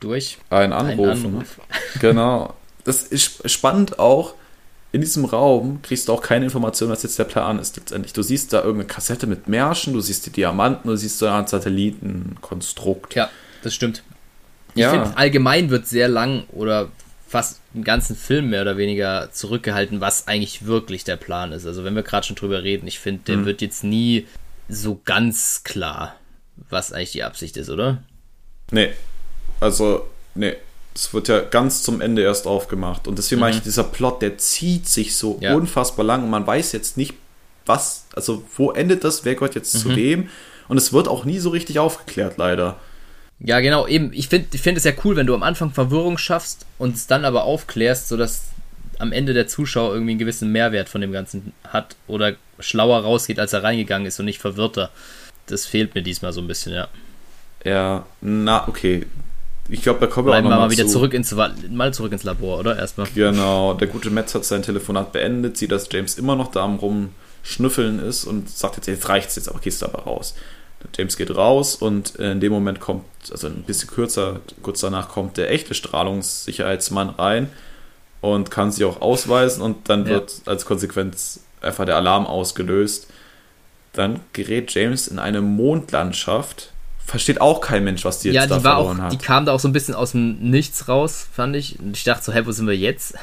[0.00, 1.24] durch ein Anruf.
[1.24, 1.60] Anruf.
[2.00, 2.54] Genau.
[2.84, 4.34] Das ist spannend auch.
[4.92, 8.12] In diesem Raum kriegst du auch keine Information, was jetzt der Plan ist letztendlich.
[8.12, 11.48] Du siehst da irgendeine Kassette mit Märschen, du siehst die Diamanten, du siehst so Art
[11.48, 13.14] Satellitenkonstrukt.
[13.14, 13.30] Ja,
[13.62, 14.02] das stimmt.
[14.74, 14.90] Ich ja.
[14.90, 16.90] finde, allgemein wird sehr lang oder
[17.26, 21.64] fast einen ganzen Film mehr oder weniger zurückgehalten, was eigentlich wirklich der Plan ist.
[21.64, 23.46] Also wenn wir gerade schon drüber reden, ich finde, der mhm.
[23.46, 24.26] wird jetzt nie
[24.68, 26.16] so ganz klar,
[26.68, 28.02] was eigentlich die Absicht ist, oder?
[28.70, 28.90] Nee.
[29.60, 30.56] Also, nee.
[30.94, 33.08] Es wird ja ganz zum Ende erst aufgemacht.
[33.08, 33.46] Und deswegen mhm.
[33.46, 35.54] meine ich, dieser Plot, der zieht sich so ja.
[35.54, 37.14] unfassbar lang und man weiß jetzt nicht,
[37.66, 39.78] was, also wo endet das, wer gehört jetzt mhm.
[39.78, 40.28] zu wem.
[40.68, 42.78] Und es wird auch nie so richtig aufgeklärt, leider.
[43.40, 44.12] Ja, genau, eben.
[44.12, 47.06] Ich finde ich find es ja cool, wenn du am Anfang Verwirrung schaffst und es
[47.06, 48.42] dann aber aufklärst, sodass
[48.98, 53.40] am Ende der Zuschauer irgendwie einen gewissen Mehrwert von dem Ganzen hat oder schlauer rausgeht,
[53.40, 54.90] als er reingegangen ist und nicht verwirrter.
[55.46, 56.88] Das fehlt mir diesmal so ein bisschen, ja.
[57.64, 59.06] Ja, na, okay.
[59.72, 60.92] Ich glaube, da kommen wir auch noch mal, mal wieder zu.
[60.92, 63.06] zurück ins mal zurück ins Labor, oder erstmal.
[63.14, 66.76] Genau, der gute Metz hat sein Telefonat beendet, sieht, dass James immer noch da am
[66.76, 70.34] rumschnüffeln ist und sagt jetzt, jetzt reicht's jetzt, aber gehst du aber raus.
[70.96, 75.36] James geht raus und in dem Moment kommt, also ein bisschen kürzer, kurz danach kommt
[75.36, 77.48] der echte Strahlungssicherheitsmann rein
[78.20, 80.52] und kann sich auch ausweisen und dann wird ja.
[80.52, 83.06] als Konsequenz einfach der Alarm ausgelöst.
[83.92, 86.72] Dann gerät James in eine Mondlandschaft.
[87.04, 89.12] Versteht auch kein Mensch, was die jetzt ja, die da war verloren auch, hat.
[89.12, 91.78] Die kam da auch so ein bisschen aus dem Nichts raus, fand ich.
[91.78, 93.14] Und ich dachte so, hä, wo sind wir jetzt?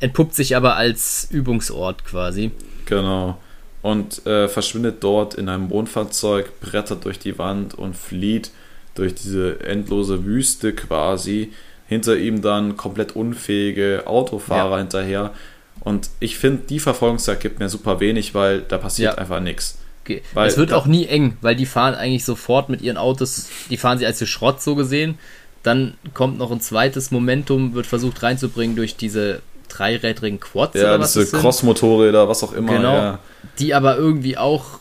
[0.00, 2.52] Entpuppt sich aber als Übungsort quasi.
[2.86, 3.38] Genau
[3.84, 8.50] und äh, verschwindet dort in einem Wohnfahrzeug, brettert durch die Wand und flieht
[8.94, 11.52] durch diese endlose Wüste quasi.
[11.86, 14.78] Hinter ihm dann komplett unfähige Autofahrer ja.
[14.78, 15.34] hinterher.
[15.80, 19.18] Und ich finde, die Verfolgungsjagd gibt mir super wenig, weil da passiert ja.
[19.18, 19.76] einfach nichts.
[20.04, 20.22] Okay.
[20.34, 23.96] es wird auch nie eng, weil die fahren eigentlich sofort mit ihren Autos, die fahren
[23.96, 25.18] sie als Schrott so gesehen.
[25.62, 30.74] Dann kommt noch ein zweites Momentum, wird versucht reinzubringen durch diese dreirädrigen Quads.
[30.74, 32.76] Ja, diese Crossmotorräder, was auch immer.
[32.76, 32.94] Genau.
[32.94, 33.18] Ja.
[33.58, 34.78] Die aber irgendwie auch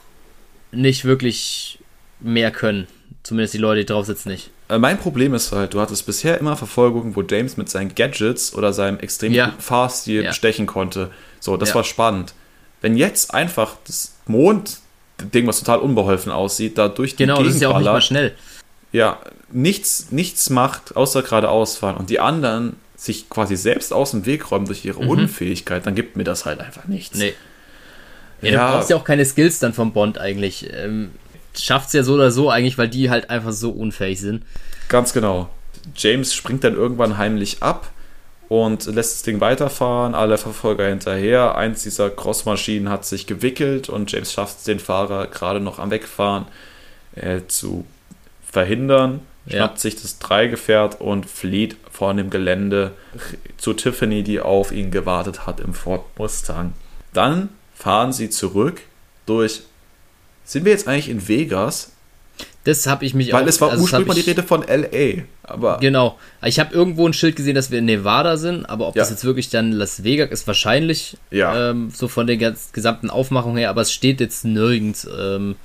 [0.74, 1.80] nicht wirklich
[2.20, 2.88] mehr können.
[3.24, 4.52] Zumindest die Leute, die drauf sitzen, nicht.
[4.68, 8.54] Äh, mein Problem ist halt, du hattest bisher immer Verfolgungen, wo James mit seinen Gadgets
[8.54, 9.46] oder seinem extrem ja.
[9.48, 10.30] guten Fahrstil ja.
[10.30, 11.12] bestechen konnte.
[11.40, 12.34] So, das war spannend.
[12.82, 14.16] Wenn jetzt einfach das
[15.24, 17.86] Mond-Ding, was total unbeholfen aussieht, da durch die Genau, Gegend das ist ja auch nicht
[17.86, 18.34] mal schnell.
[18.92, 19.20] Ja,
[19.52, 21.98] nichts, nichts macht, außer geradeaus fahren.
[21.98, 25.10] Und die anderen sich quasi selbst aus dem Weg räumen durch ihre mhm.
[25.10, 27.18] Unfähigkeit, dann gibt mir das halt einfach nichts.
[27.18, 27.34] Nee.
[28.42, 30.70] Ja, ja, du brauchst ja auch keine Skills dann vom Bond eigentlich.
[30.74, 31.12] Ähm,
[31.56, 34.44] Schafft es ja so oder so eigentlich, weil die halt einfach so unfähig sind.
[34.90, 35.50] Ganz genau.
[35.96, 37.92] James springt dann irgendwann heimlich ab
[38.50, 41.56] und lässt das Ding weiterfahren, alle Verfolger hinterher.
[41.56, 45.92] Eins dieser Crossmaschinen hat sich gewickelt und James schafft es, den Fahrer gerade noch am
[45.92, 46.46] Wegfahren
[47.16, 47.86] äh, zu
[48.46, 49.82] verhindern schnappt ja.
[49.82, 52.92] sich das Dreigefährt und flieht vor dem Gelände
[53.58, 56.74] zu Tiffany, die auf ihn gewartet hat im Ford Mustang.
[57.14, 58.82] Dann fahren sie zurück
[59.26, 59.64] durch.
[60.46, 61.93] Sind wir jetzt eigentlich in Vegas?
[62.64, 65.24] Das habe ich mich Weil auch, es war also ursprünglich mal die Rede von LA.
[65.44, 66.18] Aber genau.
[66.46, 69.02] Ich habe irgendwo ein Schild gesehen, dass wir in Nevada sind, aber ob ja.
[69.02, 71.18] das jetzt wirklich dann Las Vegas ist, wahrscheinlich.
[71.30, 71.72] Ja.
[71.72, 75.08] Ähm, so von der gesamten Aufmachung her, aber es steht jetzt nirgends.
[75.20, 75.56] Ähm,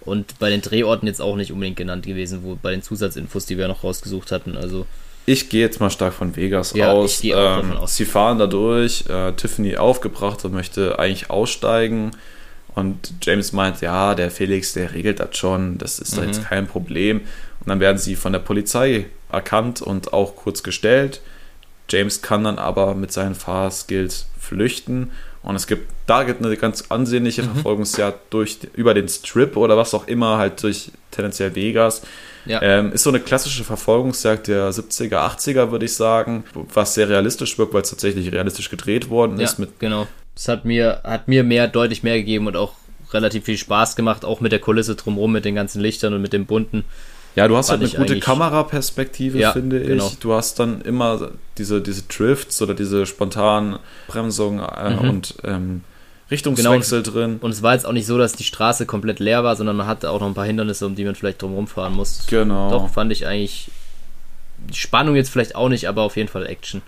[0.00, 3.58] und bei den Drehorten jetzt auch nicht unbedingt genannt gewesen, wo bei den Zusatzinfos, die
[3.58, 4.56] wir noch rausgesucht hatten.
[4.56, 4.86] Also
[5.26, 7.22] ich gehe jetzt mal stark von Vegas ja, aus.
[7.22, 7.96] Ähm, aus.
[7.96, 12.12] Sie fahren da durch, äh, Tiffany aufgebracht und möchte eigentlich aussteigen.
[12.74, 16.20] Und James meint, ja, der Felix, der regelt das schon, das ist mhm.
[16.20, 17.20] da jetzt kein Problem.
[17.60, 21.20] Und dann werden sie von der Polizei erkannt und auch kurz gestellt.
[21.88, 25.10] James kann dann aber mit seinen Fahrskills flüchten
[25.42, 27.52] und es gibt, da gibt eine ganz ansehnliche mhm.
[27.52, 32.02] Verfolgungsjagd durch, über den Strip oder was auch immer, halt durch tendenziell Vegas.
[32.44, 32.60] Ja.
[32.62, 37.58] Ähm, ist so eine klassische Verfolgungsjagd der 70er, 80er, würde ich sagen, was sehr realistisch
[37.58, 39.58] wirkt, weil es tatsächlich realistisch gedreht worden ist.
[39.58, 40.06] Ja, mit genau.
[40.38, 42.74] Es hat mir, hat mir mehr, deutlich mehr gegeben und auch
[43.12, 46.32] relativ viel Spaß gemacht, auch mit der Kulisse drumherum, mit den ganzen Lichtern und mit
[46.32, 46.84] dem bunten.
[47.34, 49.88] Ja, du hast halt eine gute Kameraperspektive, ja, finde ich.
[49.88, 50.12] Genau.
[50.20, 55.10] Du hast dann immer diese, diese Drifts oder diese spontanen Bremsungen äh, mhm.
[55.10, 55.82] und ähm,
[56.30, 57.16] Richtungswechsel genau.
[57.16, 57.38] drin.
[57.40, 59.88] Und es war jetzt auch nicht so, dass die Straße komplett leer war, sondern man
[59.88, 62.26] hatte auch noch ein paar Hindernisse, um die man vielleicht drum rumfahren muss.
[62.28, 62.70] Genau.
[62.70, 63.72] Doch, fand ich eigentlich.
[64.70, 66.82] Die Spannung jetzt vielleicht auch nicht, aber auf jeden Fall Action.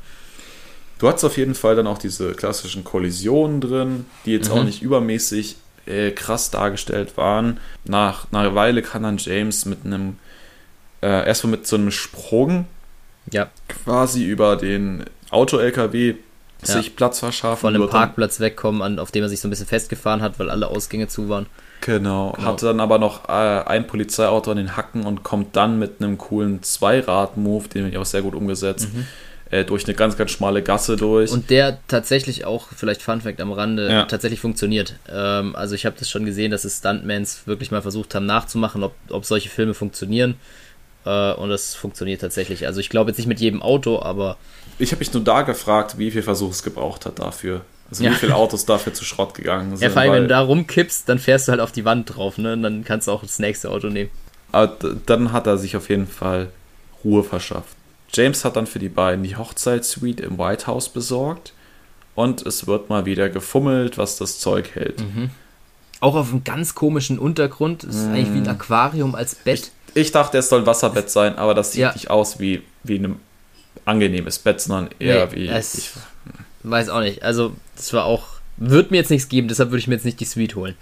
[1.01, 4.59] Du hast auf jeden Fall dann auch diese klassischen Kollisionen drin, die jetzt mhm.
[4.59, 5.57] auch nicht übermäßig
[5.87, 7.59] äh, krass dargestellt waren.
[7.87, 10.19] Nach, nach einer Weile kann dann James mit einem,
[11.01, 12.67] äh, erstmal mit so einem Sprung
[13.31, 13.49] ja.
[13.67, 16.15] quasi über den Auto-LKW ja.
[16.67, 17.61] sich Platz verschaffen.
[17.61, 20.51] Von dem Parkplatz wegkommen, an, auf dem er sich so ein bisschen festgefahren hat, weil
[20.51, 21.47] alle Ausgänge zu waren.
[21.81, 22.33] Genau.
[22.33, 22.47] genau.
[22.47, 26.19] Hatte dann aber noch äh, ein Polizeiauto an den Hacken und kommt dann mit einem
[26.19, 28.93] coolen Zweirad-Move, den ich auch sehr gut umgesetzt.
[28.93, 29.07] Mhm
[29.51, 31.31] äh, durch eine ganz, ganz schmale Gasse durch.
[31.31, 34.05] Und der tatsächlich auch, vielleicht Fun Fact am Rande, ja.
[34.05, 34.97] tatsächlich funktioniert.
[35.09, 38.83] Ähm, also ich habe das schon gesehen, dass es Stuntmans wirklich mal versucht haben nachzumachen,
[38.83, 40.37] ob, ob solche Filme funktionieren.
[41.05, 42.67] Äh, und das funktioniert tatsächlich.
[42.67, 44.37] Also ich glaube jetzt nicht mit jedem Auto, aber...
[44.79, 47.63] Ich habe mich nur da gefragt, wie viel Versuch es gebraucht hat dafür.
[47.91, 48.13] Also ja.
[48.13, 49.83] wie viele Autos dafür zu Schrott gegangen sind.
[49.83, 52.39] Ja, vor allem, wenn du da rumkippst, dann fährst du halt auf die Wand drauf,
[52.39, 52.53] ne?
[52.53, 54.11] Und dann kannst du auch das nächste Auto nehmen.
[54.53, 56.51] Aber dann hat er sich auf jeden Fall
[57.05, 57.75] Ruhe verschafft.
[58.13, 61.53] James hat dann für die beiden die Hochzeitssuite im White House besorgt
[62.15, 65.01] und es wird mal wieder gefummelt, was das Zeug hält.
[65.01, 65.31] Mhm.
[66.01, 67.85] Auch auf einem ganz komischen Untergrund.
[67.85, 68.13] Es ist mm.
[68.13, 69.71] eigentlich wie ein Aquarium als Bett.
[69.95, 71.93] Ich, ich, dachte, es soll ein Wasserbett sein, aber das sieht ja.
[71.93, 73.21] nicht aus wie, wie ein
[73.85, 75.51] angenehmes Bett, sondern eher nee, wie.
[75.51, 75.91] Ich
[76.63, 77.23] weiß auch nicht.
[77.23, 78.40] Also, das war auch.
[78.63, 80.75] Wird mir jetzt nichts geben, deshalb würde ich mir jetzt nicht die Suite holen.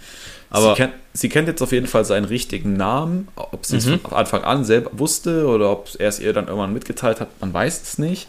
[0.51, 3.29] Aber sie, kennt, sie kennt jetzt auf jeden Fall seinen richtigen Namen.
[3.37, 3.95] Ob sie mhm.
[3.95, 7.29] es von Anfang an selber wusste oder ob er es ihr dann irgendwann mitgeteilt hat,
[7.41, 8.27] man weiß es nicht.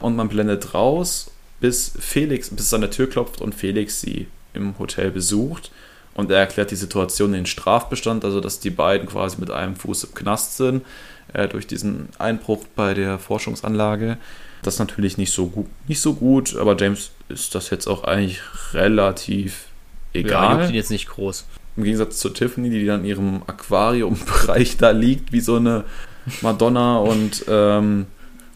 [0.00, 1.30] Und man blendet raus,
[1.60, 5.70] bis Felix, bis es an der Tür klopft und Felix sie im Hotel besucht.
[6.14, 10.04] Und er erklärt die Situation den Strafbestand, also dass die beiden quasi mit einem Fuß
[10.04, 10.84] im Knast sind,
[11.32, 14.18] äh, durch diesen Einbruch bei der Forschungsanlage.
[14.62, 18.04] Das ist natürlich nicht so gut, nicht so gut, aber James ist das jetzt auch
[18.04, 18.40] eigentlich
[18.72, 19.66] relativ
[20.12, 20.64] egal.
[20.64, 21.46] Ja, jetzt nicht groß.
[21.76, 25.84] Im Gegensatz zu Tiffany, die dann in ihrem Aquariumbereich da liegt, wie so eine
[26.42, 28.06] Madonna und ähm,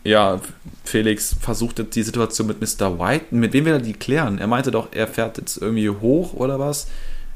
[0.05, 0.41] ja,
[0.85, 2.99] Felix versucht jetzt die Situation mit Mr.
[2.99, 3.27] White.
[3.31, 4.39] Mit wem will er die klären?
[4.39, 6.89] Er meinte doch, er fährt jetzt irgendwie hoch oder was.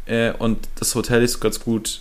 [0.06, 2.00] Äh, und das Hotel ist ganz gut.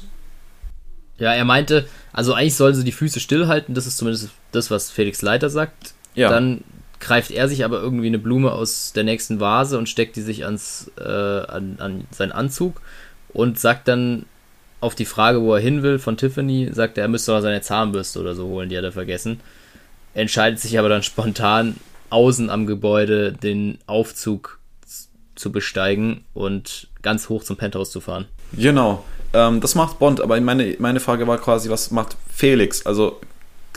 [1.18, 3.76] Ja, er meinte, also eigentlich sollen sie die Füße stillhalten.
[3.76, 5.94] Das ist zumindest das, was Felix Leiter sagt.
[6.16, 6.30] Ja.
[6.30, 6.64] Dann
[7.06, 10.44] greift er sich aber irgendwie eine Blume aus der nächsten Vase und steckt die sich
[10.44, 12.82] ans, äh, an, an seinen Anzug
[13.30, 14.26] und sagt dann
[14.82, 17.62] auf die Frage, wo er hin will, von Tiffany, sagt er, er müsste doch seine
[17.62, 19.40] Zahnbürste oder so holen, die hat er vergessen.
[20.16, 21.76] Entscheidet sich aber dann spontan,
[22.10, 24.60] außen am Gebäude den Aufzug
[25.36, 28.26] zu besteigen und ganz hoch zum Penthouse zu fahren.
[28.54, 29.06] Genau.
[29.34, 32.84] Ähm, das macht Bond, aber meine, meine Frage war quasi, was macht Felix?
[32.84, 33.22] Also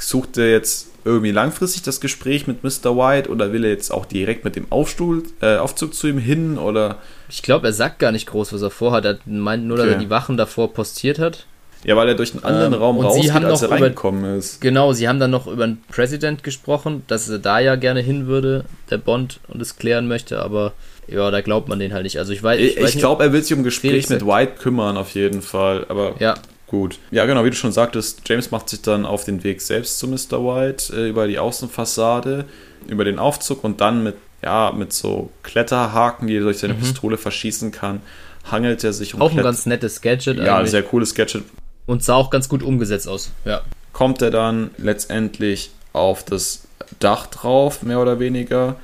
[0.00, 2.96] sucht er jetzt irgendwie langfristig das Gespräch mit Mr.
[2.96, 6.58] White oder will er jetzt auch direkt mit dem Aufstuhl, äh, Aufzug zu ihm hin
[6.58, 6.98] oder?
[7.28, 9.04] Ich glaube, er sagt gar nicht groß, was er vorhat.
[9.04, 11.46] Er meint nur, dass er die Wachen davor postiert hat.
[11.84, 14.60] Ja, weil er durch einen anderen ähm, Raum rausgeht, als er reingekommen über, ist.
[14.60, 18.26] Genau, sie haben dann noch über den President gesprochen, dass er da ja gerne hin
[18.26, 20.72] würde, der Bond, und es klären möchte, aber
[21.06, 22.18] ja, da glaubt man den halt nicht.
[22.18, 24.96] Also ich weiß, ich, ich, ich glaube, er will sich um Gespräch mit White kümmern,
[24.96, 25.86] auf jeden Fall.
[25.88, 26.34] Aber ja,
[26.68, 26.98] Gut.
[27.10, 30.06] Ja, genau, wie du schon sagtest, James macht sich dann auf den Weg selbst zu
[30.06, 30.44] Mr.
[30.44, 32.44] White äh, über die Außenfassade,
[32.86, 36.80] über den Aufzug und dann mit, ja, mit so Kletterhaken, die er durch seine mhm.
[36.80, 38.02] Pistole verschießen kann,
[38.50, 39.22] hangelt er sich um.
[39.22, 40.38] Auch ein ganz nettes Gadget.
[40.38, 41.44] Ja, ein sehr cooles Gadget.
[41.86, 43.62] Und sah auch ganz gut umgesetzt aus, ja.
[43.94, 46.68] Kommt er dann letztendlich auf das
[47.00, 48.76] Dach drauf, mehr oder weniger.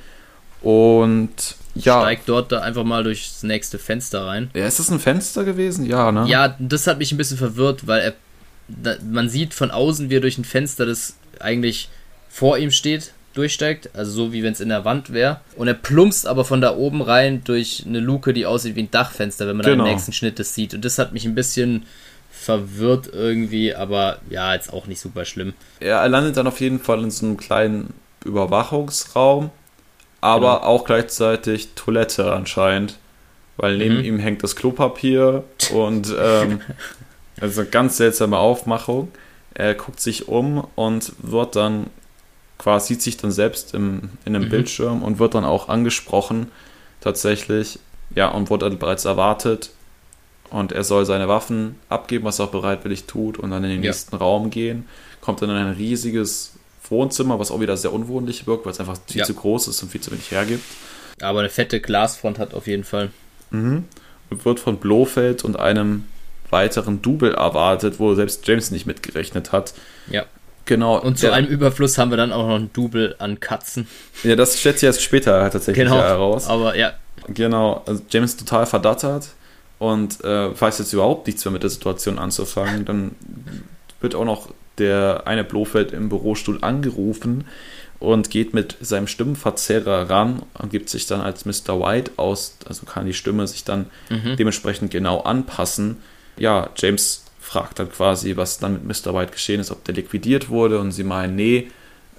[0.61, 2.01] Und ja.
[2.01, 4.49] steigt dort da einfach mal durchs nächste Fenster rein.
[4.53, 5.85] Ja, ist das ein Fenster gewesen?
[5.85, 6.25] Ja, ne?
[6.27, 8.13] Ja, das hat mich ein bisschen verwirrt, weil er,
[8.67, 11.89] da, man sieht von außen, wie er durch ein Fenster, das eigentlich
[12.29, 13.89] vor ihm steht, durchsteigt.
[13.93, 15.41] Also so wie wenn es in der Wand wäre.
[15.55, 18.91] Und er plumpst aber von da oben rein durch eine Luke, die aussieht wie ein
[18.91, 19.77] Dachfenster, wenn man genau.
[19.77, 20.73] dann im nächsten Schnitt das sieht.
[20.73, 21.85] Und das hat mich ein bisschen
[22.31, 25.53] verwirrt irgendwie, aber ja, jetzt auch nicht super schlimm.
[25.79, 27.93] Er landet dann auf jeden Fall in so einem kleinen
[28.23, 29.49] Überwachungsraum
[30.25, 30.67] aber genau.
[30.67, 32.97] auch gleichzeitig Toilette anscheinend,
[33.57, 34.03] weil neben mhm.
[34.05, 36.61] ihm hängt das Klopapier und ähm,
[37.41, 39.11] also ganz seltsame Aufmachung.
[39.53, 41.87] Er guckt sich um und wird dann
[42.57, 44.49] quasi sieht sich dann selbst im, in einem mhm.
[44.49, 46.51] Bildschirm und wird dann auch angesprochen
[47.01, 47.79] tatsächlich,
[48.15, 49.71] ja, und wurde dann bereits erwartet
[50.49, 53.83] und er soll seine Waffen abgeben, was er auch bereitwillig tut und dann in den
[53.83, 53.89] ja.
[53.89, 54.87] nächsten Raum gehen,
[55.21, 56.54] kommt dann in ein riesiges
[56.89, 59.25] Wohnzimmer, was auch wieder sehr unwohnlich wirkt, weil es einfach viel ja.
[59.25, 60.63] zu groß ist und viel zu wenig hergibt.
[61.21, 63.11] Aber eine fette Glasfront hat auf jeden Fall.
[63.51, 63.85] Mhm.
[64.29, 66.05] Und wird von Blofeld und einem
[66.49, 69.73] weiteren Double erwartet, wo selbst James nicht mitgerechnet hat.
[70.09, 70.25] Ja.
[70.65, 70.99] Genau.
[70.99, 73.87] Und zu einem Überfluss haben wir dann auch noch ein Double an Katzen.
[74.23, 75.97] Ja, das stellt sich erst später tatsächlich Genau.
[75.97, 76.47] heraus.
[76.47, 76.93] Aber ja,
[77.27, 79.29] Genau, also James ist total verdattert
[79.79, 82.85] und äh, weiß jetzt überhaupt nichts mehr mit der Situation anzufangen.
[82.85, 83.15] Dann
[83.99, 87.45] wird auch noch der eine Blofeld im Bürostuhl angerufen
[87.99, 91.79] und geht mit seinem Stimmenverzerrer ran und gibt sich dann als Mr.
[91.79, 94.35] White aus, also kann die Stimme sich dann Mhm.
[94.37, 95.97] dementsprechend genau anpassen.
[96.37, 99.13] Ja, James fragt dann quasi, was dann mit Mr.
[99.13, 101.67] White geschehen ist, ob der liquidiert wurde und sie meinen, nee,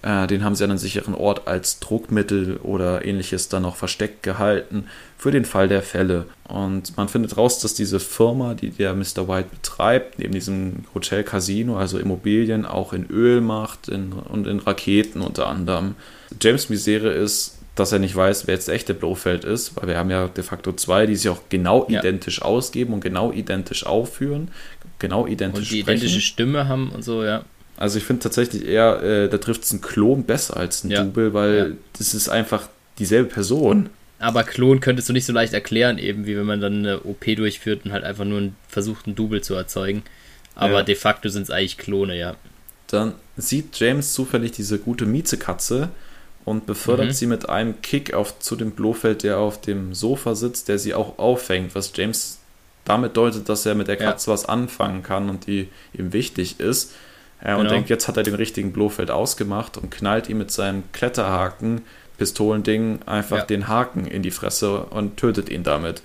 [0.03, 4.23] äh, den haben sie an einem sicheren Ort als Druckmittel oder ähnliches dann noch versteckt
[4.23, 4.87] gehalten
[5.19, 6.27] für den Fall der Fälle.
[6.49, 9.27] Und man findet raus, dass diese Firma, die der Mr.
[9.29, 14.61] White betreibt, neben diesem Hotel Casino, also Immobilien, auch in Öl macht in, und in
[14.61, 15.95] Raketen unter anderem.
[16.41, 19.99] James Misere ist, dass er nicht weiß, wer jetzt der echte Blofeld ist, weil wir
[19.99, 22.01] haben ja de facto zwei, die sich auch genau Ja.
[22.01, 24.49] identisch ausgeben und genau identisch aufführen,
[24.99, 25.99] genau identisch und die sprechen.
[25.99, 27.45] identische Stimme haben und so, ja.
[27.77, 31.05] Also ich finde tatsächlich eher, äh, da trifft es ein Klon besser als ein Ja.
[31.05, 31.67] Double, weil Ja.
[31.99, 33.91] das ist einfach dieselbe Person.
[34.19, 37.35] Aber Klon könntest du nicht so leicht erklären, eben wie wenn man dann eine OP
[37.37, 40.03] durchführt und halt einfach nur einen, versucht, ein Double zu erzeugen.
[40.55, 40.83] Aber Ja.
[40.83, 42.35] de facto sind es eigentlich Klone, ja.
[42.87, 45.91] Dann sieht James zufällig diese gute Miezekatze
[46.47, 47.13] und befördert Mhm.
[47.13, 50.95] sie mit einem Kick auf, zu dem Blofeld, der auf dem Sofa sitzt, der sie
[50.95, 52.39] auch auffängt, was James
[52.87, 54.13] damit deutet, dass er mit der Ja.
[54.13, 56.93] Katze was anfangen kann und die ihm wichtig ist.
[57.55, 57.71] Und Genau.
[57.71, 61.83] denkt, jetzt hat er den richtigen Blofeld ausgemacht und knallt ihm mit seinem Kletterhaken,
[62.19, 63.45] Pistolending, einfach Ja.
[63.45, 66.03] den Haken in die Fresse und tötet ihn damit.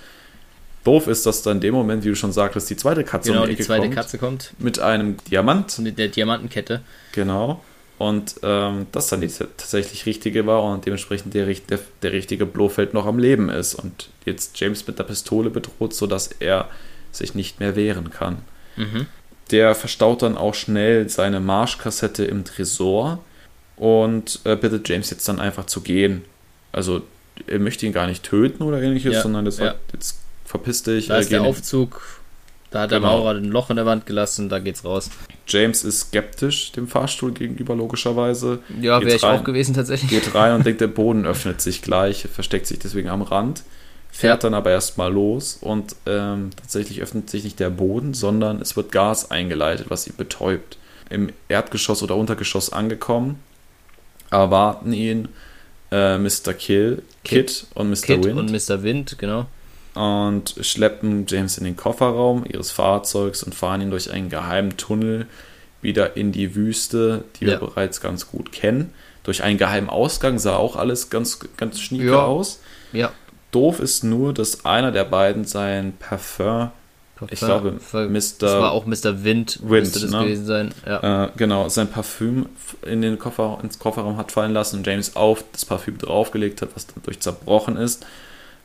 [0.84, 3.44] Doof ist, dass dann in dem Moment, wie du schon sagtest, die zweite Katze Genau,
[3.44, 4.54] um die die zweite kommt, Katze kommt.
[4.60, 6.82] mit einem Diamant Mit der Diamantenkette.
[7.14, 7.64] Genau.
[8.00, 12.96] Und ähm, das dann die tatsächlich richtige war und dementsprechend der, der, der richtige Blofeld
[12.96, 16.68] noch am Leben ist und jetzt James mit der Pistole bedroht, sodass er
[17.12, 18.40] sich nicht mehr wehren kann.
[18.76, 19.06] Mhm.
[19.50, 23.20] Der verstaut dann auch schnell seine Marschkassette im Tresor
[23.76, 26.24] und äh, bittet James jetzt dann einfach zu gehen.
[26.72, 27.02] Also
[27.48, 29.80] er möchte ihn gar nicht töten oder ähnliches, Ja, sondern er sagt, ja.
[29.94, 31.08] jetzt verpiss dich.
[31.08, 32.02] Da äh, ist der Aufzug.
[32.70, 33.18] Da hat der Genau.
[33.18, 35.10] Maurer ein Loch in der Wand gelassen, da geht's raus.
[35.46, 38.60] James ist skeptisch dem Fahrstuhl gegenüber, logischerweise.
[38.80, 39.40] Ja, wäre ich rein.
[39.40, 40.10] auch gewesen tatsächlich.
[40.10, 43.64] geht rein und denkt, der Boden öffnet sich gleich, versteckt sich deswegen am Rand,
[44.22, 48.78] fährt dann aber erstmal los und ähm, tatsächlich öffnet sich nicht der Boden, sondern es
[48.78, 50.78] wird Gas eingeleitet, was ihn betäubt.
[51.10, 53.40] Im Erdgeschoss oder Untergeschoss angekommen,
[54.30, 55.28] erwarten ihn
[55.92, 56.54] äh, Mr.
[56.54, 57.96] Kill, Kid, und Mr.
[58.04, 58.84] Kid Wind und Mr.
[58.84, 59.48] Wind, genau.
[59.96, 65.26] und schleppen James in den Kofferraum ihres Fahrzeugs und fahren ihn durch einen geheimen Tunnel
[65.82, 67.60] wieder in die Wüste, die wir Ja.
[67.60, 68.94] bereits ganz gut kennen.
[69.24, 72.24] Durch einen geheimen Ausgang sah auch alles ganz, ganz schnieke Ja.
[72.26, 72.60] aus.
[72.94, 73.12] Ja.
[73.52, 76.72] Doof ist nur, dass einer der beiden sein Parfum,
[77.30, 78.10] Ich glaube, Mr.
[78.40, 79.24] Das war auch Mr.
[79.24, 80.24] Wind, Wind, müsste das ne?
[80.24, 80.74] gewesen sein.
[80.86, 81.26] Ja.
[81.26, 82.48] äh, genau, sein Parfüm
[82.84, 86.70] in den Koffer, ins Kofferraum hat fallen lassen und James auf das Parfüm draufgelegt hat,
[86.74, 88.06] was dadurch zerbrochen ist,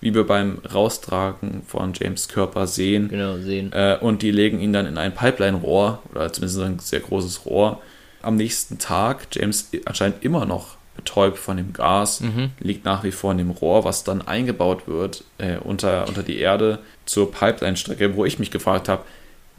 [0.00, 3.08] wie wir beim Raustragen von James Körper sehen.
[3.08, 3.72] Genau, sehen.
[3.72, 7.82] Äh, und die legen ihn dann in ein Pipeline-Rohr, oder zumindest ein sehr großes Rohr.
[8.22, 12.51] Am nächsten Tag, James anscheinend immer noch betäubt von dem Gas, Mhm.
[12.60, 16.39] liegt nach wie vor in dem Rohr, was dann eingebaut wird äh, unter, unter die
[16.39, 19.02] Erde zur Pipeline-Strecke, wo ich mich gefragt habe,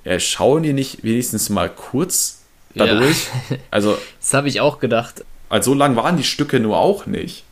[0.03, 2.41] äh, schauen die nicht wenigstens mal kurz
[2.73, 2.85] Ja.
[2.85, 3.27] dadurch?
[3.71, 5.23] Also, Das habe ich auch gedacht.
[5.49, 7.43] also so lang waren die Stücke nur auch nicht.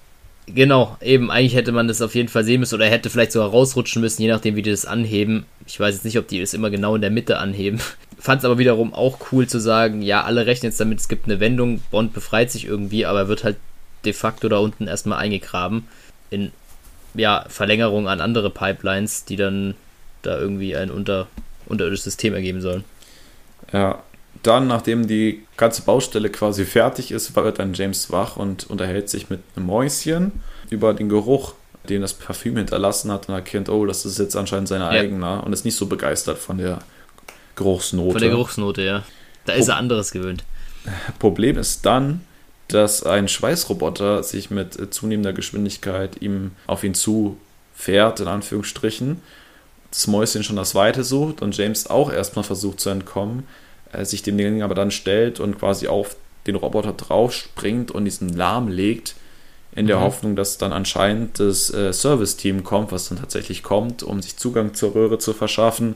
[0.47, 3.31] Genau, eben, eigentlich hätte man das auf jeden Fall sehen müssen oder er hätte vielleicht
[3.31, 5.45] sogar rausrutschen müssen, je nachdem, wie die das anheben.
[5.65, 7.79] Ich weiß jetzt nicht, ob die das immer genau in der Mitte anheben.
[8.19, 11.25] Fand es aber wiederum auch cool zu sagen, ja, alle rechnen jetzt damit, es gibt
[11.25, 13.57] eine Wendung, Bond befreit sich irgendwie, aber er wird halt
[14.05, 15.87] de facto da unten erstmal eingegraben
[16.29, 16.51] in,
[17.13, 19.75] ja, Verlängerung an andere Pipelines, die dann
[20.21, 21.27] da irgendwie ein unter,
[21.67, 22.83] unterirdisches System ergeben sollen.
[23.71, 24.03] Ja,
[24.43, 29.29] dann, nachdem die ganze Baustelle quasi fertig ist, wird dann James wach und unterhält sich
[29.29, 30.31] mit einem Mäuschen
[30.69, 31.53] über den Geruch,
[31.89, 35.53] den das Parfüm hinterlassen hat und erkennt, oh, das ist jetzt anscheinend sein eigener und
[35.53, 36.79] ist nicht so begeistert von der
[37.55, 38.11] Geruchsnote.
[38.11, 39.03] Von der Geruchsnote, ja.
[39.45, 40.43] Da ist er anderes gewöhnt.
[41.19, 42.21] Problem ist dann,
[42.67, 47.37] dass ein Schweißroboter sich mit äh, zunehmender Geschwindigkeit ihm auf ihn zu
[47.75, 49.21] fährt, in Anführungsstrichen.
[49.91, 53.47] Das Mäuschen schon das Weite sucht und James auch erstmal versucht zu entkommen,
[53.91, 56.15] äh, sich dem Ding aber dann stellt und quasi auf
[56.47, 59.15] den Roboter drauf springt und diesen lahmlegt,
[59.75, 60.01] in der Mhm.
[60.03, 64.73] Hoffnung, dass dann anscheinend das äh, Service-Team kommt, was dann tatsächlich kommt, um sich Zugang
[64.73, 65.95] zur Röhre zu verschaffen,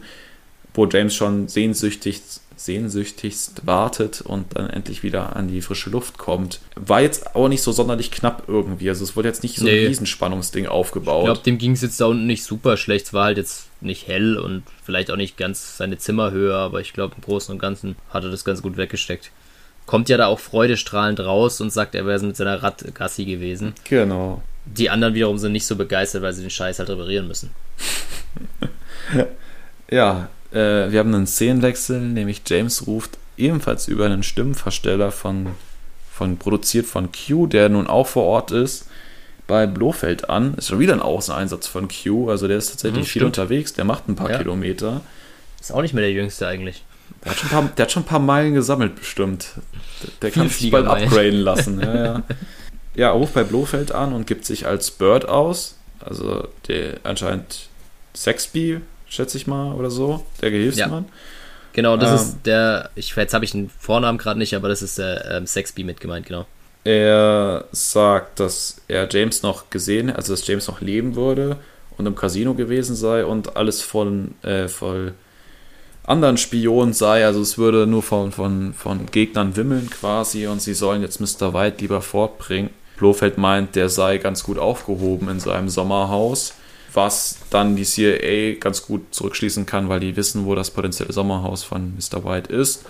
[0.73, 2.21] wo James schon sehnsüchtig
[2.59, 6.59] sehnsüchtigst wartet und dann endlich wieder an die frische Luft kommt.
[6.75, 8.89] War jetzt auch nicht so sonderlich knapp irgendwie.
[8.89, 9.81] Also es wurde jetzt nicht so nee.
[9.81, 11.21] ein Riesenspannungsding aufgebaut.
[11.21, 13.07] Ich glaube, dem ging es jetzt da unten nicht super schlecht.
[13.07, 16.91] Es war halt jetzt nicht hell und vielleicht auch nicht ganz seine Zimmerhöhe, aber ich
[16.91, 19.31] glaube, im Großen und Ganzen hat er das ganz gut weggesteckt.
[19.85, 23.73] Kommt ja da auch freudestrahlend raus und sagt, er wäre mit seiner Radgassi gewesen.
[23.85, 24.43] Genau.
[24.65, 27.51] Die anderen wiederum sind nicht so begeistert, weil sie den Scheiß halt reparieren müssen.
[29.89, 35.47] ja, äh, wir haben einen Szenenwechsel, nämlich James ruft ebenfalls über einen Stimmenversteller von,
[36.11, 38.87] von produziert von Q, der nun auch vor Ort ist,
[39.47, 40.55] bei Blofeld an.
[40.55, 43.85] Ist schon wieder ein Außeneinsatz von Q, also der ist tatsächlich mhm, viel unterwegs, der
[43.85, 44.37] macht ein paar ja.
[44.37, 45.01] Kilometer.
[45.59, 46.83] Ist auch nicht mehr der Jüngste eigentlich.
[47.23, 49.53] Der hat schon ein paar, der hat schon ein paar Meilen gesammelt, bestimmt.
[50.03, 51.81] Der, der kann sich bald upgraden lassen.
[51.81, 52.23] Ja, ja.
[52.95, 55.75] ja, ruft bei Blofeld an und gibt sich als Bird aus.
[55.99, 57.67] Also der anscheinend
[58.15, 58.79] Sexby
[59.09, 61.05] schätze ich mal, oder so, der Gehilfsmann.
[61.05, 61.11] Ja.
[61.73, 64.81] Genau, das ähm, ist der, ich, jetzt habe ich den Vornamen gerade nicht, aber das
[64.81, 66.45] ist der ähm, Sexby mit gemeint, genau.
[66.83, 71.57] Er sagt, dass er James noch gesehen, also dass James noch leben würde
[71.97, 75.13] und im Casino gewesen sei und alles von, äh, voll
[76.03, 77.25] anderen Spionen sei.
[77.25, 81.53] Also es würde nur von, von, von Gegnern wimmeln quasi und sie sollen jetzt Mr.
[81.53, 82.71] White lieber fortbringen.
[82.97, 86.55] Blofeld meint, der sei ganz gut aufgehoben in seinem Sommerhaus
[86.93, 91.63] was dann die CIA ganz gut zurückschließen kann, weil die wissen, wo das potenzielle Sommerhaus
[91.63, 92.23] von Mr.
[92.23, 92.85] White ist.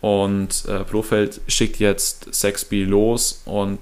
[0.00, 3.78] Und äh, Blofeld schickt jetzt Sexby los und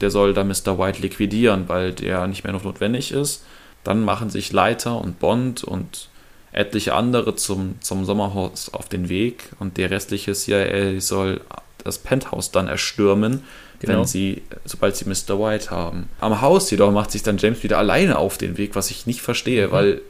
[0.00, 0.78] der soll dann Mr.
[0.78, 3.44] White liquidieren, weil der nicht mehr notwendig ist.
[3.84, 6.08] Dann machen sich Leiter und Bond und
[6.52, 11.40] etliche andere zum, zum Sommerhaus auf den Weg und der restliche CIA soll
[11.84, 13.44] das Penthouse dann erstürmen
[13.80, 14.00] genau.
[14.00, 15.38] wenn sie, sobald sie Mr.
[15.40, 16.08] White haben.
[16.20, 19.22] Am Haus jedoch macht sich dann James wieder alleine auf den Weg, was ich nicht
[19.22, 19.72] verstehe, mhm.
[19.72, 20.00] weil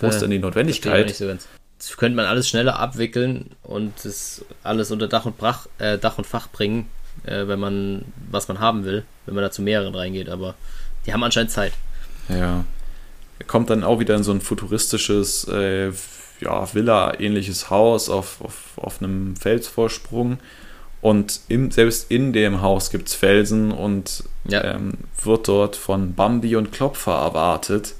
[0.00, 1.14] wo ist denn die Notwendigkeit?
[1.14, 1.26] So
[1.78, 6.18] das könnte man alles schneller abwickeln und das alles unter Dach und, Brach, äh, Dach
[6.18, 6.88] und Fach bringen,
[7.24, 10.54] äh, wenn man, was man haben will, wenn man da zu mehreren reingeht, aber
[11.06, 11.72] die haben anscheinend Zeit.
[12.28, 12.64] Ja.
[13.38, 15.92] Er kommt dann auch wieder in so ein futuristisches, äh,
[16.40, 20.38] ja, Villa-ähnliches Haus auf, auf, auf einem Felsvorsprung
[21.00, 24.64] und im, selbst in dem Haus gibt es Felsen und ja.
[24.64, 27.94] ähm, wird dort von Bambi und Klopfer erwartet,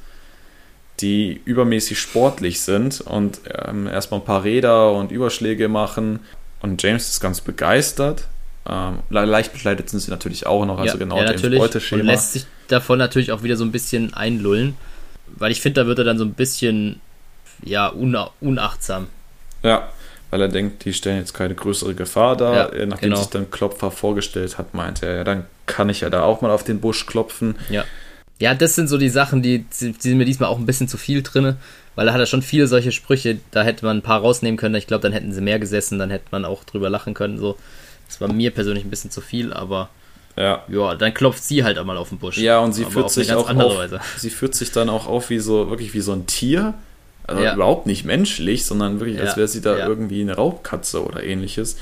[1.00, 6.20] die übermäßig sportlich sind und ähm, erstmal ein paar Räder und Überschläge machen.
[6.60, 8.26] Und James ist ganz begeistert.
[8.68, 11.60] Ähm, leicht bekleidet sind sie natürlich auch noch, also ja, genau ja, natürlich.
[11.60, 12.00] Beuteschema.
[12.00, 14.76] Und lässt sich davon natürlich auch wieder so ein bisschen einlullen,
[15.36, 17.00] weil ich finde, da wird er dann so ein bisschen
[17.62, 17.86] ja,
[18.40, 19.06] unachtsam.
[19.62, 19.88] Ja,
[20.30, 22.76] weil er denkt, die stellen jetzt keine größere Gefahr dar.
[22.76, 23.16] Ja, Nachdem genau.
[23.16, 26.50] sich dann Klopfer vorgestellt hat, meinte er, ja, dann kann ich ja da auch mal
[26.50, 27.56] auf den Busch klopfen.
[27.70, 27.84] Ja.
[28.40, 30.96] Ja, das sind so die Sachen, die, die sind mir diesmal auch ein bisschen zu
[30.96, 31.56] viel drin,
[31.96, 34.76] weil er hat ja schon viele solche Sprüche, da hätte man ein paar rausnehmen können.
[34.76, 37.38] Ich glaube, dann hätten sie mehr gesessen, dann hätte man auch drüber lachen können.
[37.38, 37.58] So.
[38.06, 39.88] Das war mir persönlich ein bisschen zu viel, aber
[40.36, 40.62] ja.
[40.68, 42.38] ja, dann klopft sie halt einmal auf den Busch.
[42.38, 43.74] Ja, und sie führt sich auch auf,
[44.16, 46.74] sie führt sich dann auch auf wie so wirklich wie so ein Tier
[47.28, 47.54] also ja.
[47.54, 51.76] überhaupt nicht menschlich, sondern wirklich, als wäre sie da irgendwie eine Raubkatze oder ähnliches.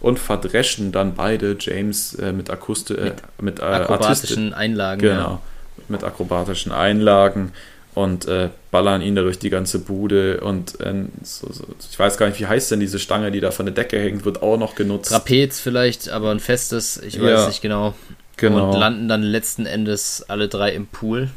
[0.00, 5.00] Und verdreschen dann beide James äh, mit, Akusti äh, mit, äh, akrobatischen Einlagen.
[5.00, 5.40] Genau,
[5.88, 7.52] mit akrobatischen Einlagen
[7.94, 12.16] und äh, ballern ihn da durch die ganze Bude und äh, so, so, ich weiß
[12.16, 14.56] gar nicht, wie heißt denn diese Stange, die da von der Decke hängt, wird auch
[14.56, 15.10] noch genutzt.
[15.10, 17.94] Trapez vielleicht, aber ein festes, ich weiß ja, nicht genau.
[18.36, 18.70] Genau.
[18.70, 21.30] Und landen dann letzten Endes alle drei im Pool.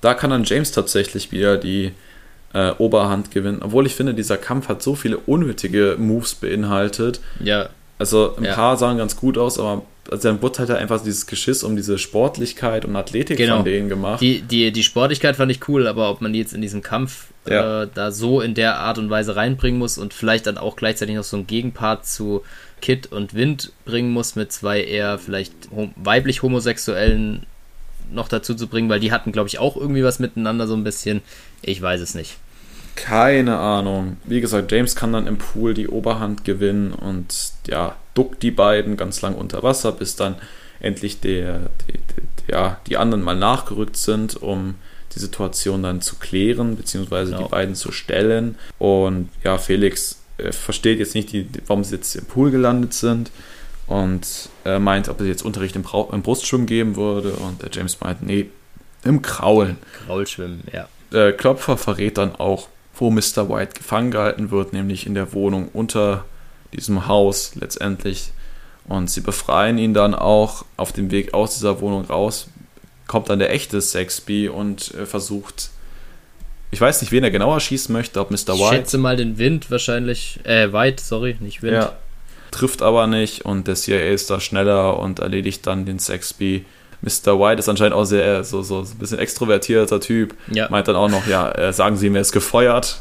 [0.00, 1.92] Da kann dann James tatsächlich wieder die
[2.54, 3.60] äh, Oberhand gewinnen.
[3.62, 7.20] Obwohl ich finde, dieser Kampf hat so viele unnötige Moves beinhaltet.
[7.40, 7.68] Ja.
[7.98, 8.54] Also ein ja.
[8.54, 11.98] paar sahen ganz gut aus, aber also dann wurde halt einfach dieses Geschiss um diese
[11.98, 13.56] Sportlichkeit und Athletik genau.
[13.56, 14.20] von denen gemacht.
[14.20, 17.28] Die, die, die Sportlichkeit fand ich cool, aber ob man die jetzt in diesem Kampf
[17.48, 17.82] ja.
[17.82, 21.14] äh, da so in der Art und Weise reinbringen muss und vielleicht dann auch gleichzeitig
[21.14, 22.42] noch so einen Gegenpart zu
[22.80, 25.52] Kid und Wind bringen muss mit zwei eher vielleicht
[25.96, 27.46] weiblich homosexuellen
[28.12, 30.84] noch dazu zu bringen, weil die hatten, glaube ich, auch irgendwie was miteinander so ein
[30.84, 31.22] bisschen.
[31.62, 32.36] Ich weiß es nicht.
[32.96, 34.18] Keine Ahnung.
[34.24, 38.96] Wie gesagt, James kann dann im Pool die Oberhand gewinnen und ja, duckt die beiden
[38.96, 40.36] ganz lang unter Wasser, bis dann
[40.80, 44.76] endlich der, die, die, ja, die anderen mal nachgerückt sind, um
[45.14, 47.44] die Situation dann zu klären, beziehungsweise genau.
[47.44, 48.56] die beiden zu stellen.
[48.78, 53.30] Und ja, Felix äh, versteht jetzt nicht, die, warum sie jetzt im Pool gelandet sind
[53.86, 54.26] und
[54.64, 57.32] äh, meint, ob es jetzt Unterricht im, im Brustschwimmen geben würde.
[57.32, 58.50] Und der James meint, nee,
[59.04, 59.76] im Kraulen.
[60.06, 60.88] Kraulschwimmen, ja.
[61.32, 63.48] Klopfer verrät dann auch, wo Mr.
[63.48, 66.24] White gefangen gehalten wird, nämlich in der Wohnung unter
[66.72, 68.32] diesem Haus letztendlich.
[68.86, 72.48] Und sie befreien ihn dann auch auf dem Weg aus dieser Wohnung raus.
[73.06, 75.70] Kommt dann der echte Sexby und äh, versucht
[76.70, 78.36] Ich weiß nicht, wen er genauer schießen möchte, ob Mr.
[78.36, 78.62] White.
[78.62, 80.40] Ich schätze mal den Wind wahrscheinlich.
[80.44, 81.74] Äh, White, sorry, nicht Wind.
[81.74, 81.96] Ja,
[82.50, 86.64] trifft aber nicht und der CIA ist da schneller und erledigt dann den Sexby.
[87.04, 87.38] Mr.
[87.38, 90.34] White ist anscheinend auch sehr so, so, so ein bisschen extrovertierter Typ.
[90.50, 90.68] Ja.
[90.70, 93.00] Meint dann auch noch, ja, äh, sagen Sie mir, ist gefeuert.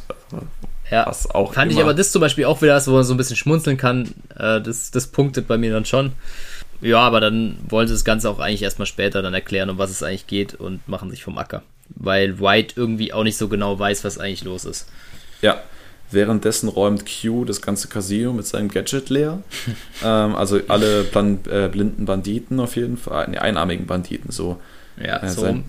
[0.91, 1.80] Ja, Was auch fand immer.
[1.80, 4.13] ich aber das zum Beispiel auch wieder, wo man so ein bisschen schmunzeln kann.
[4.38, 6.11] Äh, das, das punktet bei mir dann schon.
[6.81, 9.89] Ja, aber dann wollen sie das Ganze auch eigentlich erstmal später dann erklären, um was
[9.89, 11.63] es eigentlich geht und machen sich vom Acker.
[11.95, 14.88] Weil White irgendwie auch nicht so genau weiß, was eigentlich los ist.
[15.41, 15.61] Ja,
[16.14, 19.41] Währenddessen räumt Q das ganze Casino mit seinem Gadget leer.
[20.03, 24.60] ähm, also alle Plan äh, blinden Banditen auf jeden Fall, ne, einarmigen Banditen so.
[24.98, 25.41] Ja, äh, so.
[25.41, 25.65] Sein,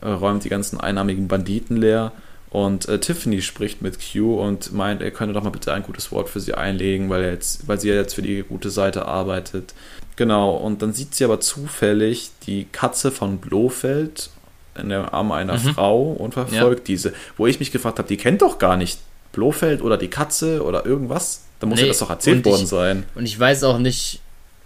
[0.00, 2.12] äh, räumt die ganzen einarmigen Banditen leer.
[2.50, 6.10] Und äh, Tiffany spricht mit Q und meint, er könne doch mal bitte ein gutes
[6.12, 9.04] Wort für sie einlegen, weil, er jetzt, weil sie ja jetzt für die gute Seite
[9.04, 9.74] arbeitet.
[10.16, 14.30] Genau, und dann sieht sie aber zufällig die Katze von Blofeld
[14.78, 15.74] in der Arm einer mhm.
[15.74, 16.94] Frau und verfolgt ja.
[16.94, 17.12] diese.
[17.36, 18.98] Wo ich mich gefragt habe, die kennt doch gar nicht
[19.32, 21.44] Blofeld oder die Katze oder irgendwas?
[21.60, 23.04] Da muss nee, ja das doch erzählt worden ich, sein.
[23.14, 24.20] Und ich weiß auch nicht,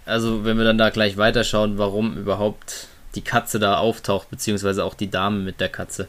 [0.05, 4.93] also wenn wir dann da gleich weiterschauen, warum überhaupt die Katze da auftaucht, beziehungsweise auch
[4.93, 6.07] die Dame mit der Katze.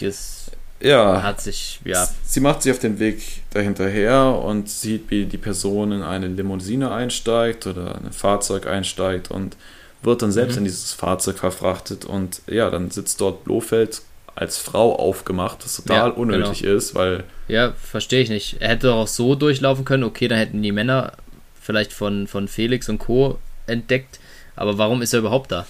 [0.00, 0.50] Das
[0.80, 2.08] ja, hat sich, ja.
[2.24, 6.92] Sie macht sich auf den Weg dahinterher und sieht, wie die Person in eine Limousine
[6.92, 9.56] einsteigt oder ein Fahrzeug einsteigt und
[10.02, 10.58] wird dann selbst mhm.
[10.58, 14.02] in dieses Fahrzeug verfrachtet und ja, dann sitzt dort Blofeld
[14.38, 16.76] als Frau aufgemacht, was total ja, unnötig genau.
[16.76, 17.24] ist, weil.
[17.48, 18.58] Ja, verstehe ich nicht.
[18.60, 21.12] Er hätte auch so durchlaufen können, okay, dann hätten die Männer
[21.60, 23.38] vielleicht von, von Felix und Co.
[23.66, 24.20] entdeckt,
[24.54, 25.66] aber warum ist er überhaupt da?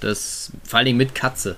[0.00, 1.56] Das, vor allen Dingen mit Katze.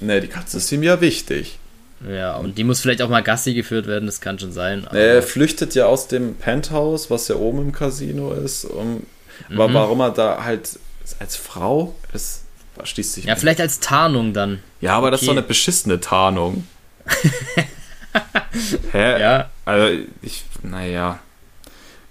[0.00, 1.58] Ne, die Katze ist ihm ja wichtig.
[2.06, 4.86] Ja, und die muss vielleicht auch mal Gassi geführt werden, das kann schon sein.
[4.92, 8.66] er flüchtet ja aus dem Penthouse, was ja oben im Casino ist.
[8.66, 9.06] Um,
[9.48, 9.60] mhm.
[9.60, 10.78] Aber warum er da halt
[11.18, 12.42] als Frau ist,
[12.76, 13.24] da schließt sich.
[13.24, 13.40] Ja, nicht.
[13.40, 14.60] vielleicht als Tarnung dann.
[14.80, 15.12] Ja, aber okay.
[15.12, 16.66] das ist doch eine beschissene Tarnung.
[18.92, 19.20] Hä?
[19.20, 19.50] Ja.
[19.64, 21.20] Also, ich, naja.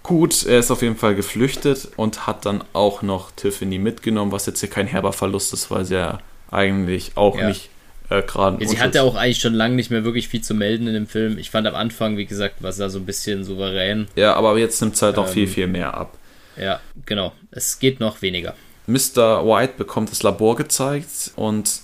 [0.04, 4.46] Gut, er ist auf jeden Fall geflüchtet und hat dann auch noch Tiffany mitgenommen, was
[4.46, 6.20] jetzt hier kein herber Verlust ist, weil sie ja
[6.52, 7.48] eigentlich auch ja.
[7.48, 7.70] nicht
[8.10, 8.64] äh, gerade.
[8.64, 10.94] Ja, sie hat ja auch eigentlich schon lange nicht mehr wirklich viel zu melden in
[10.94, 11.40] dem Film.
[11.40, 14.08] Ich fand am Anfang, wie gesagt, war es da so ein bisschen souverän.
[14.16, 16.18] Ja, aber jetzt nimmt es halt noch ähm, viel, viel mehr ab.
[16.56, 17.34] Ja, genau.
[17.52, 18.54] Es geht noch weniger.
[18.88, 19.46] Mr.
[19.46, 21.82] White bekommt das Labor gezeigt und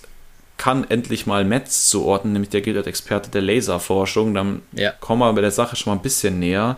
[0.57, 4.33] kann endlich mal Metz zuordnen, nämlich der gilt als Experte der Laserforschung.
[4.33, 4.91] Dann ja.
[4.91, 6.77] kommen wir bei der Sache schon mal ein bisschen näher.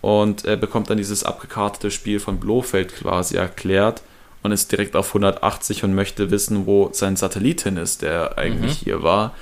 [0.00, 4.02] Und er bekommt dann dieses abgekartete Spiel von Blofeld quasi erklärt
[4.42, 8.80] und ist direkt auf 180 und möchte wissen, wo sein Satellit hin ist, der eigentlich
[8.80, 8.84] mhm.
[8.84, 9.34] hier war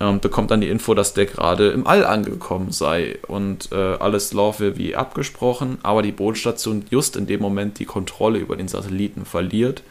[0.00, 4.32] ähm, bekommt dann die Info, dass der gerade im All angekommen sei und äh, alles
[4.32, 9.26] laufe wie abgesprochen, aber die Bodenstation just in dem Moment die Kontrolle über den Satelliten
[9.26, 9.82] verliert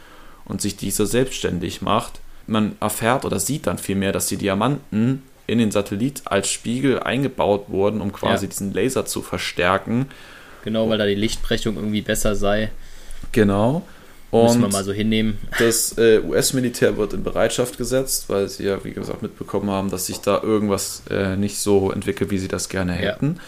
[0.45, 2.19] und sich dieser selbstständig macht.
[2.47, 7.65] Man erfährt oder sieht dann vielmehr, dass die Diamanten in den Satellit als Spiegel eingebaut
[7.67, 8.49] wurden, um quasi ja.
[8.49, 10.07] diesen Laser zu verstärken.
[10.63, 12.71] Genau, weil da die Lichtbrechung irgendwie besser sei.
[13.31, 13.83] Genau.
[14.31, 15.39] Und Müssen wir mal so hinnehmen.
[15.57, 20.05] Das äh, US-Militär wird in Bereitschaft gesetzt, weil sie ja, wie gesagt, mitbekommen haben, dass
[20.05, 23.35] sich da irgendwas äh, nicht so entwickelt, wie sie das gerne hätten.
[23.37, 23.43] Ja.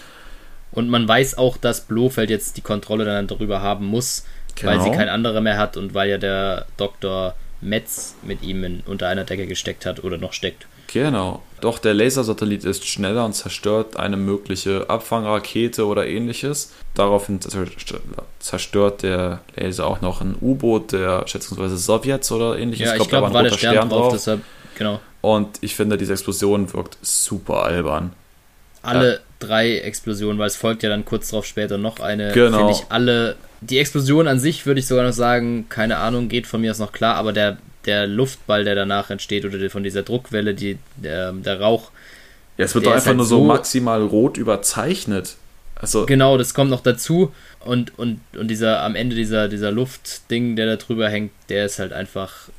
[0.71, 4.25] Und man weiß auch, dass Blofeld jetzt die Kontrolle dann darüber haben muss,
[4.55, 4.71] genau.
[4.71, 7.35] weil sie kein anderer mehr hat und weil ja der Dr.
[7.59, 10.65] Metz mit ihm in, unter einer Decke gesteckt hat oder noch steckt.
[10.93, 11.41] Genau.
[11.61, 16.73] Doch der Lasersatellit ist schneller und zerstört eine mögliche Abfangrakete oder ähnliches.
[16.95, 17.39] Daraufhin
[18.39, 22.87] zerstört der Laser auch noch ein U-Boot der schätzungsweise Sowjets oder ähnliches.
[22.87, 24.13] Ja, ich glaube, glaub, da war der Stern, Stern drauf, drauf.
[24.13, 24.41] Deshalb,
[24.77, 24.99] genau.
[25.21, 28.13] Und ich finde, diese Explosion wirkt super albern.
[28.81, 29.19] Alle ja.
[29.39, 32.31] drei Explosionen, weil es folgt ja dann kurz darauf später noch eine.
[32.31, 32.57] Genau.
[32.57, 33.35] Finde ich alle.
[33.61, 36.79] Die Explosion an sich würde ich sogar noch sagen, keine Ahnung, geht von mir aus
[36.79, 41.31] noch klar, aber der der Luftball, der danach entsteht, oder von dieser Druckwelle, die, der,
[41.33, 41.91] der Rauch.
[42.57, 45.37] Ja, es wird doch einfach halt nur so, maximal rot überzeichnet.
[45.75, 47.33] Also genau, das kommt noch dazu.
[47.59, 51.79] Und, und, und dieser am Ende dieser, dieser Luftding, der da drüber hängt, der ist
[51.79, 52.49] halt einfach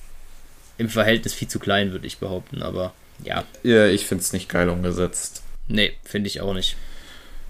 [0.78, 2.62] im Verhältnis viel zu klein, würde ich behaupten.
[2.62, 2.92] Aber
[3.22, 3.44] ja.
[3.62, 5.42] Ja, ich finde es nicht geil umgesetzt.
[5.68, 6.76] Nee, finde ich auch nicht.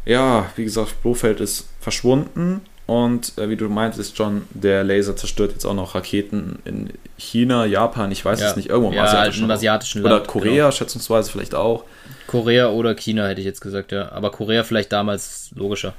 [0.04, 2.60] Ja, wie gesagt, Blofeld ist verschwunden.
[2.86, 7.64] Und äh, wie du meintest, John, der Laser zerstört jetzt auch noch Raketen in China,
[7.64, 8.50] Japan, ich weiß ja.
[8.50, 10.14] es nicht, irgendwo im ja, asiatischen, asiatischen Land.
[10.14, 10.70] Oder Korea, genau.
[10.72, 11.84] schätzungsweise vielleicht auch.
[12.26, 14.10] Korea oder China, hätte ich jetzt gesagt, ja.
[14.12, 15.94] Aber Korea vielleicht damals logischer.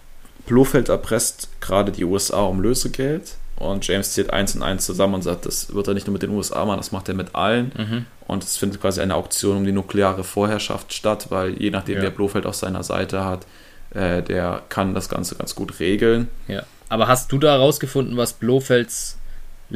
[0.46, 5.22] Blofeld erpresst gerade die USA um Lösegeld und James zählt eins und eins zusammen und
[5.22, 7.72] sagt, das wird er nicht nur mit den USA machen, das macht er mit allen.
[7.78, 8.06] Mhm.
[8.28, 12.04] Und es findet quasi eine Auktion um die nukleare Vorherrschaft statt, weil je nachdem, ja.
[12.04, 13.46] wer Blofeld auf seiner Seite hat,
[13.94, 16.28] äh, der kann das Ganze ganz gut regeln.
[16.48, 16.64] Ja.
[16.94, 19.18] Aber hast du da herausgefunden, was Blofelds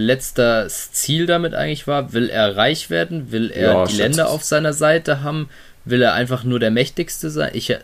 [0.01, 2.13] letztes Ziel damit eigentlich war?
[2.13, 3.31] Will er reich werden?
[3.31, 5.49] Will er ja, die Länder auf seiner Seite haben?
[5.85, 7.51] Will er einfach nur der Mächtigste sein?
[7.53, 7.75] Ich,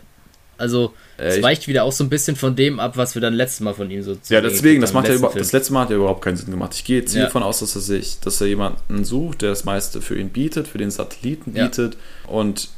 [0.56, 3.22] also, es Äh, ich- weicht wieder auch so ein bisschen von dem ab, was wir
[3.22, 5.42] dann letztes Mal von ihm so Ja, deswegen, das, macht ja über, Film.
[5.42, 6.72] das letzte Mal hat ja überhaupt keinen Sinn gemacht.
[6.74, 7.26] Ich gehe jetzt hier Ja.
[7.26, 10.68] davon aus, dass er sich, dass er jemanden sucht, der das meiste für ihn bietet,
[10.68, 11.64] für den Satelliten Ja.
[11.64, 11.96] bietet
[12.28, 12.68] und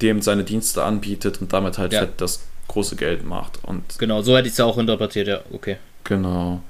[0.00, 2.06] dem seine Dienste anbietet und damit halt Ja.
[2.16, 3.62] das große Geld macht.
[3.64, 5.76] Und Genau, so hätte ich es ja auch interpretiert, ja, okay.
[6.06, 6.60] Genau.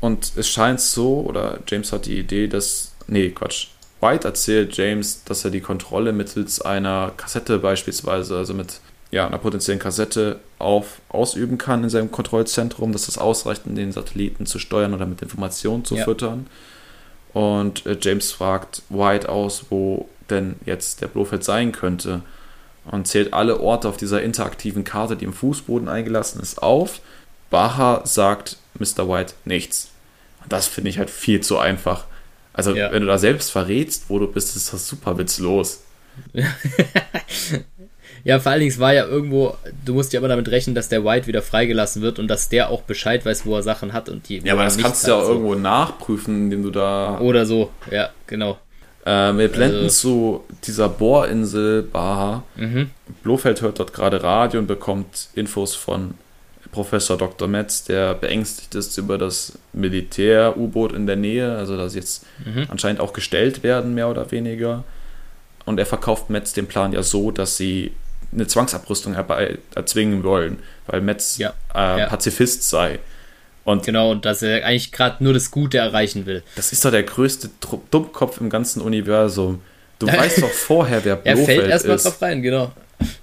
[0.00, 2.94] Und es scheint so, oder James hat die Idee, dass.
[3.06, 3.68] Nee, Quatsch.
[4.00, 8.80] White erzählt James, dass er die Kontrolle mittels einer Kassette beispielsweise, also mit
[9.10, 13.92] ja, einer potenziellen Kassette auf, ausüben kann in seinem Kontrollzentrum, dass das ausreicht, um den
[13.92, 16.04] Satelliten zu steuern oder mit Informationen zu Ja.
[16.04, 16.46] füttern.
[17.34, 22.22] Und äh, James fragt White aus, wo denn jetzt der Blofeld sein könnte.
[22.90, 27.00] Und zählt alle Orte auf dieser interaktiven Karte, die im Fußboden eingelassen ist, auf.
[27.50, 29.08] Baha sagt Mr.
[29.08, 29.90] White nichts.
[30.42, 32.04] Und das finde ich halt viel zu einfach.
[32.52, 32.90] Also, Ja.
[32.92, 35.82] wenn du da selbst verrätst, wo du bist, ist das super witzlos.
[38.22, 40.90] Ja, vor allen Dingen, es war ja irgendwo, du musst ja immer damit rechnen, dass
[40.90, 44.10] der White wieder freigelassen wird und dass der auch Bescheid weiß, wo er Sachen hat
[44.10, 44.40] und die.
[44.44, 45.32] Ja, aber er das kannst du ja auch so.
[45.32, 47.18] irgendwo nachprüfen, indem du da.
[47.20, 48.58] Oder so, ja, genau.
[49.06, 52.42] Äh, wir blenden Also- zu dieser Bohrinsel Baha.
[52.56, 52.90] Mhm.
[53.22, 56.12] Blofeld hört dort gerade Radio und bekommt Infos von
[56.72, 57.48] Professor Dr.
[57.48, 62.66] Metz, der beängstigt ist über das Militär-U-Boot in der Nähe, also dass jetzt Mhm.
[62.68, 64.84] anscheinend auch gestellt werden, mehr oder weniger.
[65.66, 67.92] Und er verkauft Metz den Plan ja so, dass sie
[68.32, 69.14] eine Zwangsabrüstung
[69.74, 72.06] erzwingen wollen, weil Metz Ja, äh, ja.
[72.06, 72.98] Pazifist sei.
[73.64, 76.42] Und Genau, und dass er eigentlich gerade nur das Gute erreichen will.
[76.56, 77.50] das ist doch der größte
[77.90, 79.60] Dummkopf im ganzen Universum.
[79.98, 82.04] Du weißt doch vorher, wer Er fällt Blofeld erstmal ist.
[82.06, 82.72] drauf rein, genau.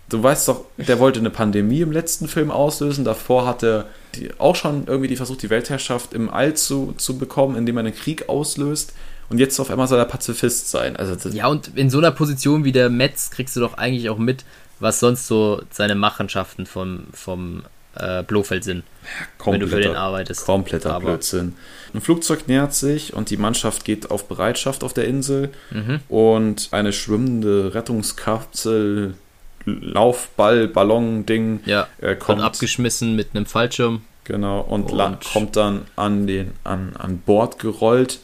[0.09, 3.03] Du weißt doch, der wollte eine Pandemie im letzten Film auslösen.
[3.03, 3.85] Davor hatte
[4.15, 7.81] die auch schon irgendwie die versucht, die Weltherrschaft im All zu, zu bekommen, indem er
[7.81, 8.93] einen Krieg auslöst.
[9.29, 10.95] Und jetzt auf einmal soll er Pazifist sein.
[10.95, 14.17] Also Ja, und in so einer Position wie der Metz kriegst du doch eigentlich auch
[14.17, 14.45] mit,
[14.79, 17.63] was sonst so seine Machenschaften vom, vom
[17.95, 18.83] äh, Blofeld sind,
[19.43, 20.45] wenn du für den arbeitest.
[20.45, 21.55] kompletter Aber- Blödsinn.
[21.93, 25.49] Ein Flugzeug nähert sich und die Mannschaft geht auf Bereitschaft auf der Insel.
[25.71, 25.99] Mhm.
[26.07, 29.15] Und eine schwimmende Rettungskapsel,
[29.67, 34.01] Laufball, Ballon-Ding Ja, äh, kommt abgeschmissen mit einem Fallschirm.
[34.23, 38.19] Genau, und, Und- kommt dann an, den, an, an Bord gerollt.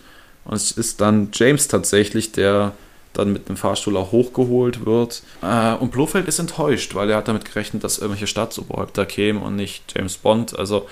[0.46, 2.74] Und es ist dann James tatsächlich, der
[3.14, 5.22] dann mit einem Fahrstuhl auch hochgeholt wird.
[5.42, 9.56] Äh, und Blofeld ist enttäuscht, weil er hat damit gerechnet, dass irgendwelche Staatsoberhäupter kämen und
[9.56, 10.58] nicht James Bond.
[10.58, 10.88] Also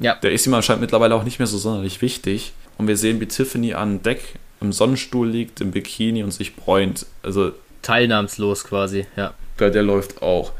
[0.00, 0.16] Ja.
[0.16, 2.52] der ist ihm anscheinend mittlerweile auch nicht mehr so sonderlich wichtig.
[2.78, 7.06] Und wir sehen, wie Tiffany an Deck im Sonnenstuhl liegt, im Bikini und sich bräunt.
[7.22, 7.52] Also
[7.82, 9.32] Teilnahmslos quasi, ja.
[9.58, 10.52] Der, der läuft auch.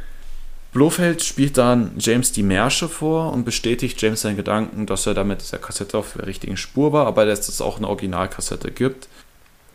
[0.73, 5.43] Blofeld spielt dann James die Märsche vor und bestätigt James seinen Gedanken, dass er damit
[5.43, 9.09] dieser Kassette auf der richtigen Spur war, aber dass es auch eine Originalkassette gibt.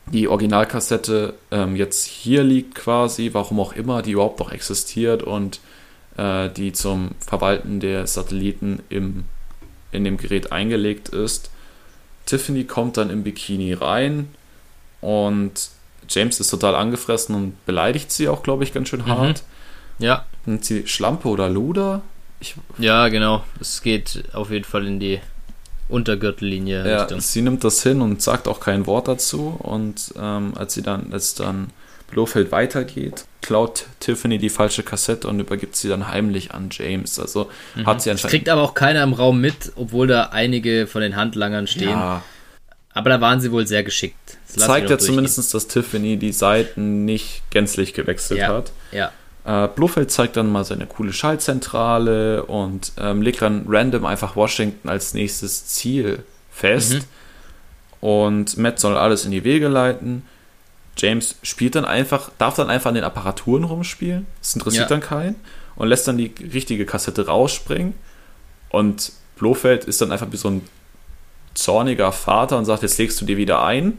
[0.07, 5.60] Die Originalkassette ähm, jetzt hier liegt quasi, warum auch immer, die überhaupt noch existiert und
[6.18, 9.26] äh, die zum Verwalten der Satelliten im,
[9.91, 11.52] in dem Gerät eingelegt ist.
[12.26, 14.30] Tiffany kommt dann im Bikini rein
[15.02, 15.69] und
[16.09, 19.43] James ist total angefressen und beleidigt sie auch, glaube ich, ganz schön hart.
[19.99, 22.01] Ja, Nennt sie Schlampe oder Luder?
[22.39, 23.43] Ich, ja, genau.
[23.59, 25.19] Es geht auf jeden Fall in die
[25.89, 27.21] Untergürtellinie ja, Richtung.
[27.21, 29.57] sie nimmt das hin und sagt auch kein Wort dazu.
[29.59, 31.69] Und ähm, als sie dann, als dann
[32.11, 37.19] Blofeld weitergeht, klaut Tiffany die falsche Kassette und übergibt sie dann heimlich an James.
[37.19, 37.49] Also
[37.85, 38.29] hat sie Das anscheinend.
[38.31, 41.89] kriegt aber auch keiner im Raum mit, obwohl da einige von den Handlangern stehen.
[41.89, 42.21] ja,
[42.98, 44.38] Aber da waren sie wohl sehr geschickt.
[44.56, 48.48] Das zeigt ja zumindest, dass Tiffany die Seiten nicht gänzlich gewechselt Ja.
[48.49, 48.72] hat.
[48.91, 49.11] Ja,
[49.45, 54.90] Äh, Blofeld zeigt dann mal seine coole Schaltzentrale und ähm, legt dann random einfach Washington
[54.90, 56.94] als nächstes Ziel fest.
[56.95, 57.03] Mhm.
[58.02, 60.24] Und Matt soll alles in die Wege leiten.
[60.98, 64.26] James spielt dann einfach, darf dann einfach an den Apparaturen rumspielen.
[64.41, 64.98] Das interessiert Ja.
[64.98, 65.36] dann keinen.
[65.76, 67.94] Und lässt dann die richtige Kassette rausspringen.
[68.69, 70.61] Und Blofeld ist dann einfach wie so ein
[71.57, 73.93] zorniger Vater und sagt, jetzt legst du dir wieder ein.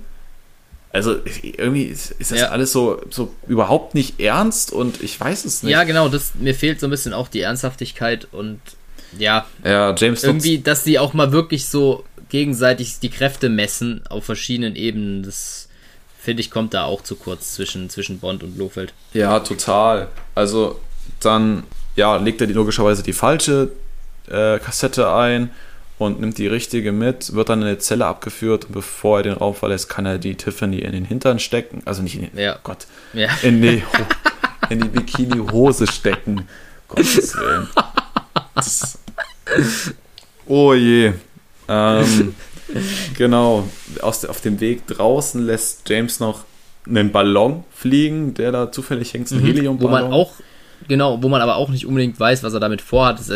[0.93, 2.49] Also irgendwie ist, ist das Ja.
[2.49, 5.73] alles so, so überhaupt nicht ernst und ich weiß es nicht.
[5.73, 6.09] ja genau.
[6.09, 8.61] Das, mir fehlt so ein bisschen auch die Ernsthaftigkeit und
[9.19, 14.25] ja, Ja, James irgendwie, dass die auch mal wirklich so gegenseitig die Kräfte messen auf
[14.25, 15.23] verschiedenen Ebenen.
[15.23, 15.69] Das
[16.21, 18.93] finde ich kommt da auch zu kurz zwischen, zwischen Bond und Blofeld.
[19.13, 20.09] Ja, total.
[20.35, 20.79] Also
[21.21, 21.65] dann
[21.97, 23.73] ja, legt er die logischerweise die falsche
[24.29, 25.51] äh, Kassette ein
[25.99, 29.33] und nimmt die richtige mit, wird dann in eine Zelle abgeführt und bevor er den
[29.35, 31.83] Raum verlässt, kann er die Tiffany in den Hintern stecken.
[31.85, 32.55] Also nicht in den, Ja.
[32.57, 33.29] oh Gott, Ja.
[33.43, 33.83] in die,
[34.71, 36.47] in die Bikini-Hose stecken.
[36.89, 37.69] Gottes Willen.
[40.47, 41.13] Oh je.
[41.69, 42.35] Ähm,
[43.17, 43.69] genau.
[44.01, 46.45] Aus, auf dem Weg draußen lässt James noch
[46.87, 49.47] einen Ballon fliegen, der da zufällig hängt, ein Mhm.
[49.47, 49.81] Heliumballon.
[49.81, 50.33] Wo man auch,
[50.87, 53.19] genau, wo man aber auch nicht unbedingt weiß, was er damit vorhat.
[53.19, 53.31] Das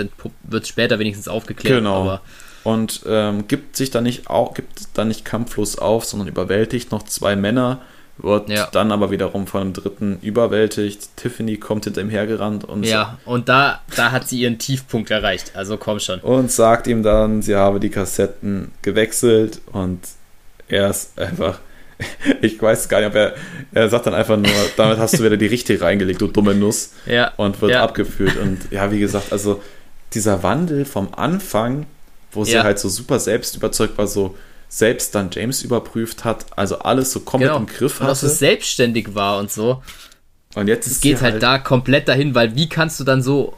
[0.45, 1.79] wird später wenigstens aufgeklärt.
[1.79, 2.03] Genau.
[2.03, 2.21] Aber
[2.65, 7.03] und ähm, gibt sich dann nicht auch, gibt dann nicht kampflos auf, sondern überwältigt noch
[7.05, 7.81] zwei Männer,
[8.19, 8.69] wird Ja.
[8.73, 11.09] dann aber wiederum von einem dritten überwältigt.
[11.17, 15.53] Tiffany kommt hinter ihm hergerannt und, ja, und da, da hat sie ihren Tiefpunkt erreicht.
[15.55, 16.21] Also komm schon.
[16.21, 20.01] und sagt ihm dann, sie habe die Kassetten gewechselt und
[20.69, 21.59] er ist einfach.
[22.41, 23.35] Ich weiß gar nicht, ob er.
[23.73, 26.95] Er sagt dann einfach nur, damit hast du wieder die richtige reingelegt, du dumme Nuss.
[27.07, 27.33] Ja.
[27.37, 27.85] Und wird Ja.
[27.85, 28.37] abgeführt.
[28.39, 29.63] Und ja, wie gesagt, also
[30.13, 31.87] dieser Wandel vom Anfang,
[32.33, 32.65] wo sie Ja.
[32.65, 34.37] halt so super selbst überzeugt war, so
[34.69, 37.61] selbst dann James überprüft hat, also alles so komplett Genau.
[37.61, 38.37] im Griff Und auch so hatte.
[38.37, 39.83] selbstständig war und so.
[40.55, 43.23] Und jetzt Es ist geht sie halt, da komplett dahin, weil wie kannst du dann
[43.23, 43.57] so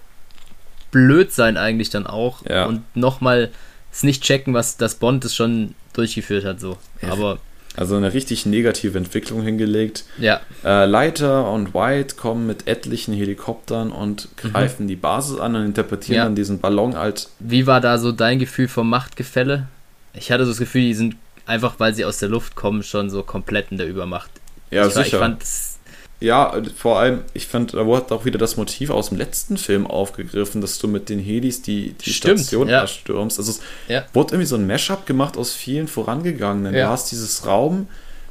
[0.91, 2.67] blöd sein eigentlich dann auch Ja.
[2.67, 3.51] und nochmal
[3.93, 6.77] es nicht checken, was das Bond es schon durchgeführt hat so.
[7.03, 7.11] Ja.
[7.13, 7.39] Aber
[7.77, 10.05] Also eine richtig negative Entwicklung hingelegt.
[10.19, 15.65] ja, Äh, Leiter und White kommen mit etlichen Helikoptern und greifen die Basis an und
[15.65, 16.19] interpretieren Mhm.
[16.19, 16.25] Ja.
[16.25, 19.67] dann diesen Ballon als wie war da so dein Gefühl vom Machtgefälle?
[20.13, 23.11] Ich hatte so das Gefühl, die sind einfach, weil sie aus der Luft kommen, schon
[23.11, 24.31] so komplett in der Übermacht.
[24.71, 25.07] ja ich, sicher.
[25.07, 25.74] ich fand es
[26.21, 29.87] Ja, vor allem, ich fand, da wurde auch wieder das Motiv aus dem letzten Film
[29.87, 32.81] aufgegriffen, dass du mit den Helis die, die Stimmt, Station ja.
[32.81, 33.39] erstürmst.
[33.39, 34.05] Also es Ja.
[34.15, 36.75] wurde irgendwie so ein Mashup gemacht aus vielen vorangegangenen.
[36.75, 36.87] Ja.
[36.87, 37.89] Du hast dieses Raum,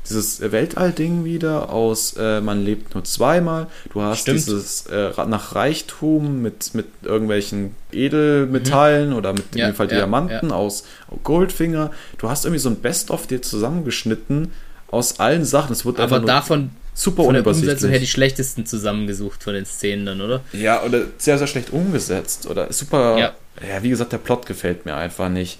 [0.10, 3.68] dieses Weltall-Ding wieder aus äh, Man lebt nur zweimal.
[3.94, 4.38] Du hast Stimmt.
[4.40, 9.60] dieses äh, nach Reichtum mit, mit irgendwelchen Edelmetallen oder mit Mhm.
[9.60, 10.84] Ja, in dem Fall ja, Diamanten aus
[11.24, 11.92] Goldfinger.
[12.18, 14.52] Du hast irgendwie so ein Best-of dir zusammengeschnitten
[14.90, 15.74] aus allen Sachen.
[15.74, 17.46] Es wird aber davon super von der.
[17.46, 20.42] Umsetzung her die schlechtesten zusammengesucht von den Szenen dann, oder?
[20.54, 22.48] Ja, oder sehr, sehr schlecht umgesetzt.
[22.48, 23.18] Oder super.
[23.18, 23.34] Ja.
[23.68, 25.60] Ja, wie gesagt, der Plot gefällt mir einfach nicht.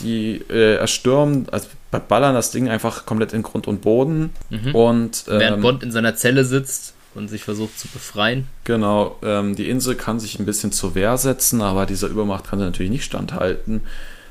[0.00, 4.30] Die äh, erstürmen, also ballern das Ding einfach komplett in Grund und Boden.
[4.50, 4.74] Mhm.
[4.74, 8.48] Und Während ähm, Bond in seiner Zelle sitzt und sich versucht zu befreien.
[8.64, 12.58] genau, ähm, die Insel kann sich ein bisschen zur Wehr setzen, aber dieser Übermacht kann
[12.58, 13.82] sie natürlich nicht standhalten.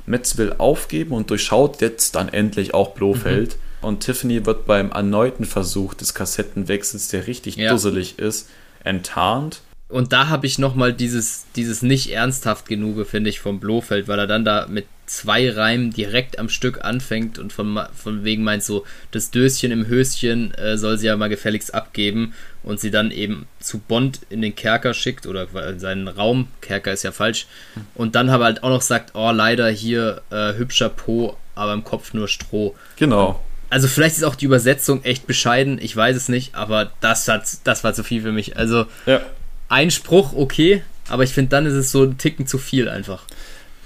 [0.06, 3.56] Metz will aufgeben und durchschaut jetzt dann endlich auch Blofeld.
[3.56, 3.60] Mhm.
[3.84, 7.72] Und Tiffany wird beim erneuten Versuch des Kassettenwechsels, der richtig Ja.
[7.72, 8.50] dusselig ist,
[8.84, 9.62] enttarnt.
[9.90, 14.18] Und da habe ich nochmal dieses, dieses nicht ernsthaft genug, finde ich, vom Blofeld, weil
[14.18, 18.64] er dann da mit zwei Reimen direkt am Stück anfängt und von, von wegen meint
[18.64, 22.34] so, das Döschen im Höschen äh, soll sie ja mal gefälligst abgeben
[22.64, 26.94] und sie dann eben zu Bond in den Kerker schickt oder in seinen Raum, Kerker
[26.94, 27.46] ist ja falsch,
[27.94, 31.84] und dann aber halt auch noch sagt, oh leider hier äh, hübscher Po, aber im
[31.84, 32.74] Kopf nur Stroh.
[32.96, 33.44] Genau.
[33.74, 37.44] Also vielleicht ist auch die Übersetzung echt bescheiden, ich weiß es nicht, aber das, hat,
[37.64, 38.56] das war zu viel für mich.
[38.56, 39.22] Also Ja.
[39.68, 43.24] ein Spruch, okay, aber ich finde, dann ist es so ein Ticken zu viel einfach.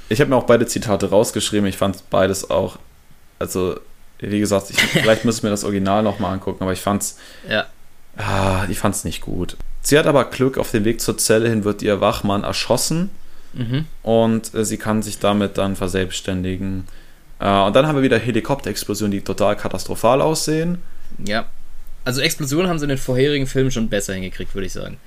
[0.10, 1.70] Ich habe mir auch beide Zitate rausgeschrieben.
[1.70, 2.80] Ich fand beides auch.
[3.40, 3.80] Also,
[4.20, 7.18] wie gesagt, ich, vielleicht müssen wir das Original nochmal angucken, aber ich fand's.
[7.50, 7.68] Ja,
[8.18, 9.56] Ah, ich fand's nicht gut.
[9.82, 13.10] Sie hat aber Glück, auf dem Weg zur Zelle hin wird ihr Wachmann erschossen
[13.54, 13.86] mhm.
[14.04, 16.88] und äh, sie kann sich damit dann verselbstständigen.
[17.40, 20.80] Äh, und dann haben wir wieder Helikopterexplosionen, die total katastrophal aussehen.
[21.24, 21.46] ja.
[22.06, 24.98] Also Explosionen haben sie in den vorherigen Filmen schon besser hingekriegt, würde ich sagen.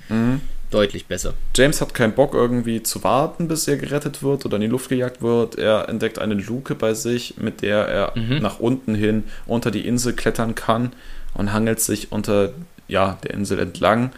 [0.70, 1.32] Deutlich besser.
[1.56, 4.90] James hat keinen Bock irgendwie zu warten, bis er gerettet wird oder in die Luft
[4.90, 5.56] gejagt wird.
[5.56, 8.40] Er entdeckt eine Luke bei sich, mit der er Mhm.
[8.42, 10.92] nach unten hin unter die Insel klettern kann
[11.32, 12.50] und hangelt sich unter
[12.86, 14.12] ja, der Insel entlang.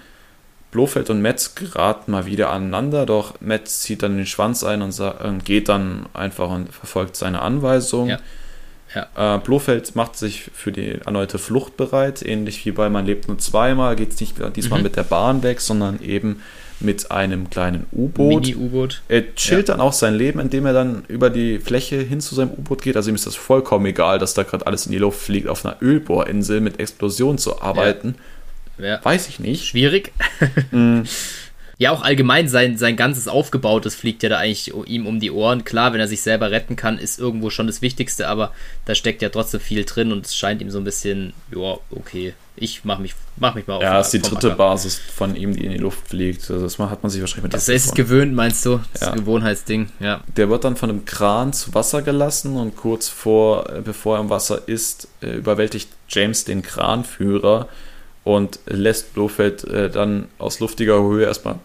[0.72, 4.90] Blofeld und Metz geraten mal wieder aneinander, doch Metz zieht dann den Schwanz ein und
[4.92, 8.08] sa- äh, geht dann einfach und verfolgt seine Anweisung.
[8.08, 9.36] Ja.
[9.36, 13.38] Äh, Blofeld macht sich für die erneute Flucht bereit, ähnlich wie bei Man lebt nur
[13.38, 14.82] zweimal, geht es nicht diesmal Mhm.
[14.84, 16.42] mit der Bahn weg, sondern eben
[16.80, 18.42] mit einem kleinen U-Boot.
[18.46, 19.02] Mini-U-Boot.
[19.08, 22.50] Er chillt dann auch sein Leben, indem er dann über die Fläche hin zu seinem
[22.50, 22.96] U-Boot geht.
[22.96, 25.64] Also ihm ist das vollkommen egal, dass da gerade alles in die Luft fliegt, auf
[25.64, 28.08] einer Ölbohrinsel mit Explosion zu arbeiten.
[28.18, 28.24] Ja.
[28.78, 29.66] Weiß ich nicht.
[29.66, 30.12] Schwierig.
[30.70, 31.02] Mm,
[31.78, 35.64] Ja, auch allgemein sein, sein ganzes Aufgebautes fliegt ja da eigentlich ihm um die Ohren.
[35.64, 38.52] Klar, wenn er sich selber retten kann, ist irgendwo schon das Wichtigste, aber
[38.84, 42.34] da steckt ja trotzdem viel drin und es scheint ihm so ein bisschen, ja, okay,
[42.54, 43.82] ich mach mich, mach mich mal auf.
[43.82, 44.56] ja, ist die dritte Acker.
[44.56, 46.48] Basis von ihm, die in die Luft fliegt.
[46.50, 48.10] Also das hat man sich wahrscheinlich mit Das ist abgefunden.
[48.10, 48.76] gewöhnt, meinst du?
[48.92, 49.12] Das ist Ja.
[49.14, 50.22] ein Gewohnheitsding, ja.
[50.36, 54.20] Der wird dann von einem Kran zu Wasser gelassen und kurz vor, äh, bevor er
[54.20, 57.68] im Wasser ist, äh, überwältigt James den Kranführer
[58.24, 61.56] und lässt Blofeld äh, dann aus luftiger Höhe erstmal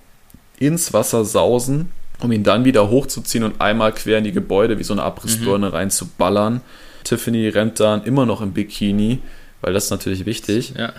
[0.60, 4.84] ins Wasser sausen, um ihn dann wieder hochzuziehen und einmal quer in die Gebäude wie
[4.84, 6.62] so eine Abrissbirne reinzuballern.
[7.04, 9.20] Tiffany rennt dann immer noch im Bikini,
[9.62, 10.94] weil das ist natürlich wichtig, ja.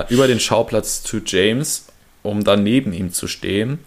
[0.00, 1.86] äh, über den Schauplatz zu James,
[2.22, 3.78] um dann neben ihm zu stehen.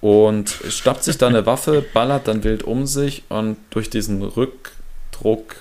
[0.00, 5.56] Und schnappt sich dann eine Waffe, ballert dann wild um sich und durch diesen Rückdruck,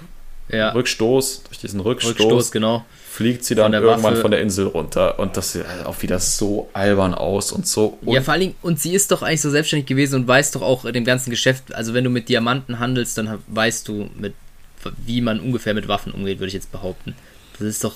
[0.49, 2.85] Ja, Rückstoß, durch diesen Rückstoß, Rückstoß, genau.
[3.13, 4.21] Fliegt sie dann irgendwann Waffe.
[4.21, 7.99] von der Insel runter und das sieht auch wieder so albern aus und so.
[8.01, 10.63] ja, vor allen Dingen, und sie ist doch eigentlich so selbstständig gewesen und weiß doch
[10.63, 14.33] auch dem ganzen Geschäft, also wenn du mit Diamanten handelst, dann weißt du, mit,
[15.05, 17.13] wie man ungefähr mit Waffen umgeht, würde ich jetzt behaupten.
[17.59, 17.93] Das ist doch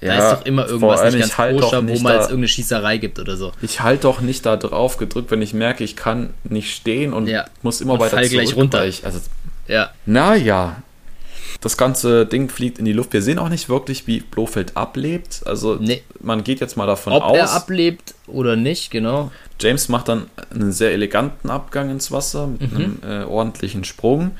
[0.00, 2.98] ja, da ist doch immer irgendwas nicht ganz halt koscher, wo mal es irgendeine Schießerei
[2.98, 3.50] gibt oder so.
[3.60, 7.26] Ich halte doch nicht da drauf gedrückt, wenn ich merke, ich kann nicht stehen und
[7.26, 7.46] ja.
[7.62, 8.86] muss immer und weiter fall zurück, gleich runter.
[8.86, 9.18] Ich, also,
[9.66, 9.90] ja.
[10.06, 10.76] Naja,
[11.64, 13.14] das ganze Ding fliegt in die Luft.
[13.14, 15.40] Wir sehen auch nicht wirklich, wie Blofeld ablebt.
[15.46, 16.02] Also nee.
[16.20, 17.30] man geht jetzt mal davon Ob aus.
[17.30, 19.32] Ob er ablebt oder nicht, genau.
[19.58, 22.76] James macht dann einen sehr eleganten Abgang ins Wasser mit mhm.
[22.76, 24.32] einem äh, ordentlichen Sprung.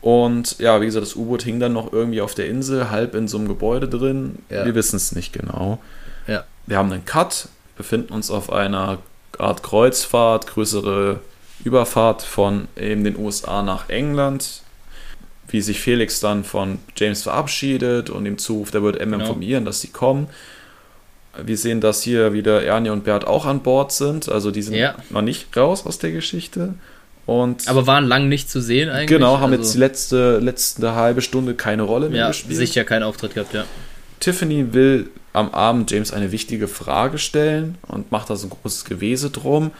[0.00, 3.28] Und ja, wie gesagt, das U-Boot hing dann noch irgendwie auf der Insel, halb in
[3.28, 4.40] so einem Gebäude drin.
[4.48, 4.64] Ja.
[4.64, 5.78] Wir wissen es nicht genau.
[6.26, 6.44] Ja.
[6.66, 8.98] Wir haben einen Cut, befinden uns auf einer
[9.38, 11.20] Art Kreuzfahrt, größere
[11.62, 14.62] Überfahrt von eben den USA nach England.
[15.50, 19.24] Wie sich Felix dann von James verabschiedet und ihm zuruft, er wird M genau.
[19.24, 20.28] informieren, dass sie kommen.
[21.42, 24.28] Wir sehen, dass hier wieder Ernie und Bert auch an Bord sind.
[24.28, 24.96] Also die sind ja.
[25.10, 26.74] noch nicht raus aus der Geschichte.
[27.26, 29.18] Und aber waren lang nicht zu sehen eigentlich.
[29.18, 32.56] Genau, haben also, jetzt die letzte, letzte halbe Stunde keine Rolle mehr ja, gespielt.
[32.56, 33.64] Sicher keinen Auftritt gehabt, ja.
[34.18, 38.84] Tiffany will am Abend James eine wichtige Frage stellen und macht da so ein großes
[38.84, 39.70] Gewese drum.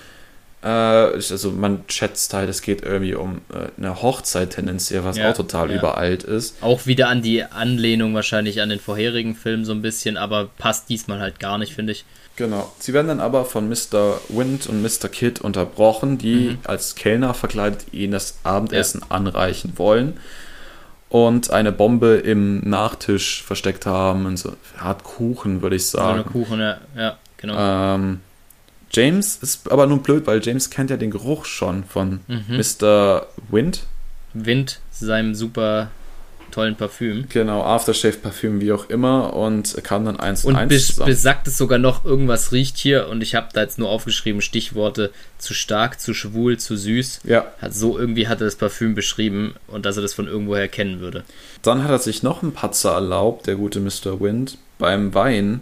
[0.62, 5.30] Äh, also man schätzt halt, es geht irgendwie um äh, eine Hochzeit tendenziell, was ja,
[5.30, 5.78] auch total ja.
[5.78, 6.56] überalt ist.
[6.62, 10.88] Auch wieder an die Anlehnung wahrscheinlich an den vorherigen Film so ein bisschen, aber passt
[10.88, 12.04] diesmal halt gar nicht, finde ich.
[12.36, 12.72] Genau.
[12.78, 14.20] Sie werden dann aber von Mr.
[14.28, 15.08] Wind und Mr.
[15.08, 16.58] Kidd unterbrochen, die mhm.
[16.64, 19.14] als Kellner verkleidet ihnen das Abendessen ja.
[19.14, 20.18] anreichen wollen
[21.10, 26.06] und eine Bombe im Nachtisch versteckt haben, in so eine Art Kuchen, würde ich sagen.
[26.06, 27.56] So eine Kuchen, ja, ja genau.
[27.58, 28.20] Ähm,
[28.92, 32.44] James ist aber nun blöd, weil James kennt ja den Geruch schon von mhm.
[32.56, 33.26] Mr.
[33.50, 33.84] Wind.
[34.34, 35.90] Wind, seinem super
[36.50, 37.26] tollen Parfüm.
[37.28, 41.78] Genau, Aftershave-Parfüm, wie auch immer, und kam dann eins und eins bis, besagt es sogar
[41.78, 46.14] noch, irgendwas riecht hier, und ich habe da jetzt nur aufgeschrieben, Stichworte zu stark, zu
[46.14, 47.20] schwul, zu süß.
[47.24, 47.46] Ja.
[47.60, 51.00] Hat, so irgendwie hat er das Parfüm beschrieben und dass er das von irgendwoher kennen
[51.00, 51.24] würde.
[51.62, 54.20] Dann hat er sich noch einen Patzer erlaubt, der gute Mr.
[54.20, 55.60] Wind, beim Wein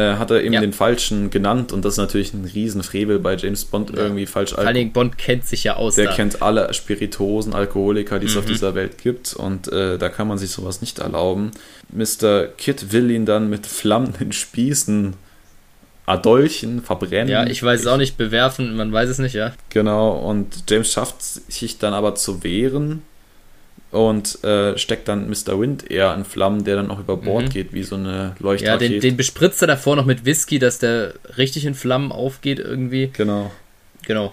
[0.00, 0.60] äh, hat er eben ja.
[0.60, 4.02] den falschen genannt und das ist natürlich ein Riesenfrevel bei James Bond ja.
[4.02, 4.52] irgendwie falsch.
[4.52, 5.96] Vor allem Bond kennt sich ja aus.
[5.96, 6.12] Der da.
[6.14, 8.40] kennt alle Spiritosen, Alkoholiker, die es mhm.
[8.40, 11.50] auf dieser Welt gibt und äh, da kann man sich sowas nicht erlauben.
[11.92, 12.46] Mr.
[12.56, 15.14] Kid will ihn dann mit flammenden Spießen
[16.06, 17.28] erdolchen, verbrennen.
[17.28, 19.52] Ja, ich weiß es auch nicht, bewerfen, man weiß es nicht, ja.
[19.68, 23.02] Genau, und James schafft sich dann aber zu wehren
[23.90, 25.58] und äh, steckt dann Mr.
[25.58, 27.50] Wind eher in Flammen, der dann auch über Bord mhm.
[27.50, 28.84] geht, wie so eine Leuchtrakete.
[28.84, 32.60] Ja, den, den bespritzt er davor noch mit Whisky, dass der richtig in Flammen aufgeht
[32.60, 33.10] irgendwie.
[33.12, 33.50] Genau.
[34.06, 34.32] Genau.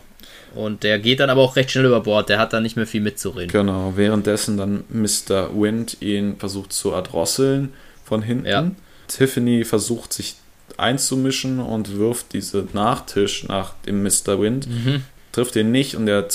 [0.56, 2.88] Und der geht dann aber auch recht schnell über Bord, der hat dann nicht mehr
[2.88, 3.52] viel mitzureden.
[3.52, 5.50] Genau, währenddessen dann Mr.
[5.54, 7.74] Wind ihn versucht zu erdrosseln
[8.06, 8.46] von hinten.
[8.46, 8.72] Ja.
[9.08, 10.36] Tiffany versucht sich
[10.78, 14.40] einzumischen und wirft diese Nachtisch nach dem Mr.
[14.40, 15.04] Wind, mhm.
[15.32, 16.28] trifft ihn nicht und er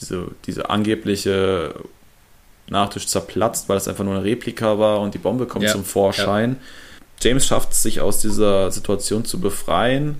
[0.00, 1.74] diese, diese angebliche
[2.70, 5.72] Nachtisch zerplatzt, weil es einfach nur eine Replika war und die Bombe kommt ja.
[5.72, 6.56] zum Vorschein.
[6.58, 7.28] Ja.
[7.28, 10.16] James schafft es, sich aus dieser Situation zu befreien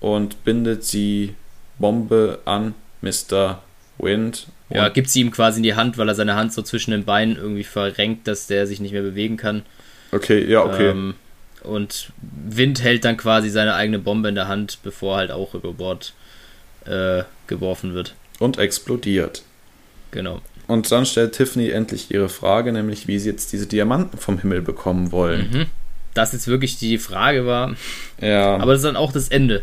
[0.00, 1.34] und bindet die
[1.78, 3.62] Bombe an Mr.
[3.98, 4.48] Wind.
[4.70, 7.04] Ja, gibt sie ihm quasi in die Hand, weil er seine Hand so zwischen den
[7.04, 9.62] Beinen irgendwie verrenkt, dass der sich nicht mehr bewegen kann.
[10.10, 10.90] Okay, ja, okay.
[10.90, 11.14] Ähm,
[11.62, 15.72] und Wind hält dann quasi seine eigene Bombe in der Hand, bevor halt auch über
[15.72, 16.14] Bord
[16.86, 18.14] äh, geworfen wird.
[18.38, 19.42] Und explodiert.
[20.10, 20.40] Genau.
[20.66, 24.62] Und dann stellt Tiffany endlich ihre Frage, nämlich wie sie jetzt diese Diamanten vom Himmel
[24.62, 25.50] bekommen wollen.
[25.52, 25.66] Mhm.
[26.14, 27.74] Das jetzt wirklich die Frage war.
[28.20, 28.56] Ja.
[28.56, 29.62] Aber das ist dann auch das Ende.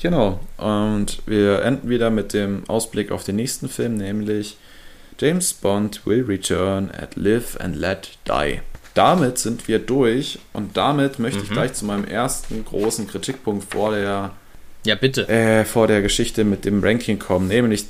[0.00, 0.40] Genau.
[0.58, 4.56] Und wir enden wieder mit dem Ausblick auf den nächsten Film, nämlich
[5.18, 8.60] James Bond will return at Live and Let Die.
[8.92, 11.44] Damit sind wir durch und damit möchte mhm.
[11.44, 14.32] ich gleich zu meinem ersten großen Kritikpunkt vor der
[14.84, 15.28] ja, bitte.
[15.28, 17.86] Äh, vor der Geschichte mit dem Ranking kommen, nämlich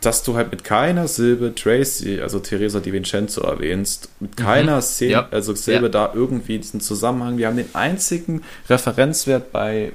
[0.00, 4.82] dass du halt mit keiner Silbe Tracy, also Teresa Di Vincenzo erwähnst, mit keiner mhm.
[4.82, 5.28] Szene, ja.
[5.30, 5.88] also Silbe ja.
[5.88, 7.38] da irgendwie diesen Zusammenhang.
[7.38, 9.92] Wir haben den einzigen Referenzwert bei,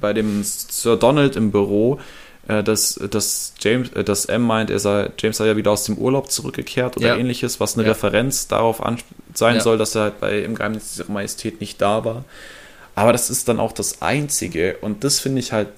[0.00, 2.00] bei dem Sir Donald im Büro,
[2.48, 5.84] äh, dass, dass James, äh, dass M meint, er sei, James sei ja wieder aus
[5.84, 7.16] dem Urlaub zurückgekehrt oder ja.
[7.16, 8.98] ähnliches, was eine Referenz darauf an,
[9.34, 12.24] sein soll, dass er halt bei Im Geheimnis dieser Majestät nicht da war.
[12.94, 15.68] Aber das ist dann auch das Einzige und das finde ich halt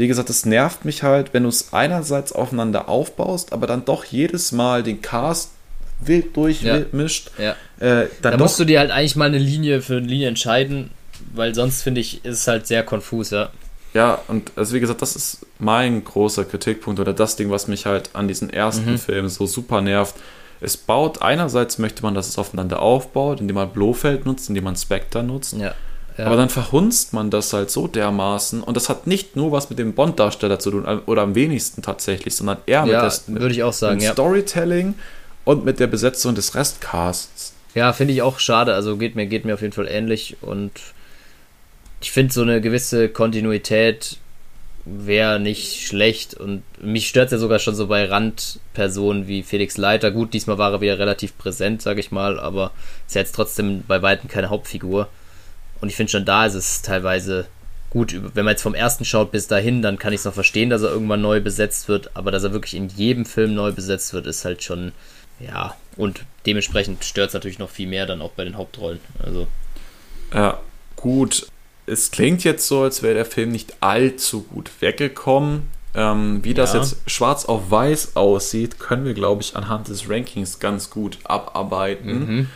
[0.00, 4.04] wie gesagt, das nervt mich halt, wenn du es einerseits aufeinander aufbaust, aber dann doch
[4.04, 5.50] jedes Mal den Cast
[6.00, 7.30] wild durchmischt.
[7.38, 7.54] Ja.
[7.80, 8.02] ja.
[8.02, 10.90] Äh, da musst du dir halt eigentlich mal eine Linie für eine Linie entscheiden,
[11.34, 13.50] weil sonst finde ich, ist es halt sehr konfus, ja.
[13.92, 17.86] Ja, und also wie gesagt, das ist mein großer Kritikpunkt oder das Ding, was mich
[17.86, 18.98] halt an diesen ersten mhm.
[18.98, 20.14] Film so super nervt.
[20.60, 24.76] Es baut, einerseits möchte man, dass es aufeinander aufbaut, indem man Blofeld nutzt, indem man
[24.76, 25.54] Spectre nutzt.
[25.54, 25.74] Ja.
[26.16, 26.26] Ja.
[26.26, 28.62] Aber dann verhunzt man das halt so dermaßen.
[28.62, 32.34] Und das hat nicht nur was mit dem Bond-Darsteller zu tun, oder am wenigsten tatsächlich,
[32.34, 34.00] sondern eher mit, der, würde ich auch sagen.
[34.00, 34.94] Storytelling
[35.44, 37.54] und mit der Besetzung des Restcasts.
[37.74, 38.74] Ja, finde ich auch schade.
[38.74, 40.36] Also geht mir, geht mir auf jeden Fall ähnlich.
[40.40, 40.72] Und
[42.00, 44.18] ich finde so eine gewisse Kontinuität
[44.84, 46.34] wäre nicht schlecht.
[46.34, 50.10] Und mich stört es ja sogar schon so bei Randpersonen wie Felix Leiter.
[50.10, 52.72] Gut, diesmal war er wieder relativ präsent, sage ich mal, aber
[53.06, 55.08] ist ja jetzt trotzdem bei Weitem keine Hauptfigur.
[55.80, 57.46] Und ich finde schon da ist es teilweise
[57.90, 60.70] gut, wenn man jetzt vom ersten schaut bis dahin, dann kann ich es noch verstehen,
[60.70, 64.12] dass er irgendwann neu besetzt wird, aber dass er wirklich in jedem Film neu besetzt
[64.12, 64.92] wird, ist halt schon,
[65.40, 69.00] ja, und dementsprechend stört es natürlich noch viel mehr dann auch bei den Hauptrollen.
[69.24, 69.48] Also,
[70.32, 70.60] Ja,
[70.96, 71.46] gut.
[71.86, 75.62] Es klingt jetzt so, als wäre der Film nicht allzu gut weggekommen.
[75.92, 76.80] Ähm, wie das Ja.
[76.80, 82.18] jetzt schwarz auf weiß aussieht, können wir, glaube ich, anhand des Rankings ganz gut abarbeiten.
[82.18, 82.48] mhm.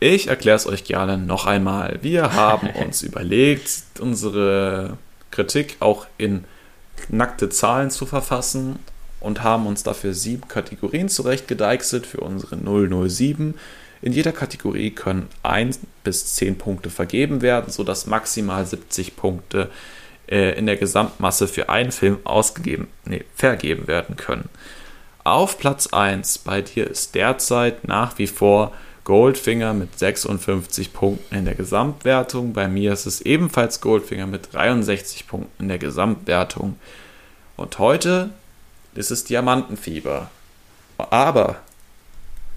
[0.00, 1.98] Ich erkläre es euch gerne noch einmal.
[2.02, 4.96] Wir haben uns überlegt, unsere
[5.30, 6.44] Kritik auch in
[7.08, 8.78] nackte Zahlen zu verfassen
[9.20, 13.54] und haben uns dafür sieben Kategorien zurechtgedeichselt für unsere 007.
[14.00, 19.68] In jeder Kategorie können 1 bis 10 Punkte vergeben werden, sodass maximal 70 Punkte
[20.28, 24.48] äh, in der Gesamtmasse für einen Film ausgegeben, nee, vergeben werden können.
[25.24, 28.72] Auf Platz 1 bei dir ist derzeit nach wie vor
[29.08, 32.52] Goldfinger mit 56 Punkten in der Gesamtwertung.
[32.52, 36.78] Bei mir ist es ebenfalls Goldfinger mit 63 Punkten in der Gesamtwertung.
[37.56, 38.28] Und heute
[38.94, 40.30] ist es Diamantenfieber.
[40.98, 41.56] Aber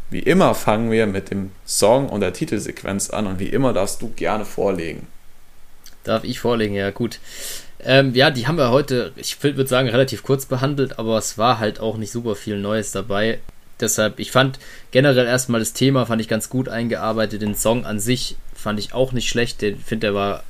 [0.10, 4.02] wie immer fangen wir mit dem Song und der Titelsequenz an und wie immer darfst
[4.02, 5.08] du gerne vorlegen.
[6.04, 7.20] Darf ich vorlegen, ja, gut.
[7.80, 11.60] Ähm, ja, die haben wir heute, ich würde sagen, relativ kurz behandelt, aber es war
[11.60, 13.40] halt auch nicht super viel Neues dabei.
[13.82, 14.60] Deshalb, ich fand
[14.92, 17.42] generell erstmal das Thema fand ich ganz gut eingearbeitet.
[17.42, 19.62] Den Song an sich fand ich auch nicht schlecht.
[19.64, 20.44] Ich finde, der war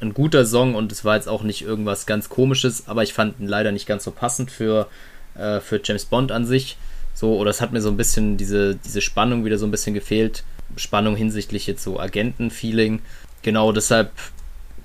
[0.00, 3.40] ein guter Song und es war jetzt auch nicht irgendwas ganz komisches, aber ich fand
[3.40, 4.86] ihn leider nicht ganz so passend für,
[5.34, 6.76] äh, für James Bond an sich.
[7.14, 9.94] So, oder es hat mir so ein bisschen diese, diese Spannung wieder so ein bisschen
[9.94, 10.44] gefehlt.
[10.76, 13.00] Spannung hinsichtlich jetzt so Agenten-Feeling.
[13.42, 14.12] Genau, deshalb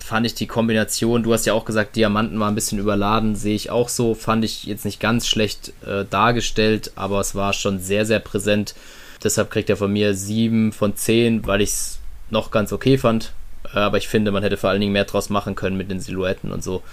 [0.04, 3.56] fand ich die Kombination, du hast ja auch gesagt, Diamanten war ein bisschen überladen, sehe
[3.56, 7.80] ich auch so, fand ich jetzt nicht ganz schlecht äh, dargestellt, aber es war schon
[7.80, 8.76] sehr, sehr präsent.
[9.24, 12.00] Deshalb kriegt er von mir 7 von 10, weil ich es
[12.30, 13.32] noch ganz okay fand.
[13.74, 16.02] Äh, aber ich finde, man hätte vor allen Dingen mehr draus machen können mit den
[16.02, 16.84] Silhouetten und so.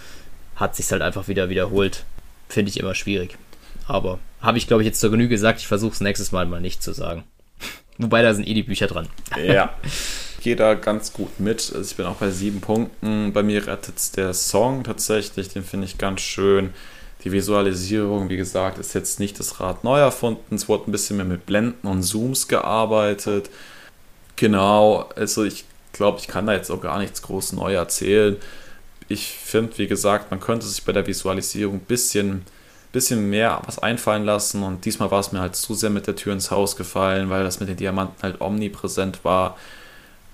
[0.54, 2.04] Hat sich halt einfach wieder wiederholt.
[2.48, 3.36] Finde ich immer schwierig.
[3.88, 6.60] Aber habe ich, glaube ich, jetzt zur Genüge gesagt, ich versuche es nächstes Mal mal
[6.60, 7.24] nicht zu sagen.
[7.98, 9.08] Wobei da sind eh die Bücher dran.
[9.44, 9.74] Ja.
[10.40, 11.72] Gehe da ganz gut mit.
[11.74, 13.32] Also ich bin auch bei sieben Punkten.
[13.32, 16.72] Bei mir rettet der Song tatsächlich, den finde ich ganz schön.
[17.24, 20.54] Die Visualisierung, wie gesagt, ist jetzt nicht das Rad neu erfunden.
[20.54, 23.50] Es wurde ein bisschen mehr mit Blenden und Zooms gearbeitet.
[24.36, 28.36] Genau, also ich glaube, ich kann da jetzt auch gar nichts groß neu erzählen.
[29.08, 32.46] Ich finde, wie gesagt, man könnte sich bei der Visualisierung ein bisschen,
[32.92, 34.62] bisschen mehr was einfallen lassen.
[34.62, 37.44] Und diesmal war es mir halt zu sehr mit der Tür ins Haus gefallen, weil
[37.44, 39.58] das mit den Diamanten halt omnipräsent war.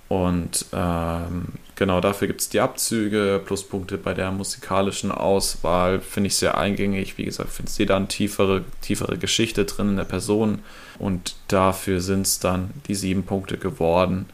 [0.08, 6.00] Und ähm, genau dafür gibt es die Abzüge, Pluspunkte bei der musikalischen Auswahl.
[6.00, 7.18] Finde ich sehr eingängig.
[7.18, 10.60] Wie gesagt, finde ich da eine tiefere, tiefere Geschichte drin in der Person.
[10.98, 14.26] Und dafür sind es dann die sieben Punkte geworden.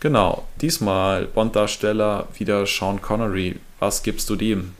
[0.00, 3.56] Genau, diesmal Bond-Darsteller wieder Sean Connery.
[3.80, 4.74] Was gibst du dem?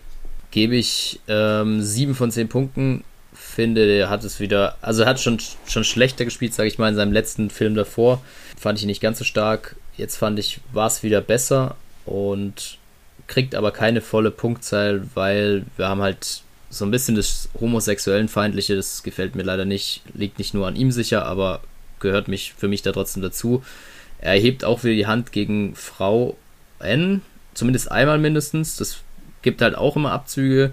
[0.50, 3.04] Gebe ich ähm, 7 von 10 Punkten.
[3.32, 6.88] Finde, der hat es wieder, also er hat schon, schon schlechter gespielt, sage ich mal,
[6.88, 8.22] in seinem letzten Film davor.
[8.58, 9.76] Fand ich ihn nicht ganz so stark.
[9.98, 11.76] Jetzt fand ich, war es wieder besser
[12.06, 12.78] und
[13.26, 18.76] kriegt aber keine volle Punktzahl, weil wir haben halt so ein bisschen das homosexuellen Feindliche,
[18.76, 21.60] das gefällt mir leider nicht, liegt nicht nur an ihm sicher, aber
[22.00, 23.62] gehört mich für mich da trotzdem dazu.
[24.20, 26.36] Er erhebt auch wieder die Hand gegen Frau
[26.78, 27.22] N,
[27.54, 28.76] zumindest einmal mindestens.
[28.76, 28.98] Das
[29.42, 30.72] gibt halt auch immer Abzüge.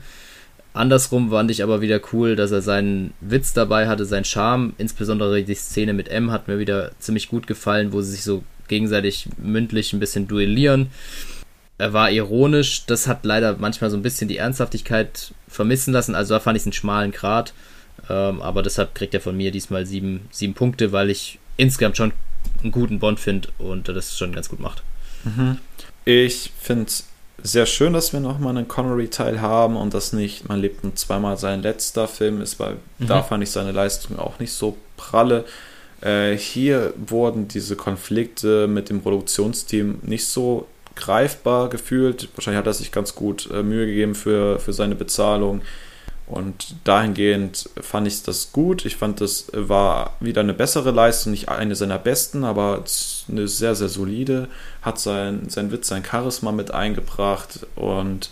[0.73, 4.73] Andersrum fand ich aber wieder cool, dass er seinen Witz dabei hatte, seinen Charme.
[4.77, 8.43] Insbesondere die Szene mit M hat mir wieder ziemlich gut gefallen, wo sie sich so
[8.67, 10.89] gegenseitig mündlich ein bisschen duellieren.
[11.77, 16.15] Er war ironisch, das hat leider manchmal so ein bisschen die Ernsthaftigkeit vermissen lassen.
[16.15, 17.53] Also da fand ich es einen schmalen Grad.
[18.09, 22.13] Ähm, aber deshalb kriegt er von mir diesmal sieben, sieben Punkte, weil ich insgesamt schon
[22.61, 24.83] einen guten Bond finde und das schon ganz gut macht.
[26.05, 27.07] Ich finde es
[27.41, 31.37] sehr schön, dass wir nochmal einen Connery-Teil haben und das nicht, man lebt nur zweimal
[31.37, 33.07] sein letzter Film ist, weil Mhm.
[33.07, 35.45] da fand ich seine Leistung auch nicht so pralle.
[36.05, 42.29] Äh, hier wurden diese Konflikte mit dem Produktionsteam nicht so greifbar gefühlt.
[42.35, 45.61] Wahrscheinlich hat er sich ganz gut äh, Mühe gegeben für, für seine Bezahlung.
[46.27, 48.85] Und dahingehend fand ich das gut.
[48.85, 52.83] Ich fand, das war wieder eine bessere Leistung, nicht eine seiner besten, aber
[53.27, 54.47] eine sehr, sehr solide.
[54.81, 58.29] Hat sein, sein Witz, sein Charisma mit eingebracht und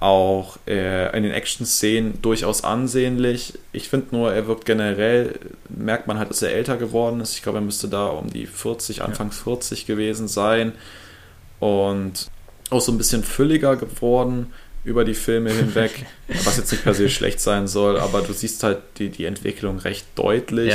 [0.00, 3.58] auch äh, in den Action-Szenen durchaus ansehnlich.
[3.72, 7.34] Ich finde nur, er wirkt generell, merkt man halt, dass er älter geworden ist.
[7.34, 9.44] Ich glaube, er müsste da um die 40, Anfangs ja.
[9.44, 10.72] 40 gewesen sein.
[11.60, 12.28] Und
[12.70, 14.52] auch so ein bisschen fülliger geworden
[14.84, 16.06] über die Filme hinweg,
[16.44, 19.78] was jetzt nicht per se schlecht sein soll, aber du siehst halt die, die Entwicklung
[19.78, 20.74] recht deutlich.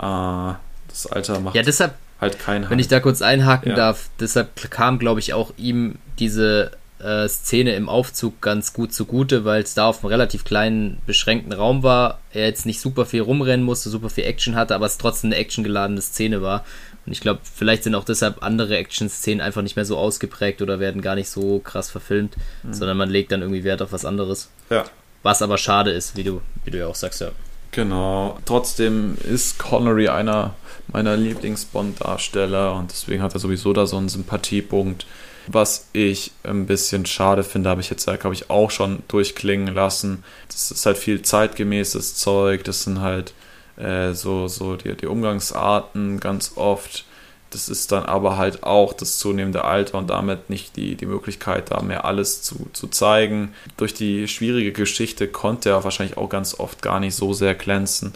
[0.00, 0.50] Ja.
[0.52, 0.54] Äh,
[0.88, 3.76] das Alter macht ja, deshalb, halt keinen Wenn ich da kurz einhaken ja.
[3.76, 6.72] darf, deshalb kam, glaube ich, auch ihm diese
[7.04, 11.52] äh, Szene im Aufzug ganz gut zugute, weil es da auf einem relativ kleinen, beschränkten
[11.52, 12.20] Raum war.
[12.32, 15.36] Er jetzt nicht super viel rumrennen musste, super viel Action hatte, aber es trotzdem eine
[15.36, 16.64] actiongeladene Szene war.
[17.04, 20.80] Und ich glaube, vielleicht sind auch deshalb andere Action-Szenen einfach nicht mehr so ausgeprägt oder
[20.80, 22.72] werden gar nicht so krass verfilmt, mhm.
[22.72, 24.48] sondern man legt dann irgendwie Wert auf was anderes.
[24.70, 24.84] Ja.
[25.22, 27.30] Was aber schade ist, wie du, wie du ja auch sagst, ja.
[27.72, 28.38] Genau.
[28.46, 30.54] Trotzdem ist Connery einer
[30.86, 35.06] meiner Lieblings-Bond-Darsteller und deswegen hat er sowieso da so einen Sympathiepunkt.
[35.46, 40.24] Was ich ein bisschen schade finde, habe ich jetzt, glaube ich, auch schon durchklingen lassen.
[40.48, 42.64] Das ist halt viel zeitgemäßes Zeug.
[42.64, 43.34] Das sind halt
[43.76, 47.04] äh, so, so die, die Umgangsarten ganz oft.
[47.50, 51.70] Das ist dann aber halt auch das zunehmende Alter und damit nicht die, die Möglichkeit,
[51.70, 53.54] da mehr alles zu, zu zeigen.
[53.76, 58.12] Durch die schwierige Geschichte konnte er wahrscheinlich auch ganz oft gar nicht so sehr glänzen.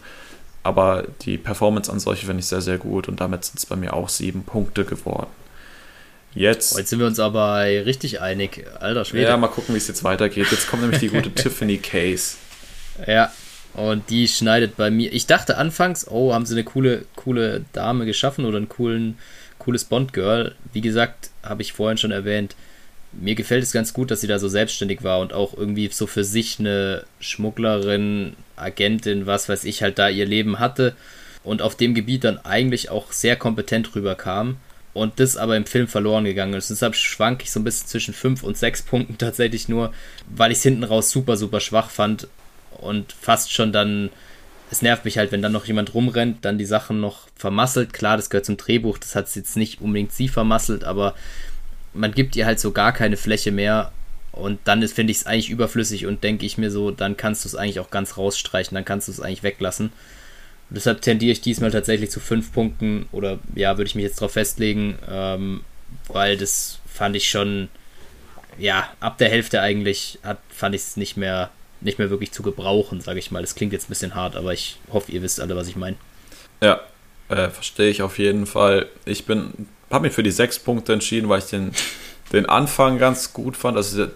[0.61, 3.77] Aber die Performance an solche finde ich sehr, sehr gut und damit sind es bei
[3.77, 5.29] mir auch sieben Punkte geworden.
[6.35, 6.77] Jetzt.
[6.77, 8.65] Jetzt sind wir uns aber richtig einig.
[8.79, 9.29] Alter Schwede.
[9.29, 10.47] Ja, mal gucken, wie es jetzt weitergeht.
[10.51, 12.37] Jetzt kommt nämlich die gute Tiffany Case.
[13.07, 13.31] Ja,
[13.73, 15.11] und die schneidet bei mir.
[15.13, 19.17] Ich dachte anfangs, oh, haben sie eine coole, coole Dame geschaffen oder ein coolen,
[19.57, 20.55] cooles Bond-Girl.
[20.73, 22.55] Wie gesagt, habe ich vorhin schon erwähnt,
[23.11, 26.05] mir gefällt es ganz gut, dass sie da so selbstständig war und auch irgendwie so
[26.07, 30.95] für sich eine Schmugglerin, Agentin, was weiß ich, halt da ihr Leben hatte
[31.43, 34.57] und auf dem Gebiet dann eigentlich auch sehr kompetent rüberkam
[34.93, 36.69] und das aber im Film verloren gegangen ist.
[36.69, 39.93] Deshalb schwank ich so ein bisschen zwischen 5 und 6 Punkten tatsächlich nur,
[40.29, 42.27] weil ich es hinten raus super, super schwach fand
[42.77, 44.09] und fast schon dann,
[44.71, 47.93] es nervt mich halt, wenn dann noch jemand rumrennt, dann die Sachen noch vermasselt.
[47.93, 51.15] Klar, das gehört zum Drehbuch, das hat jetzt nicht unbedingt sie vermasselt, aber
[51.93, 53.91] man gibt ihr halt so gar keine Fläche mehr
[54.31, 57.49] und dann finde ich es eigentlich überflüssig und denke ich mir so, dann kannst du
[57.49, 59.91] es eigentlich auch ganz rausstreichen, dann kannst du es eigentlich weglassen.
[60.69, 64.21] Und deshalb tendiere ich diesmal tatsächlich zu fünf Punkten oder ja, würde ich mich jetzt
[64.21, 65.61] darauf festlegen, ähm,
[66.07, 67.69] weil das fand ich schon,
[68.57, 71.49] ja, ab der Hälfte eigentlich hat, fand ich es nicht mehr,
[71.81, 73.41] nicht mehr wirklich zu gebrauchen, sage ich mal.
[73.41, 75.95] Das klingt jetzt ein bisschen hart, aber ich hoffe, ihr wisst alle, was ich meine.
[76.61, 76.81] Ja,
[77.29, 78.87] äh, verstehe ich auf jeden Fall.
[79.05, 81.71] Ich bin, habe mich für die sechs Punkte entschieden, weil ich den,
[82.31, 83.77] den Anfang ganz gut fand.
[83.77, 84.07] Also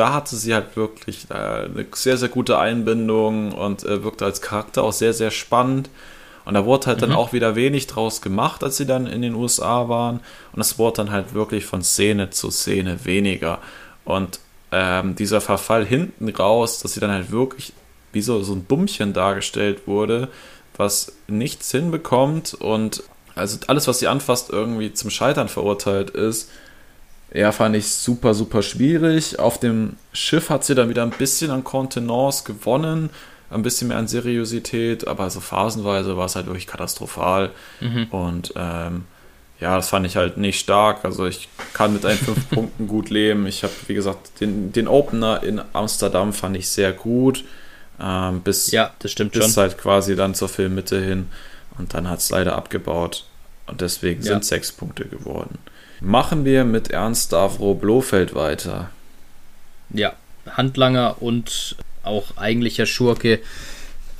[0.00, 4.40] da hatte sie halt wirklich äh, eine sehr, sehr gute Einbindung und äh, wirkte als
[4.40, 5.90] Charakter auch sehr, sehr spannend.
[6.46, 7.00] Und da wurde halt mhm.
[7.02, 10.20] dann auch wieder wenig draus gemacht, als sie dann in den USA waren.
[10.54, 13.58] Und es wurde dann halt wirklich von Szene zu Szene weniger.
[14.06, 14.40] Und
[14.72, 17.74] ähm, dieser Verfall hinten raus, dass sie dann halt wirklich
[18.14, 20.28] wie so, so ein Dummchen dargestellt wurde,
[20.78, 23.02] was nichts hinbekommt und
[23.34, 26.50] also alles, was sie anfasst, irgendwie zum Scheitern verurteilt ist,
[27.32, 29.38] ja, fand ich super, super schwierig.
[29.38, 33.10] Auf dem Schiff hat sie dann wieder ein bisschen an Kontenance gewonnen,
[33.50, 37.50] ein bisschen mehr an Seriosität, aber so phasenweise war es halt wirklich katastrophal.
[37.80, 38.06] Mhm.
[38.10, 39.04] Und ähm,
[39.60, 41.04] ja, das fand ich halt nicht stark.
[41.04, 43.46] Also ich kann mit einen fünf Punkten gut leben.
[43.46, 47.44] Ich habe, wie gesagt, den, den Opener in Amsterdam fand ich sehr gut.
[48.00, 49.62] Ähm, bis, ja, das stimmt bis schon.
[49.62, 51.28] halt quasi dann zur Filmmitte hin.
[51.78, 53.26] Und dann hat es leider abgebaut.
[53.66, 54.32] Und deswegen ja.
[54.32, 55.58] sind sechs Punkte geworden.
[56.00, 58.90] Machen wir mit Ernst Davro Blofeld weiter.
[59.90, 60.14] Ja,
[60.46, 63.40] Handlanger und auch eigentlicher Schurke.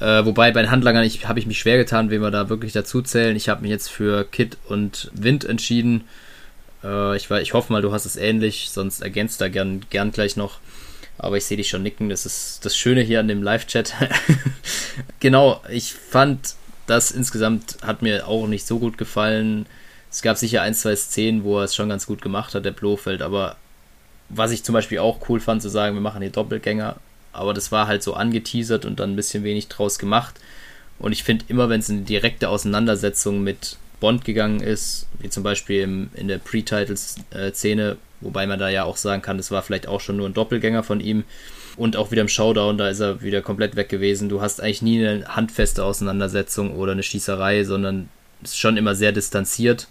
[0.00, 3.02] Äh, wobei bei den Handlangern habe ich mich schwer getan, wen wir da wirklich dazu
[3.02, 3.36] zählen.
[3.36, 6.04] Ich habe mich jetzt für Kit und Wind entschieden.
[6.84, 10.36] Äh, ich, ich hoffe mal, du hast es ähnlich, sonst ergänzt da gern, gern gleich
[10.36, 10.58] noch.
[11.18, 12.08] Aber ich sehe dich schon nicken.
[12.08, 13.94] Das ist das Schöne hier an dem Live-Chat.
[15.20, 16.54] genau, ich fand
[16.86, 19.66] das insgesamt hat mir auch nicht so gut gefallen.
[20.10, 22.72] Es gab sicher ein, zwei Szenen, wo er es schon ganz gut gemacht hat, der
[22.72, 23.56] Blofeld, aber
[24.28, 26.96] was ich zum Beispiel auch cool fand, zu sagen, wir machen hier Doppelgänger,
[27.32, 30.34] aber das war halt so angeteasert und dann ein bisschen wenig draus gemacht.
[30.98, 35.42] Und ich finde immer, wenn es eine direkte Auseinandersetzung mit Bond gegangen ist, wie zum
[35.42, 39.86] Beispiel im, in der Pre-Titles-Szene, wobei man da ja auch sagen kann, das war vielleicht
[39.86, 41.24] auch schon nur ein Doppelgänger von ihm.
[41.76, 44.28] Und auch wieder im Showdown, da ist er wieder komplett weg gewesen.
[44.28, 48.08] Du hast eigentlich nie eine handfeste Auseinandersetzung oder eine Schießerei, sondern
[48.42, 49.88] ist schon immer sehr distanziert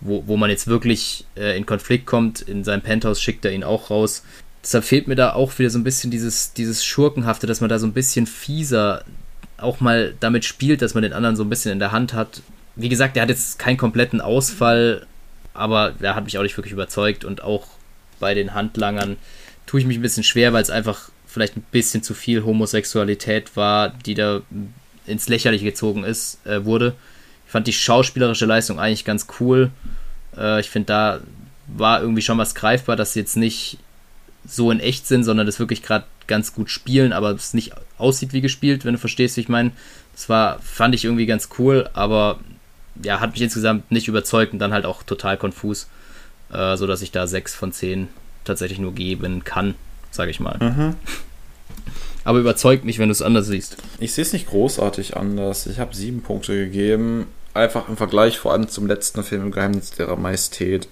[0.00, 2.42] wo, wo man jetzt wirklich äh, in Konflikt kommt.
[2.42, 4.22] In seinem Penthouse schickt er ihn auch raus.
[4.62, 7.78] Deshalb fehlt mir da auch wieder so ein bisschen dieses, dieses Schurkenhafte, dass man da
[7.78, 9.04] so ein bisschen fieser
[9.58, 12.42] auch mal damit spielt, dass man den anderen so ein bisschen in der Hand hat.
[12.74, 15.06] Wie gesagt, der hat jetzt keinen kompletten Ausfall,
[15.54, 17.66] aber der hat mich auch nicht wirklich überzeugt und auch
[18.20, 19.16] bei den Handlangern
[19.66, 23.56] tue ich mich ein bisschen schwer, weil es einfach vielleicht ein bisschen zu viel Homosexualität
[23.56, 24.42] war, die da
[25.06, 26.94] ins Lächerliche gezogen ist, äh, wurde.
[27.46, 29.70] Ich fand die schauspielerische Leistung eigentlich ganz cool.
[30.36, 31.20] Äh, ich finde, da
[31.66, 33.78] war irgendwie schon was greifbar, dass sie jetzt nicht
[34.46, 38.32] so in echt sind, sondern das wirklich gerade ganz gut spielen, aber es nicht aussieht
[38.32, 39.72] wie gespielt, wenn du verstehst, wie ich meine.
[40.12, 42.38] Das war, fand ich irgendwie ganz cool, aber
[43.02, 45.88] ja, hat mich insgesamt nicht überzeugt und dann halt auch total konfus,
[46.52, 48.08] äh, sodass ich da 6 von 10
[48.44, 49.74] tatsächlich nur geben kann,
[50.10, 50.58] sage ich mal.
[50.58, 50.94] Mhm.
[52.24, 53.76] Aber überzeugt mich, wenn du es anders siehst.
[54.00, 55.66] Ich sehe es nicht großartig anders.
[55.66, 57.26] Ich habe sieben Punkte gegeben.
[57.56, 60.88] Einfach im Vergleich vor allem zum letzten Film im Geheimnis der Majestät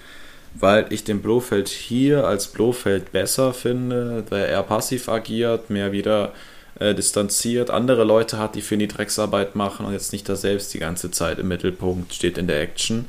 [0.55, 6.33] weil ich den Blofeld hier als Blofeld besser finde, weil er passiv agiert, mehr wieder
[6.79, 10.37] äh, distanziert, andere Leute hat, die für ihn die Drecksarbeit machen und jetzt nicht da
[10.37, 13.07] selbst die ganze Zeit im Mittelpunkt steht in der Action.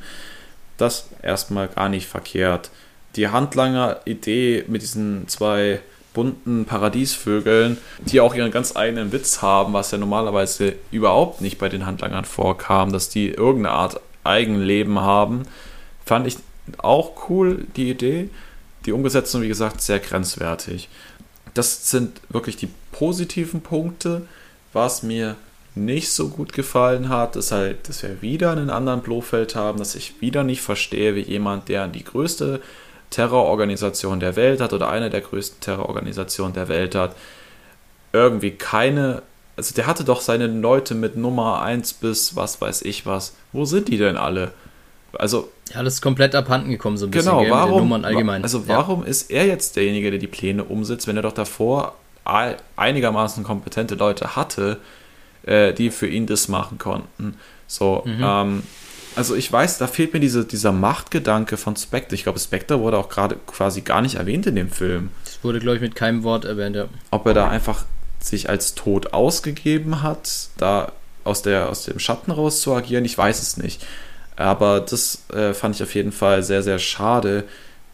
[0.76, 2.70] Das erstmal gar nicht verkehrt.
[3.14, 5.80] Die Handlanger-Idee mit diesen zwei
[6.16, 11.68] bunten Paradiesvögeln, die auch ihren ganz eigenen Witz haben, was ja normalerweise überhaupt nicht bei
[11.68, 15.42] den Handlangern vorkam, dass die irgendeine Art Eigenleben haben,
[16.06, 16.38] fand ich
[16.78, 18.30] auch cool, die Idee.
[18.86, 20.88] Die Umgesetzung, wie gesagt, sehr grenzwertig.
[21.52, 24.22] Das sind wirklich die positiven Punkte.
[24.72, 25.36] Was mir
[25.74, 29.94] nicht so gut gefallen hat, ist halt, dass wir wieder einen anderen Blofeld haben, dass
[29.94, 32.62] ich wieder nicht verstehe, wie jemand, der die größte
[33.10, 37.14] Terrororganisation der Welt hat oder eine der größten Terrororganisationen der Welt hat,
[38.12, 39.22] irgendwie keine,
[39.56, 43.34] also der hatte doch seine Leute mit Nummer 1 bis was weiß ich was.
[43.52, 44.52] Wo sind die denn alle?
[45.12, 47.36] Also ja, das ist komplett abhanden gekommen, so ein bisschen.
[47.38, 48.42] Genau, warum, allgemein.
[48.42, 49.08] Also warum ja.
[49.08, 51.94] ist er jetzt derjenige, der die Pläne umsetzt, wenn er doch davor
[52.76, 54.78] einigermaßen kompetente Leute hatte,
[55.44, 57.36] äh, die für ihn das machen konnten?
[57.66, 58.22] So, mhm.
[58.22, 58.62] ähm,
[59.16, 62.14] also ich weiß, da fehlt mir diese, dieser Machtgedanke von Spectre.
[62.14, 65.10] Ich glaube, Spectre wurde auch gerade quasi gar nicht erwähnt in dem Film.
[65.24, 66.86] Das wurde, glaube ich, mit keinem Wort erwähnt, ja.
[67.10, 67.84] Ob er da einfach
[68.20, 70.92] sich als tot ausgegeben hat, da
[71.24, 73.84] aus, der, aus dem Schatten raus zu agieren, ich weiß es nicht.
[74.36, 77.44] Aber das äh, fand ich auf jeden Fall sehr, sehr schade,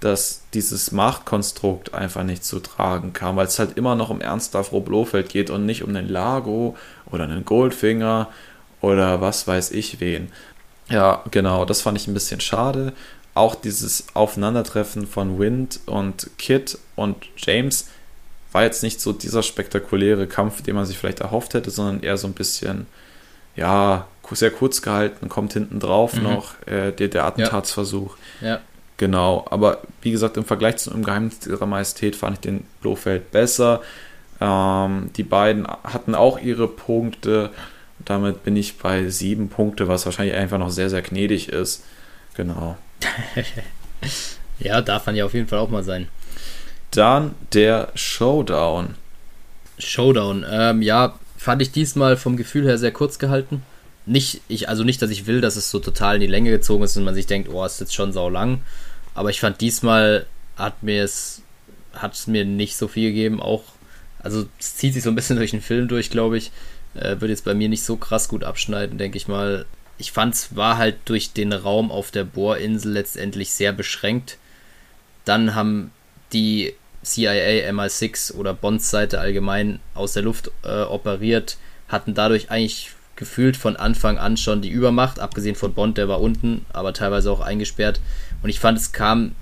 [0.01, 4.55] dass dieses Machtkonstrukt einfach nicht zu tragen kam, weil es halt immer noch um Ernst
[4.55, 6.77] Davro Blofeld geht und nicht um einen Lago
[7.11, 8.29] oder einen Goldfinger
[8.81, 10.33] oder was weiß ich wen.
[10.93, 12.93] Ja, genau, das fand ich ein bisschen schade.
[13.35, 17.89] Auch dieses Aufeinandertreffen von Wind und Kit und James
[18.53, 22.19] war jetzt nicht so dieser spektakuläre Kampf, den man sich vielleicht erhofft hätte, sondern eher
[22.19, 22.87] so ein bisschen,
[23.57, 26.23] ja, sehr kurz gehalten, kommt hinten drauf mhm.
[26.23, 28.17] noch äh, der, der Attentatsversuch.
[28.41, 28.49] Ja.
[28.49, 28.61] ja.
[28.99, 33.81] Genau, aber wie gesagt, im Vergleich zum Geheimnis ihrer Majestät fand ich den Blofeld besser.
[34.41, 37.51] Ähm, die beiden hatten auch ihre Punkte.
[38.05, 41.85] Damit bin ich bei sieben Punkte, was wahrscheinlich einfach noch sehr, sehr gnädig ist.
[42.35, 42.77] Genau.
[44.59, 46.09] ja, darf man ja auf jeden Fall auch mal sein.
[46.91, 48.97] Dann der Showdown.
[49.79, 53.63] Showdown, ähm, ja, fand ich diesmal vom Gefühl her sehr kurz gehalten
[54.07, 56.83] nicht, ich, also nicht, dass ich will, dass es so total in die Länge gezogen
[56.83, 58.61] ist und man sich denkt, oh, ist jetzt schon sau lang.
[59.15, 60.27] Aber ich fand diesmal
[60.57, 61.43] hat mir es,
[61.95, 63.63] hat es mir nicht so viel gegeben, auch,
[64.19, 66.51] also es zieht sich so ein bisschen durch den Film durch, glaube ich.
[66.95, 69.67] Äh, wird jetzt bei mir nicht so krass gut abschneiden, denke ich mal.
[69.99, 74.39] Ich fand es war halt durch den Raum auf der Bohrinsel letztendlich sehr beschränkt.
[75.25, 75.93] Dann haben
[76.33, 81.57] die CIA, MI6 oder Bonds Seite allgemein aus der Luft äh, operiert,
[81.89, 86.21] hatten dadurch eigentlich gefühlt von Anfang an schon die Übermacht, abgesehen von Bond, der war
[86.21, 88.01] unten, aber teilweise auch eingesperrt.
[88.43, 89.35] Und ich fand, es kam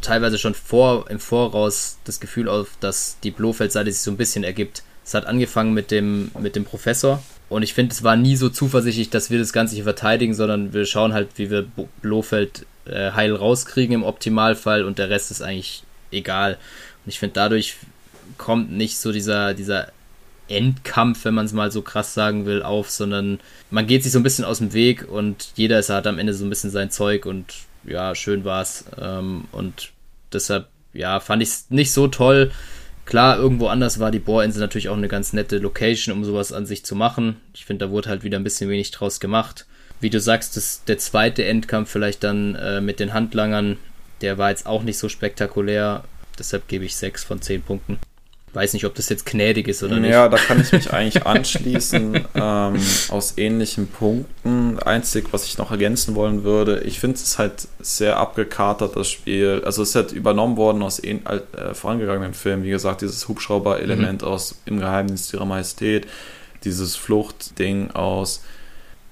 [0.00, 4.44] teilweise schon vor, im Voraus das Gefühl auf, dass die Blofeld-Seite sich so ein bisschen
[4.44, 4.82] ergibt.
[5.10, 7.20] Es hat angefangen mit dem, mit dem Professor.
[7.48, 10.72] Und ich finde, es war nie so zuversichtlich, dass wir das Ganze hier verteidigen, sondern
[10.72, 11.66] wir schauen halt, wie wir
[12.00, 15.82] Blofeld äh, heil rauskriegen im Optimalfall und der Rest ist eigentlich
[16.12, 16.58] egal.
[17.04, 17.74] Und ich finde, dadurch
[18.38, 19.88] kommt nicht so dieser, dieser
[20.46, 23.40] Endkampf, wenn man es mal so krass sagen will, auf, sondern
[23.72, 26.34] man geht sich so ein bisschen aus dem Weg und jeder ist hat am Ende
[26.34, 27.46] so ein bisschen sein Zeug und
[27.82, 28.84] ja, schön war's.
[28.96, 29.90] Ähm, und
[30.32, 32.52] deshalb, ja, fand ich es nicht so toll.
[33.10, 36.64] Klar, irgendwo anders war die Bohrinsel natürlich auch eine ganz nette Location, um sowas an
[36.64, 37.40] sich zu machen.
[37.52, 39.66] Ich finde, da wurde halt wieder ein bisschen wenig draus gemacht.
[39.98, 43.78] Wie du sagst, das, der zweite Endkampf vielleicht dann äh, mit den Handlangern,
[44.20, 46.04] der war jetzt auch nicht so spektakulär.
[46.38, 47.98] Deshalb gebe ich 6 von 10 Punkten.
[48.52, 50.10] Weiß nicht, ob das jetzt gnädig ist oder nicht.
[50.10, 54.78] Ja, da kann ich mich eigentlich anschließen ähm, aus ähnlichen Punkten.
[54.80, 59.62] Einzig, was ich noch ergänzen wollen würde, ich finde es halt sehr abgekatert, das Spiel.
[59.64, 61.20] Also es ist halt übernommen worden aus äh,
[61.72, 62.64] vorangegangenen Filmen.
[62.64, 64.28] Wie gesagt, dieses Hubschrauber-Element mhm.
[64.28, 66.08] aus Im Geheimnis ihrer Majestät,
[66.64, 68.42] dieses Fluchtding aus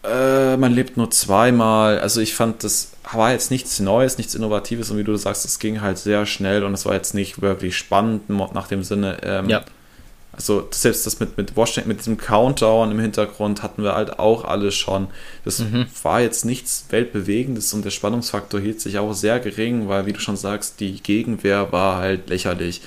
[0.04, 1.98] äh, man lebt nur zweimal.
[1.98, 5.58] Also ich fand, das war jetzt nichts Neues, nichts Innovatives und wie du sagst, es
[5.58, 9.18] ging halt sehr schnell und es war jetzt nicht wirklich spannend nach dem Sinne.
[9.22, 9.64] Ähm, ja.
[10.32, 14.44] Also selbst das mit, mit Washington, mit diesem Countdown im Hintergrund hatten wir halt auch
[14.44, 15.08] alles schon.
[15.44, 15.86] Das mhm.
[16.04, 20.20] war jetzt nichts Weltbewegendes und der Spannungsfaktor hielt sich auch sehr gering, weil, wie du
[20.20, 22.82] schon sagst, die Gegenwehr war halt lächerlich.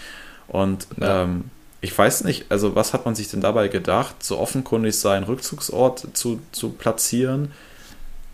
[0.48, 1.23] Und ja.
[1.23, 1.45] ähm,
[1.81, 6.07] ich weiß nicht, also was hat man sich denn dabei gedacht, so offenkundig seinen Rückzugsort
[6.14, 7.52] zu, zu platzieren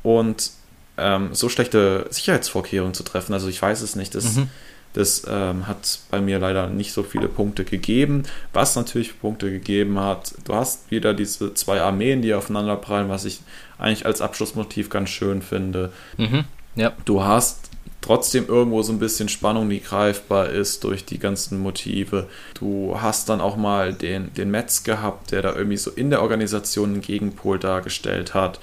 [0.04, 0.52] und
[0.98, 3.34] ähm, so schlechte Sicherheitsvorkehrungen zu treffen?
[3.34, 4.16] Also ich weiß es nicht.
[4.16, 4.50] Das, mhm.
[4.94, 8.24] das ähm, hat bei mir leider nicht so viele Punkte gegeben.
[8.54, 13.26] Was natürlich Punkte gegeben hat, du hast wieder diese zwei Armeen, die aufeinander prallen, was
[13.26, 13.42] ich
[13.78, 15.92] eigentlich als Abschlussmotiv ganz schön finde.
[16.18, 16.46] Mhm.
[16.76, 16.94] Ja.
[17.06, 17.70] Du hast
[18.02, 22.28] trotzdem irgendwo so ein bisschen Spannung, die greifbar ist durch die ganzen Motive.
[22.54, 26.22] Du hast dann auch mal den, den Metz gehabt, der da irgendwie so in der
[26.22, 28.60] Organisation einen Gegenpol dargestellt hat.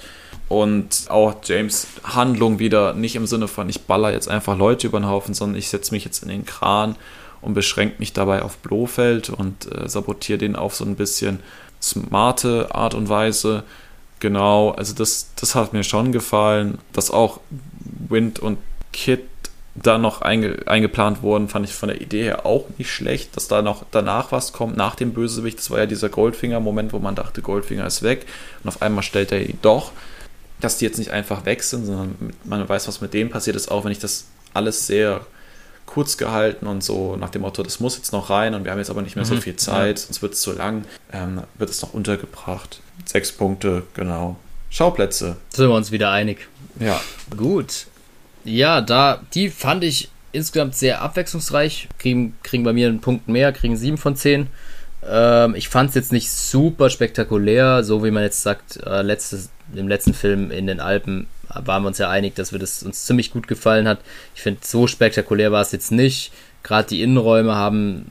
[0.49, 5.01] Und auch James Handlung wieder nicht im Sinne von, ich baller jetzt einfach Leute über
[5.01, 6.97] den Haufen, sondern ich setze mich jetzt in den Kran
[7.41, 11.41] und beschränke mich dabei auf Blofeld und äh, sabotiere den auf so ein bisschen
[11.81, 13.65] smarte Art und Weise.
[14.21, 17.41] Genau, also das, das hat mir schon gefallen, dass auch
[18.09, 18.59] Wind und
[18.93, 19.21] Kid
[19.75, 23.49] da noch einge, eingeplant wurden, fand ich von der Idee her auch nicht schlecht, dass
[23.49, 25.59] da noch danach was kommt, nach dem Bösewicht.
[25.59, 28.25] Das war ja dieser Goldfinger-Moment, wo man dachte, Goldfinger ist weg
[28.62, 29.91] und auf einmal stellt er ihn doch,
[30.65, 33.70] dass die jetzt nicht einfach weg sind, sondern man weiß, was mit denen passiert ist,
[33.70, 35.27] auch wenn ich das alles sehr
[35.86, 38.78] kurz gehalten und so nach dem Motto, das muss jetzt noch rein und wir haben
[38.78, 41.70] jetzt aber nicht mehr mhm, so viel Zeit, sonst wird es zu lang, ähm, wird
[41.70, 42.81] es noch untergebracht.
[43.05, 44.36] Sechs Punkte, genau.
[44.70, 45.36] Schauplätze.
[45.51, 46.49] Sind wir uns wieder einig.
[46.81, 47.01] Ja.
[47.36, 47.86] Gut.
[48.45, 51.89] Ja, da, die fand ich insgesamt sehr abwechslungsreich.
[51.99, 54.49] Kriegen, kriegen bei mir einen Punkt mehr, kriegen sieben von zehn.
[55.07, 59.51] Ähm, ich fand es jetzt nicht super spektakulär, so wie man jetzt sagt, äh, letztes,
[59.74, 63.05] im letzten Film in den Alpen waren wir uns ja einig, dass wir das uns
[63.05, 64.01] ziemlich gut gefallen hat.
[64.35, 66.32] Ich finde, so spektakulär war es jetzt nicht.
[66.62, 68.07] Gerade die Innenräume haben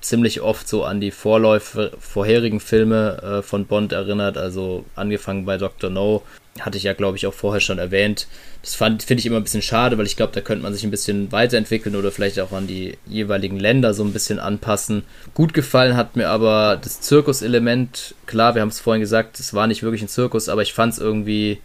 [0.00, 5.58] ziemlich oft so an die Vorläufe vorherigen Filme äh, von Bond erinnert, also angefangen bei
[5.58, 5.90] Dr.
[5.90, 6.22] No,
[6.60, 8.26] hatte ich ja glaube ich auch vorher schon erwähnt.
[8.62, 10.90] Das finde ich immer ein bisschen schade, weil ich glaube, da könnte man sich ein
[10.90, 15.04] bisschen weiterentwickeln oder vielleicht auch an die jeweiligen Länder so ein bisschen anpassen.
[15.34, 18.14] Gut gefallen hat mir aber das Zirkuselement.
[18.26, 20.94] Klar, wir haben es vorhin gesagt, es war nicht wirklich ein Zirkus, aber ich fand
[20.94, 21.60] es irgendwie,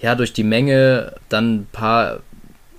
[0.00, 2.20] ja, durch die Menge dann ein paar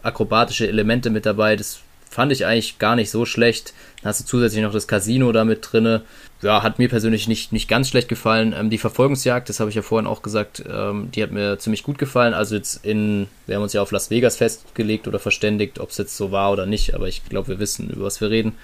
[0.01, 1.55] akrobatische Elemente mit dabei.
[1.55, 3.73] Das fand ich eigentlich gar nicht so schlecht.
[4.01, 6.03] Dann hast du zusätzlich noch das Casino da mit drinne.
[6.41, 8.53] Ja, hat mir persönlich nicht, nicht ganz schlecht gefallen.
[8.57, 11.83] Ähm, die Verfolgungsjagd, das habe ich ja vorhin auch gesagt, ähm, die hat mir ziemlich
[11.83, 12.33] gut gefallen.
[12.33, 15.97] Also jetzt in, wir haben uns ja auf Las Vegas festgelegt oder verständigt, ob es
[15.97, 18.55] jetzt so war oder nicht, aber ich glaube, wir wissen, über was wir reden.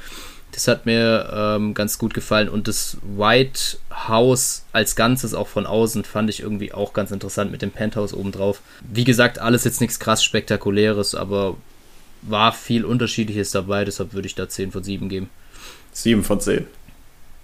[0.52, 5.66] Das hat mir ähm, ganz gut gefallen und das White House als Ganzes auch von
[5.66, 8.62] außen fand ich irgendwie auch ganz interessant mit dem Penthouse obendrauf.
[8.82, 11.58] Wie gesagt, alles jetzt nichts krass Spektakuläres, aber
[12.28, 15.30] war viel Unterschiedliches dabei, deshalb würde ich da 10 von 7 geben.
[15.92, 16.66] 7 von 10.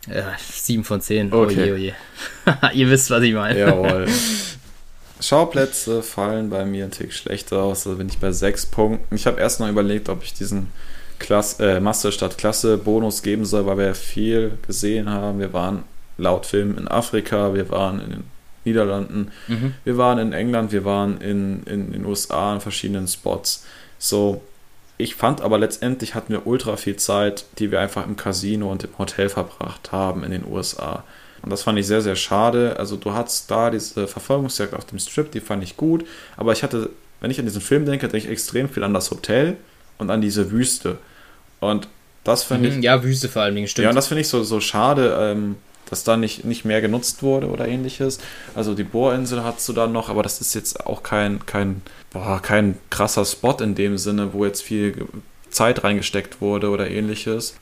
[0.07, 1.34] Ja, 7 von 10.
[1.34, 1.56] Okay.
[1.61, 1.95] Oje, oje.
[2.73, 3.60] Ihr wisst, was ich meine.
[3.60, 4.07] Jawohl.
[5.22, 9.15] Schauplätze fallen bei mir ein Tick schlechter aus, da bin ich bei 6 Punkten.
[9.15, 10.68] Ich habe erst noch überlegt, ob ich diesen
[11.19, 15.39] Klasse, äh, Master statt Klasse Bonus geben soll, weil wir ja viel gesehen haben.
[15.39, 15.84] Wir waren
[16.18, 18.23] laut Film in Afrika, wir waren in den
[18.65, 19.73] Niederlanden, mhm.
[19.84, 23.65] wir waren in England, wir waren in, in den USA in verschiedenen Spots.
[23.97, 24.41] So,
[24.99, 28.84] ich fand aber letztendlich hatten wir ultra viel Zeit, die wir einfach im Casino und
[28.84, 31.05] im Hotel verbracht haben in den USA.
[31.41, 32.76] Und das fand ich sehr, sehr schade.
[32.77, 36.05] Also du hattest da diese Verfolgungsjagd auf dem Strip, die fand ich gut.
[36.35, 36.89] Aber ich hatte,
[37.21, 39.55] wenn ich an diesen Film denke, denke ich extrem viel an das Hotel
[39.99, 40.97] und an diese Wüste.
[41.61, 41.88] Und
[42.26, 42.84] das finde mhm, ich.
[42.84, 43.84] Ja, Wüste vor allem, stimmt.
[43.84, 45.17] Ja, und das finde ich so, so schade.
[45.17, 45.55] Ähm,
[45.89, 48.19] dass da nicht, nicht mehr genutzt wurde oder ähnliches.
[48.55, 52.41] Also die Bohrinsel hast du da noch, aber das ist jetzt auch kein, kein, boah,
[52.41, 55.07] kein krasser Spot in dem Sinne, wo jetzt viel
[55.49, 57.55] Zeit reingesteckt wurde oder ähnliches.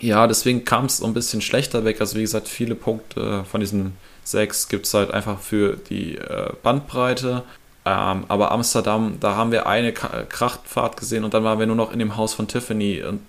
[0.00, 2.00] Ja, deswegen kam es so ein bisschen schlechter weg.
[2.00, 6.52] Also wie gesagt, viele Punkte von diesen sechs gibt es halt einfach für die äh,
[6.62, 7.42] Bandbreite.
[7.84, 11.92] Ähm, aber Amsterdam, da haben wir eine Krachtfahrt gesehen und dann waren wir nur noch
[11.92, 13.02] in dem Haus von Tiffany.
[13.02, 13.20] Und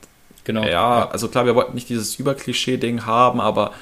[0.44, 0.64] genau.
[0.64, 1.10] Ja, ja.
[1.10, 3.74] also klar, wir wollten nicht dieses Überklischee-Ding haben, aber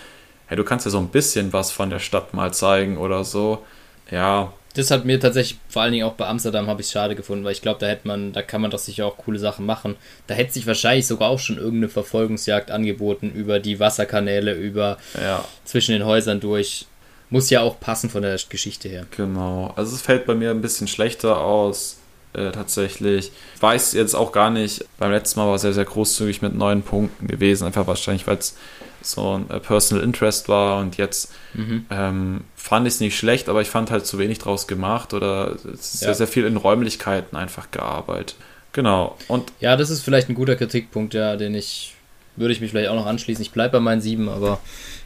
[0.47, 3.65] hey, du kannst ja so ein bisschen was von der Stadt mal zeigen oder so.
[4.09, 7.43] Ja, das hat mir tatsächlich, vor allen Dingen auch bei Amsterdam, habe ich schade gefunden,
[7.43, 9.95] weil ich glaube, da hätte man, da kann man doch sicher auch coole Sachen machen.
[10.27, 15.43] Da hätte sich wahrscheinlich sogar auch schon irgendeine Verfolgungsjagd angeboten über die Wasserkanäle, über Ja,
[15.65, 16.85] zwischen den Häusern durch.
[17.29, 19.05] Muss ja auch passen von der Geschichte her.
[19.11, 19.73] genau.
[19.75, 21.97] Also es fällt bei mir ein bisschen schlechter aus,
[22.33, 23.31] äh, tatsächlich.
[23.55, 26.53] Ich weiß jetzt auch gar nicht, beim letzten Mal war es sehr, sehr großzügig mit
[26.55, 28.55] neun Punkten gewesen, einfach wahrscheinlich, weil es
[29.01, 31.85] so ein äh, Personal Interest war und jetzt Mhm.
[31.89, 35.51] ähm, fand ich es nicht schlecht, aber ich fand halt zu wenig draus gemacht oder
[35.73, 36.07] ist Ja.
[36.07, 38.35] sehr, sehr viel in Räumlichkeiten einfach gearbeitet.
[38.73, 39.17] Genau.
[39.27, 41.95] Und Ja, das ist vielleicht ein guter Kritikpunkt, ja, den ich,
[42.35, 43.41] würde ich mich vielleicht auch noch anschließen.
[43.41, 44.59] Ich bleibe bei meinen sieben, aber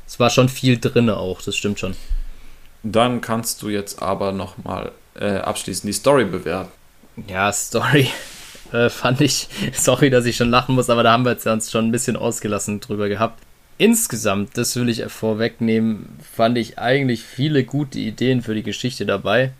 [0.07, 1.95] es war schon viel drin auch, das stimmt schon.
[2.83, 6.71] dann kannst du jetzt aber nochmal äh, abschließend die Story bewerten.
[7.27, 8.07] Ja, Story
[8.73, 11.69] äh, fand ich, sorry, dass ich schon lachen muss, aber da haben wir jetzt uns
[11.71, 13.41] schon ein bisschen ausgelassen drüber gehabt.
[13.81, 16.05] Insgesamt, das will ich vorwegnehmen,
[16.35, 19.53] fand ich eigentlich viele gute Ideen für die Geschichte dabei.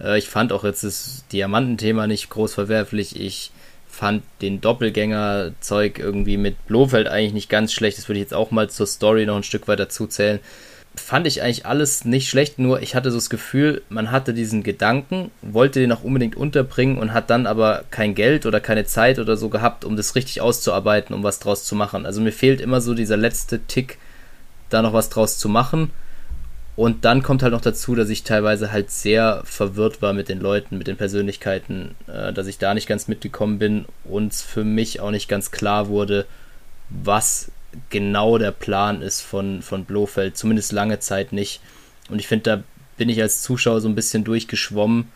[0.00, 3.18] Äh, ich fand auch jetzt das Diamantenthema nicht groß verwerflich.
[3.18, 3.50] Ich
[3.88, 7.98] fand den Doppelgänger-Zeug irgendwie mit Blofeld eigentlich nicht ganz schlecht.
[7.98, 10.38] Das würde ich jetzt auch mal zur Story noch ein Stück weiter zuzählen
[10.96, 14.62] fand ich eigentlich alles nicht schlecht, nur ich hatte so das Gefühl, man hatte diesen
[14.62, 19.18] Gedanken, wollte den auch unbedingt unterbringen und hat dann aber kein Geld oder keine Zeit
[19.18, 22.06] oder so gehabt, um das richtig auszuarbeiten, um was draus zu machen.
[22.06, 23.98] Also mir fehlt immer so dieser letzte Tick,
[24.70, 25.90] da noch was draus zu machen.
[26.76, 30.40] Und dann kommt halt noch dazu, dass ich teilweise halt sehr verwirrt war mit den
[30.40, 35.00] Leuten, mit den Persönlichkeiten, äh, dass ich da nicht ganz mitgekommen bin und für mich
[35.00, 36.26] auch nicht ganz klar wurde,
[36.90, 37.52] was
[37.90, 41.60] genau der Plan ist von, von Blofeld, zumindest lange Zeit nicht.
[42.08, 42.62] Und ich finde, da
[42.96, 45.10] bin ich als Zuschauer so ein bisschen durchgeschwommen,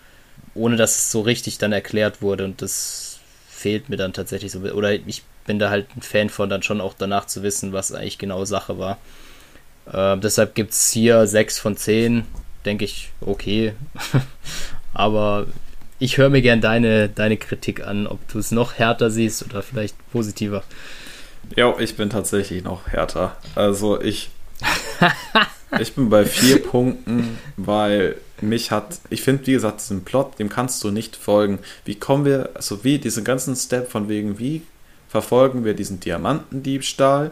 [0.54, 2.44] ohne dass es so richtig dann erklärt wurde.
[2.44, 4.60] Und das fehlt mir dann tatsächlich so.
[4.60, 7.92] Oder ich bin da halt ein Fan von, dann schon auch danach zu wissen, was
[7.92, 8.98] eigentlich genau Sache war.
[9.92, 12.24] Äh, deshalb gibt es hier 6 von 10,
[12.64, 13.74] denke ich, okay.
[14.94, 15.46] Aber
[15.98, 19.62] ich höre mir gern deine, deine Kritik an, ob du es noch härter siehst oder
[19.62, 20.62] vielleicht positiver.
[21.56, 23.36] Ja, ich bin tatsächlich noch härter.
[23.54, 24.30] Also ich,
[25.78, 30.48] ich bin bei vier Punkten, weil mich hat, ich finde, wie gesagt, diesen Plot, dem
[30.48, 31.58] kannst du nicht folgen.
[31.84, 34.62] Wie kommen wir, also wie diesen ganzen Step von wegen, wie
[35.08, 37.30] verfolgen wir diesen Diamantendiebstahl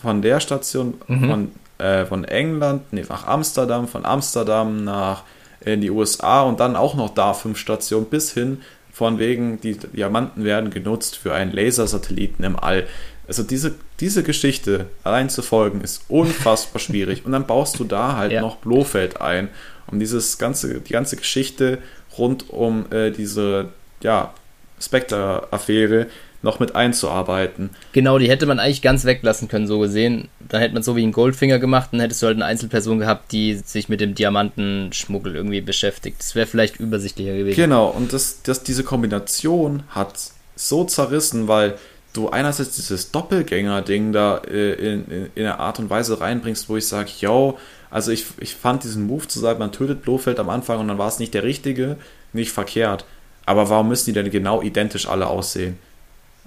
[0.00, 1.28] von der Station Mhm.
[1.28, 5.22] von, äh, von England nee, nach Amsterdam, von Amsterdam nach
[5.64, 8.60] in die USA und dann auch noch da fünf Stationen bis hin
[8.92, 12.86] von wegen, die Diamanten werden genutzt für einen Lasersatelliten im All.
[13.26, 17.24] Also diese, diese Geschichte allein zu folgen ist unfassbar schwierig.
[17.24, 18.40] Und dann baust du da halt Ja.
[18.40, 19.48] noch Blofeld ein,
[19.86, 21.78] um dieses ganze, die ganze Geschichte
[22.18, 23.68] rund um äh, diese,
[24.02, 24.32] ja,
[24.80, 26.06] Spectre-Affäre
[26.42, 27.70] noch mit einzuarbeiten.
[27.92, 30.28] Genau, die hätte man eigentlich ganz weglassen können, so gesehen.
[30.46, 33.32] Dann hätte man so wie ein Goldfinger gemacht, dann hättest du halt eine Einzelperson gehabt,
[33.32, 36.16] die sich mit dem Diamantenschmuggel irgendwie beschäftigt.
[36.20, 37.56] Das wäre vielleicht übersichtlicher gewesen.
[37.56, 40.12] Genau, und das, das, diese Kombination hat
[40.54, 41.78] so zerrissen, weil
[42.14, 46.76] du einerseits dieses Doppelgänger-Ding da äh, in, in, in einer Art und Weise reinbringst, wo
[46.76, 47.58] ich sage, yo,
[47.90, 50.98] also ich, ich fand diesen Move zu sagen, man tötet Blofeld am Anfang und dann
[50.98, 51.96] war es nicht der richtige,
[52.32, 53.04] nicht verkehrt.
[53.46, 55.78] Aber warum müssen die denn genau identisch alle aussehen?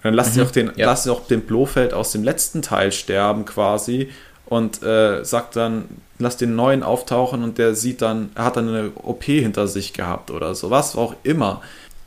[0.04, 0.86] Dann lass sie auch den, ja.
[0.86, 4.10] lass sie auch den Blofeld aus dem letzten Teil sterben quasi
[4.46, 5.86] und äh, sagt dann,
[6.20, 9.94] lass den neuen auftauchen und der sieht dann, er hat dann eine OP hinter sich
[9.94, 11.62] gehabt oder so, was auch immer.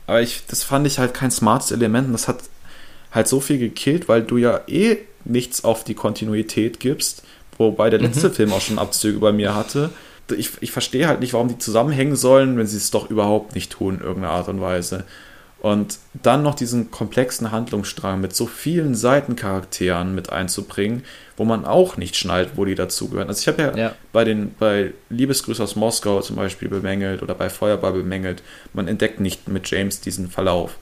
[0.07, 2.39] Aber ich, das fand ich halt kein smartes Element und das hat
[3.11, 7.23] halt so viel gekillt, weil du ja eh nichts auf die Kontinuität gibst,
[7.57, 9.89] wobei der letzte Film auch schon Abzüge bei mir hatte.
[10.37, 13.71] Ich, ich verstehe halt nicht, warum die zusammenhängen sollen, wenn sie es doch überhaupt nicht
[13.73, 15.03] tun, in irgendeiner Art und Weise.
[15.59, 21.03] Und dann noch diesen komplexen Handlungsstrang mit so vielen Seitencharakteren mit einzubringen,
[21.37, 23.27] wo man auch nicht schnallt, wo die dazugehören.
[23.27, 23.95] Also ich habe ja, Ja.
[24.11, 28.41] bei den bei Liebesgrüße aus Moskau zum Beispiel bemängelt oder bei Feuerball bemängelt,
[28.73, 30.77] man entdeckt nicht mit James diesen Verlauf.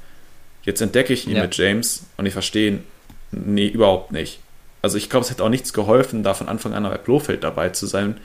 [0.64, 1.44] Jetzt entdecke ich ihn Ja.
[1.44, 2.84] mit James und ich verstehe ihn,
[3.32, 4.40] nee, überhaupt nicht.
[4.82, 7.70] Also ich glaube, es hätte auch nichts geholfen, da von Anfang an bei Blofeld dabei
[7.70, 8.18] zu sein,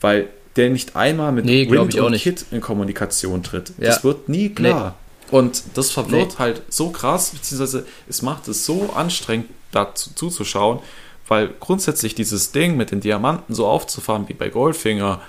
[0.00, 2.22] weil der nicht einmal mit Nee, Wind und nicht.
[2.24, 3.72] Kid in Kommunikation tritt.
[3.78, 3.86] Ja.
[3.88, 4.96] Das wird nie klar.
[5.30, 6.38] Und das verwirrt Nee.
[6.38, 10.80] halt so krass, beziehungsweise es macht es so anstrengend, dazu zuzuschauen,
[11.28, 15.20] weil grundsätzlich dieses Ding mit den Diamanten so aufzufahren wie bei Goldfinger,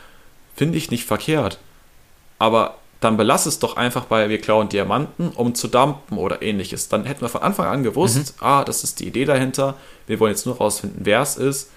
[0.55, 1.59] finde ich nicht verkehrt.
[2.39, 6.87] Aber dann belass es doch einfach bei wir klauen Diamanten, um zu dumpen oder ähnliches.
[6.87, 9.75] Dann hätten wir von Anfang an gewusst, ah, das ist die Idee dahinter.
[10.05, 11.71] Wir wollen jetzt nur rausfinden, wer es ist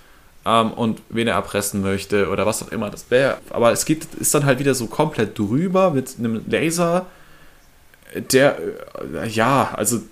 [0.45, 3.39] ähm, und wen er erpressen möchte oder was auch immer das wäre.
[3.49, 7.07] Aber es geht, ist dann halt wieder so komplett drüber mit einem Laser,
[8.15, 8.59] der,
[9.15, 10.03] äh, ja, also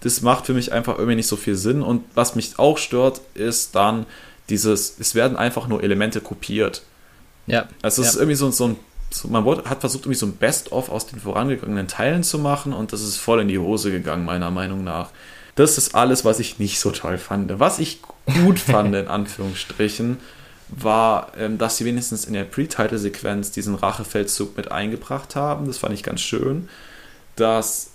[0.00, 1.82] das macht für mich einfach irgendwie nicht so viel Sinn.
[1.82, 4.06] Und was mich auch stört, ist dann
[4.48, 6.82] dieses, es werden einfach nur Elemente kopiert.
[7.46, 7.68] Ja.
[7.82, 8.12] Also es ja.
[8.12, 8.76] ist irgendwie so, so ein
[9.16, 12.72] so, man wurde, hat versucht, irgendwie so ein Best-of aus den vorangegangenen Teilen zu machen
[12.72, 15.10] und das ist voll in die Hose gegangen, meiner Meinung nach.
[15.54, 17.58] Das ist alles, was ich nicht so toll fand.
[17.58, 18.00] Was ich
[18.44, 20.18] gut fand, in Anführungsstrichen,
[20.68, 25.66] war, ähm, dass sie wenigstens in der Pre-Title-Sequenz diesen Rachefeldzug mit eingebracht haben.
[25.66, 26.68] Das fand ich ganz schön.
[27.36, 27.90] Dass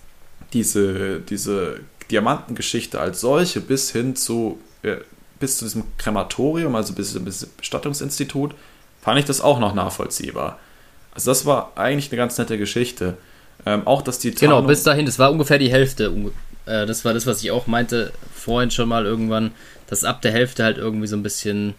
[0.54, 4.98] diese, diese Diamantengeschichte als solche bis hin zu, äh,
[5.40, 8.56] bis zu diesem Krematorium, also bis zum Bestattungsinstitut,
[9.02, 10.60] fand ich das auch noch nachvollziehbar.
[11.14, 13.18] Also das war eigentlich eine ganz nette Geschichte.
[13.66, 16.12] Ähm, auch, dass die Tarnung Genau, bis dahin, das war ungefähr die Hälfte.
[16.66, 19.52] Äh, das war das, was ich auch meinte vorhin schon mal irgendwann,
[19.88, 21.76] dass ab der Hälfte halt irgendwie so ein bisschen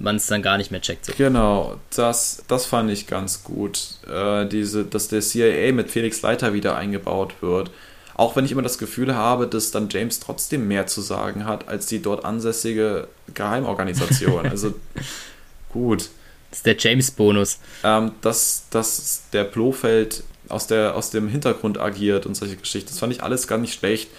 [0.00, 1.06] man es dann gar nicht mehr checkt.
[1.06, 1.12] So.
[1.16, 3.80] Genau, das, das fand ich ganz gut.
[4.08, 7.70] Äh, diese, dass der CIA mit Felix Leiter wieder eingebaut wird.
[8.14, 11.68] Auch wenn ich immer das Gefühl habe, dass dann James trotzdem mehr zu sagen hat
[11.68, 14.46] als die dort ansässige Geheimorganisation.
[14.46, 14.74] also
[15.72, 16.08] gut.
[16.50, 17.58] Das ist der James-Bonus.
[17.84, 22.88] Ähm, dass, dass der Blofeld aus, der, aus dem Hintergrund agiert und solche Geschichten.
[22.88, 24.10] Das fand ich alles gar nicht schlecht.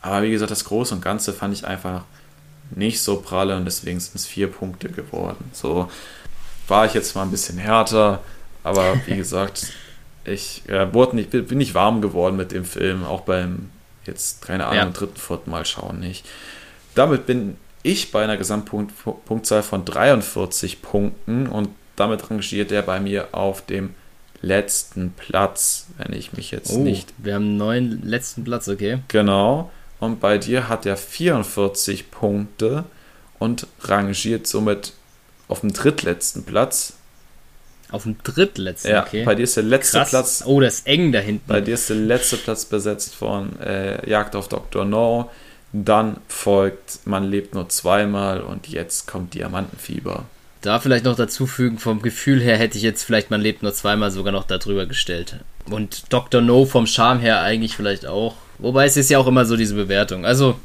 [0.00, 2.04] Aber wie gesagt, das Große und Ganze fand ich einfach
[2.70, 5.50] nicht so pralle und deswegen sind es vier Punkte geworden.
[5.52, 5.90] So
[6.68, 8.22] war ich jetzt mal ein bisschen härter,
[8.62, 9.72] aber wie gesagt,
[10.24, 13.70] ich äh, wurde nicht, bin nicht warm geworden mit dem Film, auch beim
[14.06, 14.90] jetzt, keine Ahnung, ja.
[14.90, 16.26] dritten, vierten Mal schauen nicht.
[16.94, 23.28] Damit bin ich bei einer Gesamtpunktzahl von 43 Punkten und damit rangiert er bei mir
[23.32, 23.94] auf dem
[24.40, 27.12] letzten Platz, wenn ich mich jetzt oh, nicht.
[27.18, 28.98] Wir haben einen neuen letzten Platz, okay.
[29.08, 29.70] Genau.
[30.00, 32.84] Und bei dir hat er 44 Punkte
[33.38, 34.92] und rangiert somit
[35.48, 36.94] auf dem drittletzten Platz.
[37.90, 39.24] Auf dem drittletzten, ja, okay.
[39.24, 40.10] Bei dir ist der letzte Krass.
[40.10, 40.42] Platz.
[40.46, 41.46] Oh, das ist eng da hinten.
[41.46, 44.84] Bei dir ist der letzte Platz besetzt von äh, Jagd auf Dr.
[44.84, 45.30] No.
[45.76, 50.24] Dann folgt Man lebt nur zweimal und jetzt kommt Diamantenfieber.
[50.60, 53.74] Da vielleicht noch dazu fügen, vom Gefühl her hätte ich jetzt vielleicht Man lebt nur
[53.74, 55.40] zweimal sogar noch darüber gestellt.
[55.68, 56.40] Und Dr.
[56.40, 58.36] No vom Charme her eigentlich vielleicht auch.
[58.58, 60.24] Wobei es ist ja auch immer so diese Bewertung.
[60.24, 60.60] Also,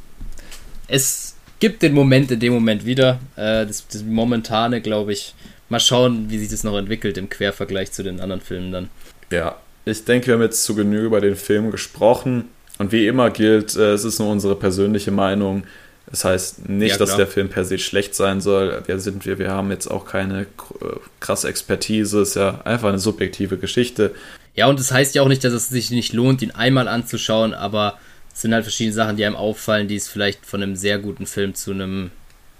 [0.88, 3.19] es gibt den Moment in dem Moment wieder.
[3.36, 5.34] Äh, das, das Momentane, glaube ich.
[5.69, 8.90] Mal schauen, wie sich das noch entwickelt im Quervergleich zu den anderen Filmen dann.
[9.31, 12.49] Ja, ich denke, wir haben jetzt zu Genüge über den Film gesprochen.
[12.80, 15.64] Und wie immer gilt, äh, es ist nur unsere persönliche Meinung.
[16.10, 18.81] Das heißt nicht, ja, dass der Film per se schlecht sein soll.
[18.88, 19.38] Wer sind wir?
[19.38, 20.45] Wir haben jetzt auch keine äh,
[21.19, 22.22] krasse Expertise.
[22.22, 24.15] Es ist ja einfach eine subjektive Geschichte.
[24.56, 27.53] Ja, und das heißt ja auch nicht, dass es sich nicht lohnt, ihn einmal anzuschauen,
[27.53, 27.99] aber
[28.34, 31.27] es sind halt verschiedene Sachen, die einem auffallen, die es vielleicht von einem sehr guten
[31.27, 32.11] Film zu einem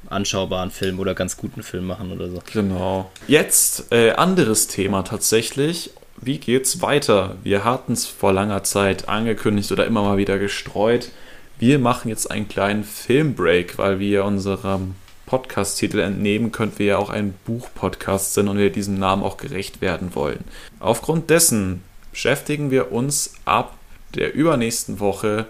[0.10, 2.42] anschaubaren Film oder ganz guten Film machen oder so.
[2.54, 3.12] Genau.
[3.28, 5.92] Jetzt äh, anderes Thema tatsächlich.
[6.22, 7.38] Wie geht's weiter?
[7.44, 11.12] Wir hatten es vor langer Zeit angekündigt oder immer mal wieder gestreut.
[11.60, 14.96] Wir machen jetzt einen kleinen Filmbreak, weil wir unserem
[15.28, 19.80] Podcast-Titel entnehmen, könnten wir ja auch ein Buch-Podcast sind und wir diesem Namen auch gerecht
[19.80, 20.44] werden wollen.
[20.82, 23.78] Aufgrund dessen beschäftigen wir uns ab
[24.14, 25.46] der übernächsten Woche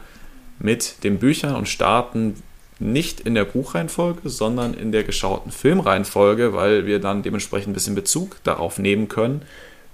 [0.60, 2.44] mit den Büchern und starten
[2.78, 7.96] nicht in der Buchreihenfolge, sondern in der geschauten Filmreihenfolge, weil wir dann dementsprechend ein bisschen
[7.96, 9.42] Bezug darauf nehmen können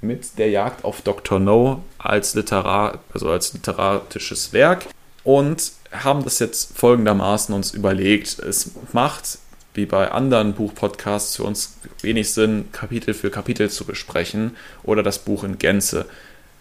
[0.02, 1.40] mit der Jagd auf Dr.
[1.40, 4.86] No als Literar, also als literarisches Werk
[5.24, 8.40] und haben das jetzt folgendermaßen uns überlegt.
[8.40, 9.40] Es macht
[9.74, 15.20] wie bei anderen Buchpodcasts für uns wenig Sinn, Kapitel für Kapitel zu besprechen oder das
[15.20, 16.06] Buch in Gänze.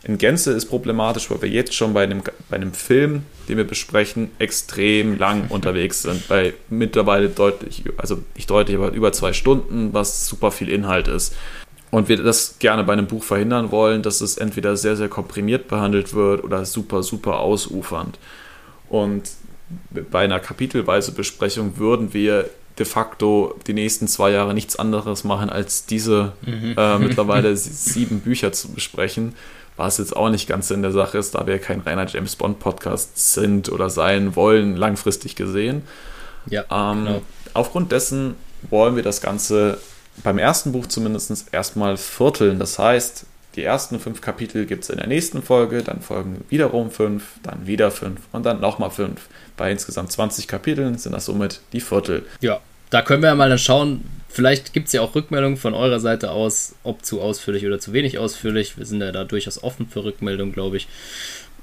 [0.02, 3.66] In Gänze ist problematisch, weil wir jetzt schon bei einem, bei einem Film, den wir
[3.66, 6.28] besprechen, extrem lang unterwegs sind.
[6.28, 11.34] Bei mittlerweile deutlich, also nicht deutlich, aber über zwei Stunden, was super viel Inhalt ist.
[11.94, 15.68] Und wir das gerne bei einem Buch verhindern wollen, dass es entweder sehr, sehr komprimiert
[15.68, 18.18] behandelt wird oder super, super ausufernd.
[18.88, 19.30] Und
[20.10, 22.50] bei einer kapitelweise Besprechung würden wir
[22.80, 26.74] de facto die nächsten zwei Jahre nichts anderes machen, als diese mhm.
[26.76, 29.36] äh, mittlerweile sieben Bücher zu besprechen.
[29.76, 32.58] Was jetzt auch nicht ganz in der Sache ist, da wir kein reiner James Bond
[32.58, 35.82] Podcast sind oder sein wollen, langfristig gesehen.
[36.46, 37.22] Ja, ähm, genau.
[37.52, 38.34] Aufgrund dessen
[38.68, 39.78] wollen wir das Ganze
[40.22, 42.58] beim ersten Buch zumindest erstmal vierteln.
[42.58, 43.26] Das heißt,
[43.56, 47.66] die ersten fünf Kapitel gibt es in der nächsten Folge, dann folgen wiederum fünf, dann
[47.66, 49.28] wieder fünf und dann nochmal fünf.
[49.56, 52.24] Bei insgesamt 20 Kapiteln sind das somit die Viertel.
[52.40, 52.60] Ja,
[52.90, 54.04] da können wir ja mal dann schauen.
[54.28, 57.92] Vielleicht gibt es ja auch Rückmeldungen von eurer Seite aus, ob zu ausführlich oder zu
[57.92, 58.76] wenig ausführlich.
[58.76, 60.88] Wir sind ja da durchaus offen für Rückmeldungen, glaube ich.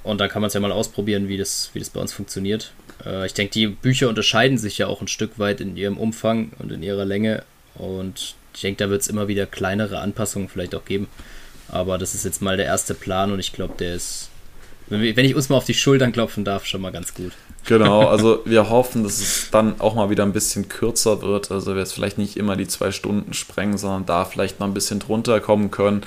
[0.04, 2.72] Und dann kann man es ja mal ausprobieren, wie das, wie das bei uns funktioniert.
[3.06, 6.52] Äh, ich denke, die Bücher unterscheiden sich ja auch ein Stück weit in ihrem Umfang
[6.60, 7.44] und in ihrer Länge.
[7.76, 11.08] Und ich denke, da wird es immer wieder kleinere Anpassungen vielleicht auch geben.
[11.68, 14.30] Aber das ist jetzt mal der erste Plan und ich glaube, der ist,
[14.88, 17.32] wenn ich uns mal auf die Schultern klopfen darf, schon mal ganz gut.
[17.66, 21.50] Genau, also wir hoffen, dass es dann auch mal wieder ein bisschen kürzer wird.
[21.50, 24.76] Also wir jetzt vielleicht nicht immer die zwei Stunden sprengen, sondern da vielleicht mal ein
[24.76, 26.04] bisschen drunter kommen können.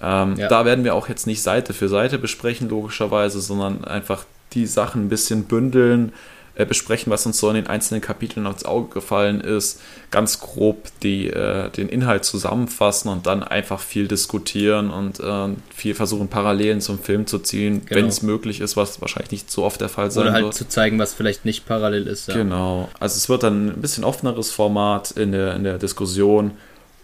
[0.00, 0.48] Ähm, ja.
[0.48, 4.24] Da werden wir auch jetzt nicht Seite für Seite besprechen, logischerweise, sondern einfach
[4.54, 6.14] die Sachen ein bisschen bündeln,
[6.60, 9.80] äh, besprechen, was uns so in den einzelnen Kapiteln aufs Auge gefallen ist,
[10.10, 15.94] ganz grob die, äh, den Inhalt zusammenfassen und dann einfach viel diskutieren und äh, viel
[15.94, 18.00] versuchen, Parallelen zum Film zu ziehen, genau.
[18.00, 20.34] wenn es möglich ist, was wahrscheinlich nicht so oft der Fall sein wird.
[20.34, 22.28] Oder halt zu zeigen, was vielleicht nicht parallel ist.
[22.28, 22.34] Ja.
[22.34, 22.90] Genau.
[23.00, 26.52] Also es wird dann ein bisschen offeneres Format in der, in der Diskussion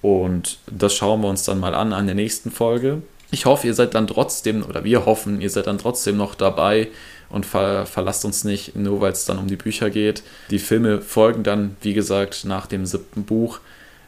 [0.03, 3.01] und das schauen wir uns dann mal an an der nächsten Folge.
[3.31, 6.89] Ich hoffe, ihr seid dann trotzdem, oder wir hoffen, ihr seid dann trotzdem noch dabei
[7.28, 10.23] und ver verlasst uns nicht, nur weil es dann um die Bücher geht.
[10.51, 13.61] Die Filme folgen dann, wie gesagt, nach dem siebten Buch,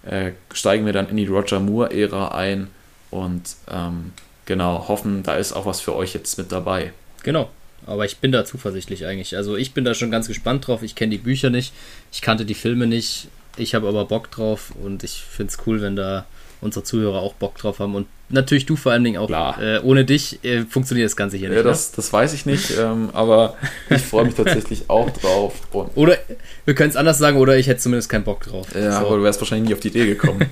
[0.04, 2.68] äh, steigen wir dann in die Roger Moore-Ära ein
[3.10, 4.12] und ähm,
[4.46, 6.92] genau, hoffen, da ist auch was für euch jetzt mit dabei.
[7.22, 7.50] Genau.
[7.86, 9.36] Aber ich bin da zuversichtlich eigentlich.
[9.36, 10.82] Also ich bin da schon ganz gespannt drauf.
[10.82, 11.72] Ich kenne die Bücher nicht,
[12.12, 13.28] ich kannte die Filme nicht.
[13.56, 16.26] Ich habe aber Bock drauf und ich finde es cool, wenn da
[16.60, 19.30] unsere Zuhörer auch Bock drauf haben und natürlich du vor allen Dingen auch.
[19.58, 21.56] Äh, ohne dich äh, funktioniert das Ganze hier nicht.
[21.56, 21.96] Ja, das, ne?
[21.96, 23.56] das weiß ich nicht, ähm, aber
[23.90, 25.54] ich freue mich tatsächlich auch drauf.
[25.72, 26.16] Und oder
[26.64, 28.66] wir können es anders sagen, oder ich hätte zumindest keinen Bock drauf.
[28.74, 29.06] Ja, so.
[29.06, 30.46] aber du wärst wahrscheinlich nie auf die Idee gekommen.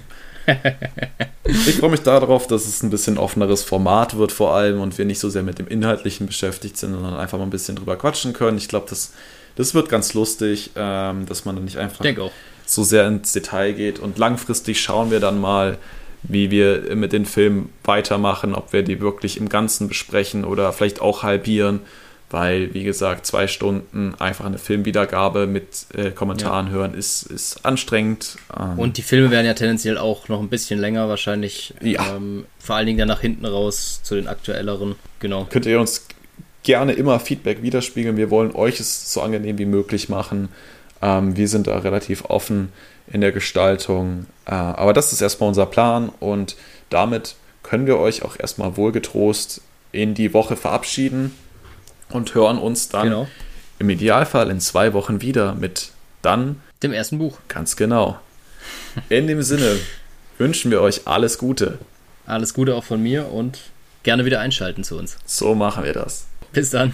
[1.44, 5.04] ich freue mich darauf, dass es ein bisschen offeneres Format wird vor allem und wir
[5.04, 8.32] nicht so sehr mit dem Inhaltlichen beschäftigt sind, sondern einfach mal ein bisschen drüber quatschen
[8.32, 8.56] können.
[8.56, 9.12] Ich glaube, das,
[9.56, 12.04] das wird ganz lustig, ähm, dass man dann nicht einfach
[12.66, 13.98] so sehr ins Detail geht.
[13.98, 15.78] Und langfristig schauen wir dann mal,
[16.22, 21.01] wie wir mit den Filmen weitermachen, ob wir die wirklich im Ganzen besprechen oder vielleicht
[21.01, 21.80] auch halbieren,
[22.30, 26.72] weil, wie gesagt, zwei Stunden einfach eine Filmwiedergabe mit äh, Kommentaren ja.
[26.72, 28.36] hören ist, ist anstrengend.
[28.59, 31.74] Ähm Und die Filme werden ja tendenziell auch noch ein bisschen länger wahrscheinlich.
[31.80, 32.16] Ja.
[32.16, 34.97] Ähm, vor allen Dingen dann nach hinten raus zu den aktuelleren.
[35.20, 35.47] Genau.
[35.48, 36.06] Könnt ihr uns
[36.64, 38.16] gerne immer Feedback widerspiegeln.
[38.16, 40.48] Wir wollen euch es so angenehm wie möglich machen.
[41.02, 42.73] Ähm, wir sind da relativ offen
[43.06, 44.27] in der Gestaltung.
[44.47, 46.56] Äh, aber das ist erstmal unser Plan und
[46.90, 49.60] damit können wir euch auch erstmal wohlgetrost
[49.93, 51.35] in die Woche verabschieden
[52.10, 53.28] und hören uns dann genau.
[53.78, 55.90] im Idealfall in zwei Wochen wieder mit
[56.23, 57.39] dann dem ersten Buch.
[57.48, 58.18] Ganz genau.
[59.09, 59.77] In dem Sinne
[60.39, 61.78] wünschen wir euch alles Gute.
[62.27, 63.60] Alles Gute auch von mir und
[64.02, 65.16] gerne wieder einschalten zu uns.
[65.24, 66.27] So machen wir das.
[66.52, 66.93] Bis dann.